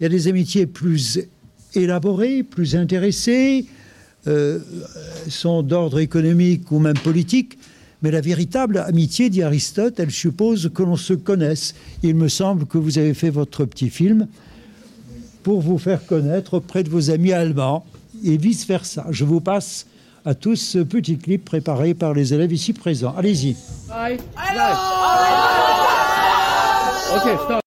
Il 0.00 0.04
y 0.04 0.06
a 0.06 0.08
des 0.08 0.28
amitiés 0.28 0.66
plus 0.66 1.20
élaborées, 1.74 2.42
plus 2.42 2.76
intéressées, 2.76 3.66
euh, 4.26 4.58
sont 5.28 5.62
d'ordre 5.62 6.00
économique 6.00 6.70
ou 6.70 6.78
même 6.78 6.98
politique. 6.98 7.58
Mais 8.02 8.10
la 8.10 8.20
véritable 8.20 8.78
amitié, 8.78 9.28
dit 9.28 9.42
Aristote, 9.42 9.98
elle 9.98 10.10
suppose 10.10 10.70
que 10.72 10.82
l'on 10.82 10.96
se 10.96 11.14
connaisse. 11.14 11.74
Il 12.02 12.14
me 12.14 12.28
semble 12.28 12.66
que 12.66 12.78
vous 12.78 12.98
avez 12.98 13.14
fait 13.14 13.30
votre 13.30 13.64
petit 13.64 13.90
film 13.90 14.28
pour 15.42 15.60
vous 15.60 15.78
faire 15.78 16.04
connaître 16.06 16.54
auprès 16.54 16.82
de 16.82 16.90
vos 16.90 17.10
amis 17.10 17.32
allemands 17.32 17.84
et 18.24 18.36
vice-versa. 18.36 19.06
Je 19.10 19.24
vous 19.24 19.40
passe 19.40 19.86
à 20.24 20.34
tous 20.34 20.56
ce 20.56 20.78
petit 20.78 21.16
clip 21.16 21.44
préparé 21.44 21.94
par 21.94 22.12
les 22.12 22.34
élèves 22.34 22.52
ici 22.52 22.72
présents. 22.72 23.14
Allez-y. 23.16 23.56
Ok, 27.14 27.38
stop. 27.44 27.57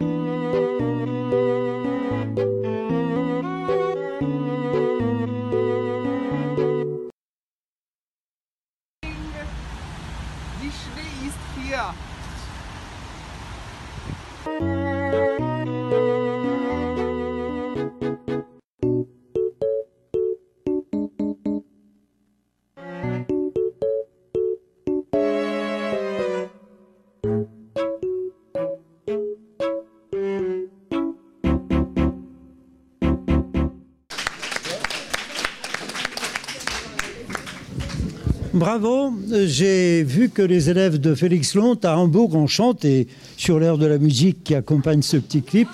Die 0.00 0.49
Bravo, 38.60 39.14
j'ai 39.46 40.02
vu 40.02 40.28
que 40.28 40.42
les 40.42 40.68
élèves 40.68 41.00
de 41.00 41.14
Félix 41.14 41.54
Lont 41.54 41.78
à 41.82 41.96
Hambourg 41.96 42.34
ont 42.34 42.46
chanté 42.46 43.08
sur 43.38 43.58
l'air 43.58 43.78
de 43.78 43.86
la 43.86 43.96
musique 43.96 44.44
qui 44.44 44.54
accompagne 44.54 45.00
ce 45.00 45.16
petit 45.16 45.40
clip. 45.40 45.66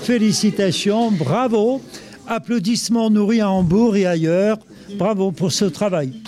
Félicitations, 0.00 1.10
bravo, 1.10 1.82
applaudissements 2.26 3.10
nourris 3.10 3.42
à 3.42 3.50
Hambourg 3.50 3.96
et 3.96 4.06
ailleurs. 4.06 4.56
Bravo 4.96 5.30
pour 5.30 5.52
ce 5.52 5.66
travail. 5.66 6.22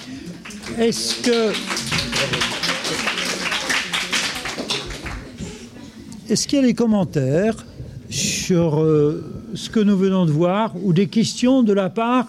Est-ce 0.78 1.22
que 1.22 1.54
Est-ce 6.28 6.46
qu'il 6.46 6.58
y 6.58 6.62
a 6.62 6.66
des 6.66 6.74
commentaires 6.74 7.64
sur 8.10 8.78
euh, 8.78 9.24
ce 9.54 9.70
que 9.70 9.80
nous 9.80 9.96
venons 9.96 10.26
de 10.26 10.32
voir 10.32 10.74
ou 10.82 10.92
des 10.92 11.06
questions 11.06 11.62
de 11.62 11.72
la 11.72 11.88
part 11.88 12.28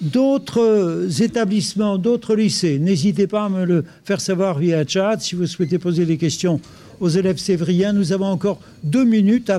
d'autres 0.00 1.22
établissements, 1.22 1.98
d'autres 1.98 2.34
lycées 2.34 2.78
N'hésitez 2.78 3.26
pas 3.26 3.46
à 3.46 3.48
me 3.48 3.64
le 3.64 3.84
faire 4.04 4.20
savoir 4.20 4.58
via 4.58 4.86
chat 4.86 5.18
si 5.18 5.34
vous 5.34 5.46
souhaitez 5.46 5.78
poser 5.78 6.06
des 6.06 6.16
questions 6.16 6.60
aux 7.00 7.08
élèves 7.08 7.38
sévriens. 7.38 7.92
Nous 7.92 8.12
avons 8.12 8.26
encore 8.26 8.60
deux 8.84 9.04
minutes 9.04 9.50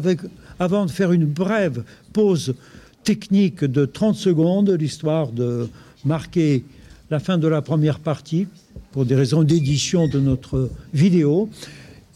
avant 0.59 0.85
de 0.85 0.91
faire 0.91 1.11
une 1.11 1.25
brève 1.25 1.83
pause 2.13 2.55
technique 3.03 3.63
de 3.63 3.85
30 3.85 4.15
secondes, 4.15 4.69
l'histoire 4.69 5.31
de 5.31 5.67
marquer 6.05 6.63
la 7.09 7.19
fin 7.19 7.37
de 7.37 7.47
la 7.47 7.61
première 7.61 7.99
partie 7.99 8.47
pour 8.91 9.05
des 9.05 9.15
raisons 9.15 9.43
d'édition 9.43 10.07
de 10.07 10.19
notre 10.19 10.69
vidéo. 10.93 11.49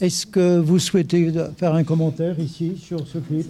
Est-ce 0.01 0.25
que 0.25 0.59
vous 0.59 0.79
souhaitez 0.79 1.31
faire 1.57 1.73
un 1.73 1.83
commentaire 1.83 2.39
ici 2.39 2.73
sur 2.77 3.07
ce 3.07 3.19
clip? 3.19 3.47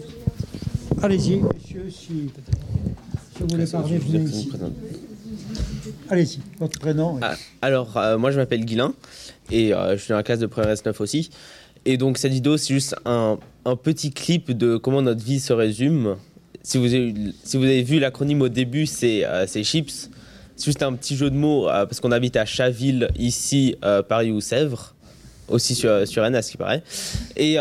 Allez-y, 1.02 1.42
messieurs, 1.42 1.90
si, 1.90 2.30
vous 3.44 3.50
voulez 3.50 3.66
parler, 3.66 3.98
venez 3.98 4.24
ici. 4.24 4.50
Allez-y, 6.10 6.40
votre 6.60 6.80
prénom. 6.80 7.20
Ah, 7.22 7.36
alors, 7.62 7.98
euh, 7.98 8.18
moi 8.18 8.32
je 8.32 8.38
m'appelle 8.38 8.66
Guilain 8.66 8.94
et 9.52 9.74
euh, 9.74 9.98
je 9.98 10.02
suis 10.02 10.10
dans 10.10 10.18
la 10.18 10.24
classe 10.24 10.40
de 10.40 10.46
première 10.46 10.74
S9 10.74 11.02
aussi. 11.02 11.30
Et 11.86 11.98
donc 11.98 12.18
cette 12.18 12.32
vidéo, 12.32 12.58
c'est 12.58 12.74
juste 12.74 12.96
un, 13.06 13.38
un 13.66 13.76
petit 13.76 14.12
clip 14.12 14.52
de 14.52 14.78
comment 14.78 15.02
notre 15.02 15.24
vie 15.24 15.40
se 15.40 15.52
résume. 15.52 16.16
Si 16.62 16.78
vous 16.78 16.94
avez, 16.94 17.14
si 17.44 17.58
vous 17.58 17.64
avez 17.64 17.84
vu 17.84 18.00
l'acronyme 18.00 18.42
au 18.42 18.50
début, 18.50 18.86
c'est 18.86 19.26
euh, 19.26 19.46
c'est 19.48 19.64
CHIPS. 19.64 20.10
C'est 20.56 20.66
juste 20.66 20.84
un 20.84 20.94
petit 20.94 21.18
jeu 21.18 21.30
de 21.30 21.36
mots 21.36 21.66
parce 21.66 22.00
qu'on 22.00 22.12
habite 22.12 22.38
à 22.38 22.46
Chaville, 22.46 23.10
ici, 23.18 23.76
Paris 24.08 24.32
ou 24.32 24.40
Sèvres. 24.40 24.94
Aussi 25.50 25.74
sur, 25.74 26.08
sur 26.08 26.22
Rennes, 26.22 26.36
à 26.36 26.44
ce 26.44 26.52
qui 26.52 26.58
paraît. 26.58 26.84
Et 27.36 27.58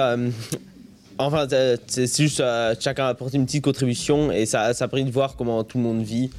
enfin, 1.27 1.47
euh, 1.53 1.77
c'est 1.87 2.17
juste 2.17 2.41
euh, 2.41 2.75
chacun 2.79 3.07
a 3.07 3.09
apporté 3.09 3.37
une 3.37 3.47
petite 3.47 3.65
contribution 3.65 4.31
et 4.31 4.47
ça, 4.47 4.75
ça 4.75 4.89
a 4.91 5.01
de 5.03 5.11
voir 5.11 5.37
comment 5.37 5.63
tout 5.65 5.79
le 5.79 5.85
monde 5.85 6.03
vit. 6.03 6.31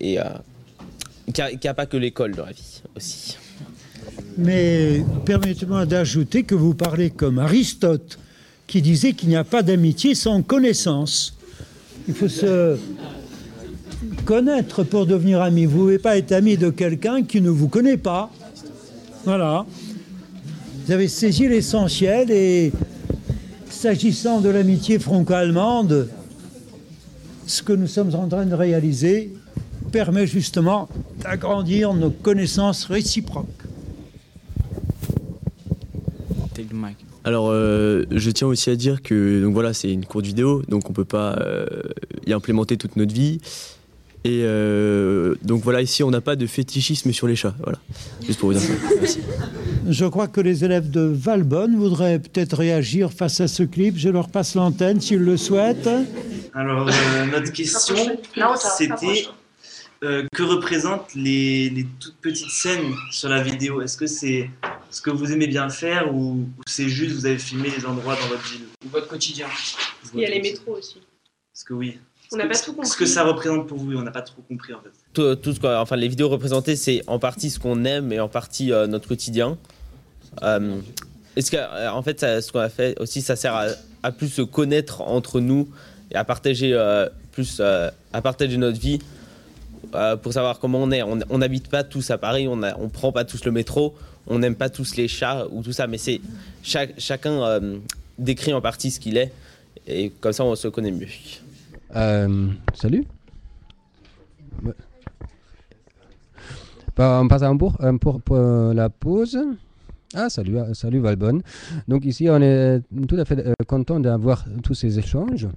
Et 0.00 0.18
euh, 0.18 0.24
qu'il 1.32 1.58
n'y 1.62 1.68
a 1.68 1.74
pas 1.74 1.86
que 1.86 1.96
l'école 1.96 2.34
dans 2.34 2.44
la 2.44 2.52
vie 2.52 2.82
aussi. 2.96 3.36
Mais 4.36 5.04
permettez-moi 5.24 5.86
d'ajouter 5.86 6.42
que 6.42 6.54
vous 6.54 6.74
parlez 6.74 7.10
comme 7.10 7.38
Aristote, 7.38 8.18
qui 8.66 8.82
disait 8.82 9.12
qu'il 9.12 9.28
n'y 9.28 9.36
a 9.36 9.44
pas 9.44 9.62
d'amitié 9.62 10.14
sans 10.14 10.42
connaissance. 10.42 11.36
Il 12.08 12.14
faut 12.14 12.28
se 12.28 12.76
connaître 14.24 14.82
pour 14.82 15.06
devenir 15.06 15.40
ami. 15.40 15.66
Vous 15.66 15.78
ne 15.78 15.82
pouvez 15.82 15.98
pas 15.98 16.16
être 16.16 16.32
ami 16.32 16.56
de 16.56 16.70
quelqu'un 16.70 17.22
qui 17.22 17.40
ne 17.40 17.50
vous 17.50 17.68
connaît 17.68 17.96
pas. 17.96 18.30
Voilà. 19.24 19.64
Vous 20.84 20.92
avez 20.92 21.06
saisi 21.06 21.46
l'essentiel 21.46 22.30
et 22.32 22.72
s'agissant 23.72 24.40
de 24.40 24.48
l'amitié 24.48 24.98
franco-allemande, 24.98 26.08
ce 27.46 27.62
que 27.62 27.72
nous 27.72 27.86
sommes 27.86 28.14
en 28.14 28.28
train 28.28 28.46
de 28.46 28.54
réaliser 28.54 29.32
permet 29.90 30.26
justement 30.26 30.88
d'agrandir 31.20 31.92
nos 31.92 32.10
connaissances 32.10 32.84
réciproques. 32.84 33.46
Alors, 37.24 37.50
euh, 37.50 38.04
je 38.10 38.30
tiens 38.30 38.48
aussi 38.48 38.70
à 38.70 38.76
dire 38.76 39.02
que 39.02 39.42
donc 39.42 39.54
voilà, 39.54 39.72
c'est 39.72 39.92
une 39.92 40.04
courte 40.04 40.26
vidéo, 40.26 40.62
donc 40.68 40.90
on 40.90 40.92
peut 40.92 41.04
pas 41.04 41.36
euh, 41.38 41.66
y 42.26 42.32
implémenter 42.32 42.76
toute 42.76 42.96
notre 42.96 43.14
vie. 43.14 43.40
Et 44.24 44.42
euh, 44.44 45.34
donc 45.42 45.62
voilà, 45.64 45.82
ici, 45.82 46.04
on 46.04 46.10
n'a 46.10 46.20
pas 46.20 46.36
de 46.36 46.46
fétichisme 46.46 47.12
sur 47.12 47.26
les 47.26 47.34
chats. 47.34 47.56
Voilà, 47.62 47.78
juste 48.24 48.38
pour 48.38 48.52
vous 48.52 48.58
dire 48.58 48.68
ça. 48.68 48.72
Merci. 49.00 49.18
Je 49.88 50.04
crois 50.04 50.28
que 50.28 50.40
les 50.40 50.64
élèves 50.64 50.90
de 50.90 51.00
Valbonne 51.00 51.76
voudraient 51.76 52.20
peut-être 52.20 52.56
réagir 52.56 53.12
face 53.12 53.40
à 53.40 53.48
ce 53.48 53.64
clip. 53.64 53.96
Je 53.96 54.08
leur 54.10 54.28
passe 54.28 54.54
l'antenne 54.54 55.00
s'ils 55.00 55.18
le 55.18 55.36
souhaitent. 55.36 55.90
Alors, 56.54 56.88
euh, 56.88 57.26
notre 57.32 57.52
question, 57.52 57.96
c'était 58.78 59.26
euh, 60.04 60.24
que 60.32 60.42
représentent 60.44 61.14
les, 61.16 61.70
les 61.70 61.86
toutes 61.98 62.16
petites 62.20 62.50
scènes 62.50 62.94
sur 63.10 63.28
la 63.28 63.42
vidéo? 63.42 63.82
Est-ce 63.82 63.96
que 63.96 64.06
c'est 64.06 64.50
ce 64.90 65.00
que 65.00 65.10
vous 65.10 65.32
aimez 65.32 65.48
bien 65.48 65.68
faire 65.68 66.14
ou, 66.14 66.34
ou 66.34 66.62
c'est 66.66 66.88
juste 66.88 67.16
vous 67.16 67.26
avez 67.26 67.38
filmé 67.38 67.70
les 67.76 67.84
endroits 67.86 68.14
dans 68.14 68.28
votre 68.28 68.48
ville? 68.52 68.66
Ou 68.84 68.88
votre 68.88 69.08
quotidien. 69.08 69.46
Il 70.14 70.20
y 70.20 70.26
a 70.26 70.30
les 70.30 70.42
métros 70.42 70.76
aussi. 70.76 71.00
Parce 71.52 71.64
que 71.64 71.74
oui? 71.74 71.98
On 72.32 72.36
n'a 72.36 72.46
pas 72.46 72.54
tout 72.58 72.72
compris. 72.72 72.88
Ce 72.88 72.96
que 72.96 73.06
ça 73.06 73.24
représente 73.24 73.66
pour 73.66 73.78
vous, 73.78 73.94
on 73.96 74.02
n'a 74.02 74.10
pas 74.10 74.22
trop 74.22 74.42
compris 74.48 74.72
en 74.72 74.80
fait. 74.80 74.90
Tout, 75.12 75.34
tout 75.36 75.52
ce 75.52 75.60
qu'on- 75.60 75.74
enfin, 75.76 75.96
les 75.96 76.08
vidéos 76.08 76.28
représentées, 76.28 76.76
c'est 76.76 77.02
en 77.06 77.18
partie 77.18 77.50
ce 77.50 77.58
qu'on 77.58 77.84
aime 77.84 78.12
et 78.12 78.20
en 78.20 78.28
partie 78.28 78.72
euh, 78.72 78.86
notre 78.86 79.08
quotidien. 79.08 79.58
Euh, 80.42 80.78
est-ce 81.36 81.50
que, 81.50 81.56
euh, 81.58 81.90
en 81.92 82.02
fait, 82.02 82.20
ça- 82.20 82.40
ce 82.40 82.50
qu'on 82.52 82.60
a 82.60 82.68
fait 82.68 82.98
aussi, 83.00 83.20
ça 83.22 83.36
sert 83.36 83.54
à, 83.54 83.66
à 84.02 84.12
plus 84.12 84.28
se 84.28 84.42
connaître 84.42 85.02
entre 85.02 85.40
nous 85.40 85.68
et 86.10 86.16
à 86.16 86.24
partager 86.24 86.72
euh, 86.72 87.08
plus, 87.32 87.58
euh, 87.60 87.90
à 88.12 88.22
partager 88.22 88.56
notre 88.56 88.78
vie 88.80 88.98
euh, 89.94 90.16
pour 90.16 90.32
savoir 90.32 90.58
comment 90.58 90.78
on 90.82 90.90
est. 90.90 91.02
On 91.02 91.38
n'habite 91.38 91.68
pas 91.68 91.84
tous 91.84 92.10
à 92.10 92.18
Paris, 92.18 92.48
on 92.48 92.56
ne 92.56 92.70
on 92.78 92.88
prend 92.88 93.12
pas 93.12 93.24
tous 93.24 93.44
le 93.44 93.50
métro, 93.52 93.94
on 94.26 94.38
n'aime 94.38 94.54
pas 94.54 94.70
tous 94.70 94.96
les 94.96 95.08
chats 95.08 95.46
ou 95.50 95.62
tout 95.62 95.72
ça, 95.72 95.86
mais 95.86 95.98
c'est 95.98 96.20
chaque, 96.62 96.94
chacun 96.98 97.42
euh, 97.42 97.76
décrit 98.18 98.54
en 98.54 98.60
partie 98.62 98.90
ce 98.90 99.00
qu'il 99.00 99.16
est 99.18 99.32
et 99.86 100.10
comme 100.20 100.32
ça 100.32 100.44
on 100.44 100.54
se 100.54 100.68
connaît 100.68 100.92
mieux. 100.92 101.08
Euh, 101.94 102.48
salut. 102.74 103.04
Bah, 106.96 107.20
on 107.22 107.28
passe 107.28 107.42
euh, 107.42 107.98
pour, 107.98 108.20
pour 108.20 108.36
la 108.36 108.90
pause. 108.90 109.38
Ah, 110.14 110.28
salut, 110.28 110.58
euh, 110.58 110.74
salut 110.74 110.98
Valbonne. 110.98 111.42
Donc 111.88 112.04
ici, 112.04 112.28
on 112.28 112.40
est 112.42 112.82
tout 113.08 113.16
à 113.16 113.24
fait 113.24 113.38
euh, 113.38 113.54
content 113.66 113.98
d'avoir 113.98 114.44
tous 114.62 114.74
ces 114.74 114.98
échanges. 114.98 115.48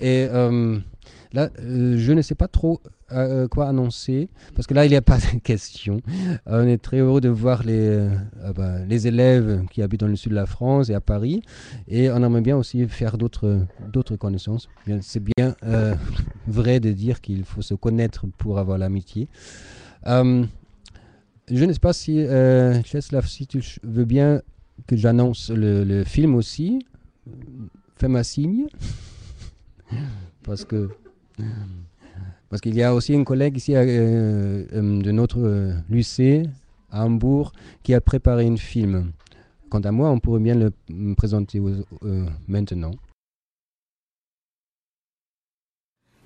Et 0.00 0.26
euh, 0.30 0.78
là, 1.32 1.48
euh, 1.60 1.96
je 1.96 2.12
ne 2.12 2.22
sais 2.22 2.34
pas 2.34 2.48
trop 2.48 2.80
euh, 3.12 3.48
quoi 3.48 3.68
annoncer, 3.68 4.28
parce 4.54 4.66
que 4.66 4.74
là, 4.74 4.86
il 4.86 4.90
n'y 4.90 4.96
a 4.96 5.02
pas 5.02 5.18
de 5.34 5.38
questions. 5.40 6.00
On 6.46 6.66
est 6.66 6.78
très 6.78 6.98
heureux 6.98 7.20
de 7.20 7.28
voir 7.28 7.62
les, 7.62 7.78
euh, 7.78 8.10
ah 8.44 8.52
bah, 8.52 8.84
les 8.88 9.06
élèves 9.06 9.64
qui 9.70 9.82
habitent 9.82 10.00
dans 10.00 10.08
le 10.08 10.16
sud 10.16 10.30
de 10.30 10.36
la 10.36 10.46
France 10.46 10.90
et 10.90 10.94
à 10.94 11.00
Paris. 11.00 11.42
Et 11.88 12.10
on 12.10 12.16
aimerait 12.22 12.40
bien 12.40 12.56
aussi 12.56 12.86
faire 12.88 13.18
d'autres 13.18 14.16
connaissances. 14.18 14.68
C'est 15.00 15.22
bien 15.22 15.54
euh, 15.64 15.94
vrai 16.46 16.80
de 16.80 16.92
dire 16.92 17.20
qu'il 17.20 17.44
faut 17.44 17.62
se 17.62 17.74
connaître 17.74 18.26
pour 18.38 18.58
avoir 18.58 18.78
l'amitié. 18.78 19.28
Euh, 20.06 20.44
je 21.50 21.64
ne 21.64 21.72
sais 21.72 21.78
pas 21.80 21.92
si, 21.92 22.18
euh, 22.18 22.80
Czeslaw, 22.82 23.22
si 23.22 23.46
tu 23.46 23.62
veux 23.82 24.04
bien 24.04 24.42
que 24.86 24.96
j'annonce 24.96 25.50
le, 25.50 25.84
le 25.84 26.04
film 26.04 26.34
aussi. 26.34 26.86
Fais-moi 27.96 28.24
signe. 28.24 28.66
Parce 30.42 30.64
que. 30.64 30.90
Parce 32.50 32.60
qu'il 32.60 32.74
y 32.74 32.82
a 32.82 32.92
aussi 32.94 33.14
une 33.14 33.24
collègue 33.24 33.56
ici 33.56 33.76
euh, 33.76 34.64
euh, 34.72 35.00
de 35.02 35.10
notre 35.12 35.38
euh, 35.38 35.72
lycée 35.88 36.42
à 36.90 37.04
Hambourg 37.04 37.52
qui 37.84 37.94
a 37.94 38.00
préparé 38.00 38.46
un 38.46 38.56
film. 38.56 39.12
Quant 39.70 39.80
à 39.80 39.92
moi, 39.92 40.10
on 40.10 40.18
pourrait 40.18 40.40
bien 40.40 40.56
le 40.56 40.72
présenter 41.14 41.60
aux- 41.60 41.68
euh, 42.04 42.26
maintenant. 42.48 42.90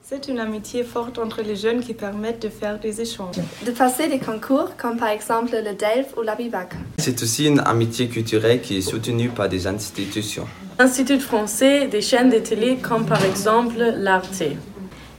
C'est 0.01 0.29
une 0.29 0.39
amitié 0.39 0.83
forte 0.83 1.18
entre 1.18 1.43
les 1.43 1.57
jeunes 1.57 1.81
qui 1.81 1.93
permettent 1.95 2.43
de 2.43 2.49
faire 2.49 2.79
des 2.81 3.01
échanges. 3.03 3.37
De 3.66 3.70
passer 3.70 4.09
des 4.09 4.18
concours 4.18 4.77
comme 4.77 4.97
par 4.99 5.09
exemple 5.09 5.53
le 5.53 5.75
DELF 5.75 6.14
ou 6.18 6.22
la 6.22 6.35
BIVAC. 6.37 6.75
C'est 6.99 7.22
aussi 7.22 7.47
une 7.47 7.61
amitié 7.61 8.09
culturelle 8.09 8.61
qui 8.62 8.79
est 8.79 8.83
soutenue 8.83 9.29
par 9.31 9.49
des 9.51 9.66
institutions. 9.66 10.47
Institut 10.79 11.20
français, 11.20 11.87
des 11.89 12.03
chaînes 12.03 12.31
de 12.31 12.39
télé 12.39 12.77
comme 12.77 13.07
par 13.07 13.22
exemple 13.25 13.77
l'Arte. 13.79 14.43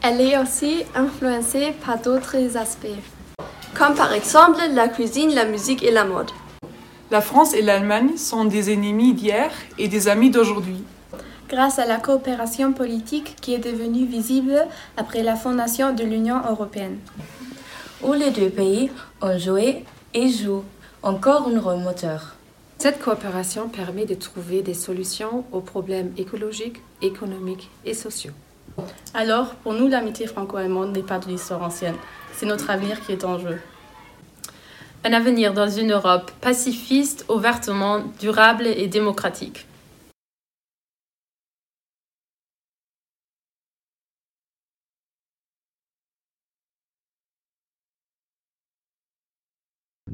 Elle 0.08 0.22
est 0.22 0.38
aussi 0.38 0.84
influencée 0.94 1.74
par 1.84 2.00
d'autres 2.00 2.58
aspects, 2.58 2.86
comme 3.74 3.96
par 3.96 4.14
exemple 4.14 4.60
la 4.72 4.88
cuisine, 4.88 5.34
la 5.34 5.46
musique 5.46 5.82
et 5.82 5.90
la 5.90 6.06
mode. 6.06 6.30
La 7.10 7.22
France 7.22 7.56
et 7.56 7.64
l'Allemagne 7.64 8.16
sont 8.16 8.46
des 8.46 8.72
ennemis 8.72 9.16
d'hier 9.16 9.50
et 9.80 9.88
des 9.88 10.08
amis 10.08 10.30
d'aujourd'hui. 10.30 10.84
grâce 11.50 11.80
à 11.80 11.88
la 11.88 11.98
coopération 11.98 12.72
politique 12.72 13.36
qui 13.42 13.56
est 13.56 13.66
devenue 13.72 14.06
visible 14.06 14.68
après 14.96 15.24
la 15.24 15.36
fondation 15.36 15.92
de 15.92 16.04
l'Union 16.04 16.40
européenne. 16.48 17.00
où 18.04 18.14
les 18.14 18.30
deux 18.30 18.52
pays 18.52 18.92
ont 19.24 19.40
joué 19.40 19.86
et 20.14 20.30
jouent 20.30 20.66
encore 21.02 21.48
un 21.48 21.60
rôle 21.60 21.80
moteur. 21.80 22.36
Cette 22.78 23.02
coopération 23.02 23.70
permet 23.70 24.06
de 24.06 24.14
trouver 24.14 24.62
des 24.62 24.76
solutions 24.76 25.46
aux 25.52 25.62
problèmes 25.62 26.12
écologiques, 26.16 26.82
économiques 27.02 27.72
et 27.86 27.96
sociaux. 27.96 28.34
Alors, 29.14 29.56
pour 29.56 29.74
nous, 29.74 29.88
l'amitié 29.88 30.28
franco-allemande 30.28 30.92
n'est 30.92 31.04
pas 31.04 31.20
de 31.20 31.28
l'histoire 31.28 31.62
ancienne. 31.64 31.96
C'est 32.34 32.46
notre 32.46 32.70
avenir 32.70 33.00
qui 33.00 33.14
est 33.14 33.24
en 33.24 33.40
jeu. 33.40 33.60
Un 35.06 35.14
avenir 35.14 35.54
dans 35.54 35.70
une 35.70 35.92
Europe 35.92 36.32
pacifiste, 36.42 37.26
ouvertement 37.30 38.04
durable 38.20 38.68
et 38.68 38.88
démocratique. 38.88 39.66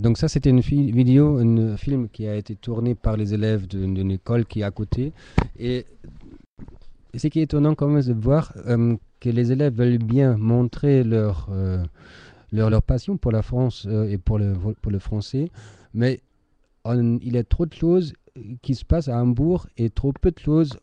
Donc 0.01 0.17
ça, 0.17 0.27
c'était 0.27 0.49
une 0.49 0.61
vidéo, 0.61 1.37
un 1.37 1.77
film 1.77 2.09
qui 2.09 2.27
a 2.27 2.35
été 2.35 2.55
tourné 2.55 2.95
par 2.95 3.17
les 3.17 3.33
élèves 3.33 3.67
d'une 3.67 4.11
école 4.11 4.45
qui 4.45 4.61
est 4.61 4.63
à 4.63 4.71
côté. 4.71 5.13
Et 5.59 5.85
ce 7.19 7.27
qui 7.27 7.39
est 7.39 7.43
étonnant 7.43 7.75
quand 7.75 7.87
même, 7.87 8.01
de 8.01 8.13
voir 8.13 8.53
euh, 8.67 8.95
que 9.19 9.29
les 9.29 9.51
élèves 9.51 9.75
veulent 9.75 9.97
bien 9.97 10.37
montrer 10.37 11.03
leur, 11.03 11.47
euh, 11.51 11.83
leur, 12.51 12.69
leur 12.69 12.83
passion 12.83 13.17
pour 13.17 13.31
la 13.31 13.41
France 13.41 13.85
euh, 13.89 14.09
et 14.09 14.17
pour 14.17 14.39
le, 14.39 14.53
pour 14.81 14.91
le 14.91 14.99
français, 14.99 15.49
mais 15.93 16.21
il 16.85 17.33
y 17.33 17.37
a 17.37 17.43
trop 17.43 17.65
de 17.65 17.73
choses 17.73 18.13
qui 18.61 18.75
se 18.75 18.85
passent 18.85 19.07
à 19.07 19.21
Hambourg 19.21 19.67
et 19.77 19.89
trop 19.89 20.13
peu 20.13 20.31
de 20.31 20.39
choses 20.39 20.79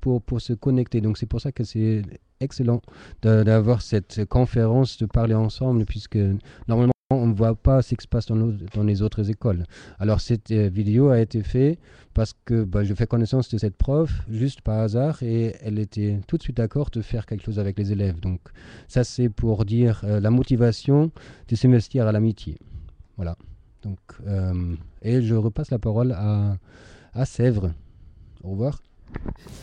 pour, 0.00 0.22
pour 0.22 0.40
se 0.40 0.54
connecter. 0.54 1.02
Donc 1.02 1.18
c'est 1.18 1.26
pour 1.26 1.40
ça 1.42 1.52
que 1.52 1.62
c'est 1.62 2.02
excellent 2.40 2.80
d'avoir 3.20 3.82
cette 3.82 4.24
conférence, 4.24 4.96
de 4.96 5.04
parler 5.04 5.34
ensemble, 5.34 5.84
puisque 5.84 6.18
normalement 6.68 6.92
on 7.10 7.26
ne 7.26 7.34
voit 7.34 7.56
pas 7.56 7.82
ce 7.82 7.94
qui 7.94 8.02
se 8.02 8.08
passe 8.08 8.26
dans, 8.26 8.82
les 8.84 9.02
autres 9.02 9.28
écoles. 9.30 9.66
Alors 9.98 10.20
cette 10.20 10.52
euh, 10.52 10.68
vidéo 10.72 11.08
a 11.08 11.20
été 11.20 11.42
faite 11.42 11.78
parce 12.14 12.34
que 12.44 12.62
bah, 12.62 12.84
je 12.84 12.94
fais 12.94 13.06
connaissance 13.06 13.48
de 13.48 13.58
cette 13.58 13.76
prof 13.76 14.10
juste 14.30 14.60
par 14.60 14.78
hasard 14.78 15.22
et 15.22 15.56
elle 15.62 15.78
était 15.80 16.20
tout 16.28 16.36
de 16.36 16.42
suite 16.42 16.56
d'accord 16.56 16.90
de 16.90 17.02
faire 17.02 17.26
quelque 17.26 17.44
chose 17.44 17.58
avec 17.58 17.78
les 17.78 17.90
élèves. 17.90 18.20
Donc 18.20 18.40
ça 18.86 19.02
c'est 19.02 19.28
pour 19.28 19.64
dire 19.64 20.02
euh, 20.04 20.20
la 20.20 20.30
motivation 20.30 21.10
de 21.48 21.56
s'investir 21.56 22.06
à 22.06 22.12
l'amitié. 22.12 22.58
Voilà. 23.16 23.36
Donc, 23.82 23.98
euh, 24.26 24.74
et 25.02 25.20
je 25.22 25.34
repasse 25.34 25.70
la 25.70 25.78
parole 25.78 26.12
à, 26.12 26.56
à 27.12 27.24
Sèvres. 27.24 27.72
Au 28.44 28.50
revoir. 28.50 28.82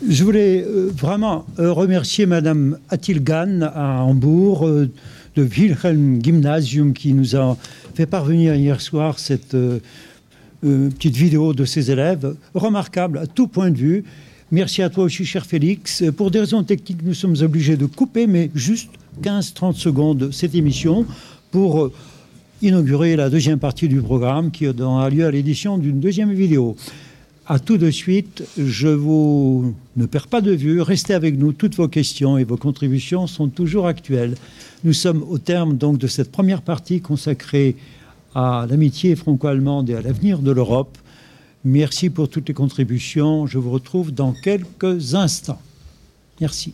Je 0.08 0.24
voulais 0.26 0.62
vraiment 0.64 1.46
remercier 1.58 2.26
Madame 2.26 2.78
Attilgan 2.90 3.62
à 3.62 4.02
Hambourg 4.02 4.68
de 5.38 5.44
Wilhelm 5.44 6.20
Gymnasium 6.24 6.94
qui 6.94 7.14
nous 7.14 7.36
a 7.36 7.56
fait 7.94 8.08
parvenir 8.08 8.56
hier 8.56 8.82
soir 8.82 9.20
cette 9.20 9.54
euh, 9.54 9.80
euh, 10.66 10.90
petite 10.90 11.16
vidéo 11.16 11.54
de 11.54 11.64
ses 11.64 11.92
élèves, 11.92 12.36
remarquable 12.56 13.20
à 13.20 13.28
tout 13.28 13.48
point 13.48 13.70
de 13.70 13.78
vue. 13.78 14.04
Merci 14.52 14.82
à 14.82 14.90
toi 14.90 15.04
aussi, 15.04 15.26
cher 15.26 15.46
Félix. 15.46 16.04
Pour 16.16 16.32
des 16.32 16.40
raisons 16.40 16.64
techniques, 16.64 17.04
nous 17.04 17.14
sommes 17.14 17.36
obligés 17.42 17.78
de 17.78 17.86
couper, 17.86 18.26
mais 18.26 18.50
juste 18.56 18.90
15-30 19.22 19.76
secondes 19.76 20.30
cette 20.32 20.56
émission 20.56 21.06
pour 21.52 21.84
euh, 21.84 21.94
inaugurer 22.64 23.16
la 23.16 23.30
deuxième 23.30 23.60
partie 23.60 23.88
du 23.88 24.02
programme 24.02 24.50
qui 24.50 24.66
donnera 24.74 25.12
lieu 25.12 25.26
à 25.26 25.30
l'édition 25.30 25.78
d'une 25.78 26.00
deuxième 26.00 26.34
vidéo. 26.34 26.76
À 27.50 27.60
tout 27.60 27.78
de 27.78 27.90
suite, 27.90 28.44
je 28.58 28.90
vous 28.90 29.74
ne 29.96 30.06
perds 30.06 30.28
pas 30.28 30.42
de 30.42 30.52
vue, 30.52 30.82
restez 30.82 31.14
avec 31.14 31.38
nous, 31.38 31.54
toutes 31.54 31.76
vos 31.76 31.88
questions 31.88 32.38
et 32.38 32.44
vos 32.44 32.58
contributions 32.58 33.26
sont 33.26 33.48
toujours 33.48 33.88
actuelles. 33.88 34.36
Nous 34.84 34.92
sommes 34.92 35.24
au 35.24 35.38
terme 35.38 35.78
donc 35.78 35.98
de 35.98 36.08
cette 36.08 36.30
première 36.30 36.62
partie 36.62 37.00
consacrée 37.00 37.78
à 38.36 38.68
l'amitié 38.70 39.16
franco-allemande 39.16 39.90
et 39.90 39.96
à 39.96 40.02
l'avenir 40.02 40.40
de 40.40 40.52
l'Europe. 40.52 40.98
Merci 41.64 42.10
pour 42.10 42.28
toutes 42.28 42.50
les 42.50 42.54
contributions. 42.54 43.48
Je 43.48 43.60
vous 43.60 43.72
retrouve 43.72 44.12
dans 44.12 44.34
quelques 44.34 45.16
instants. 45.16 45.62
Merci. 46.42 46.74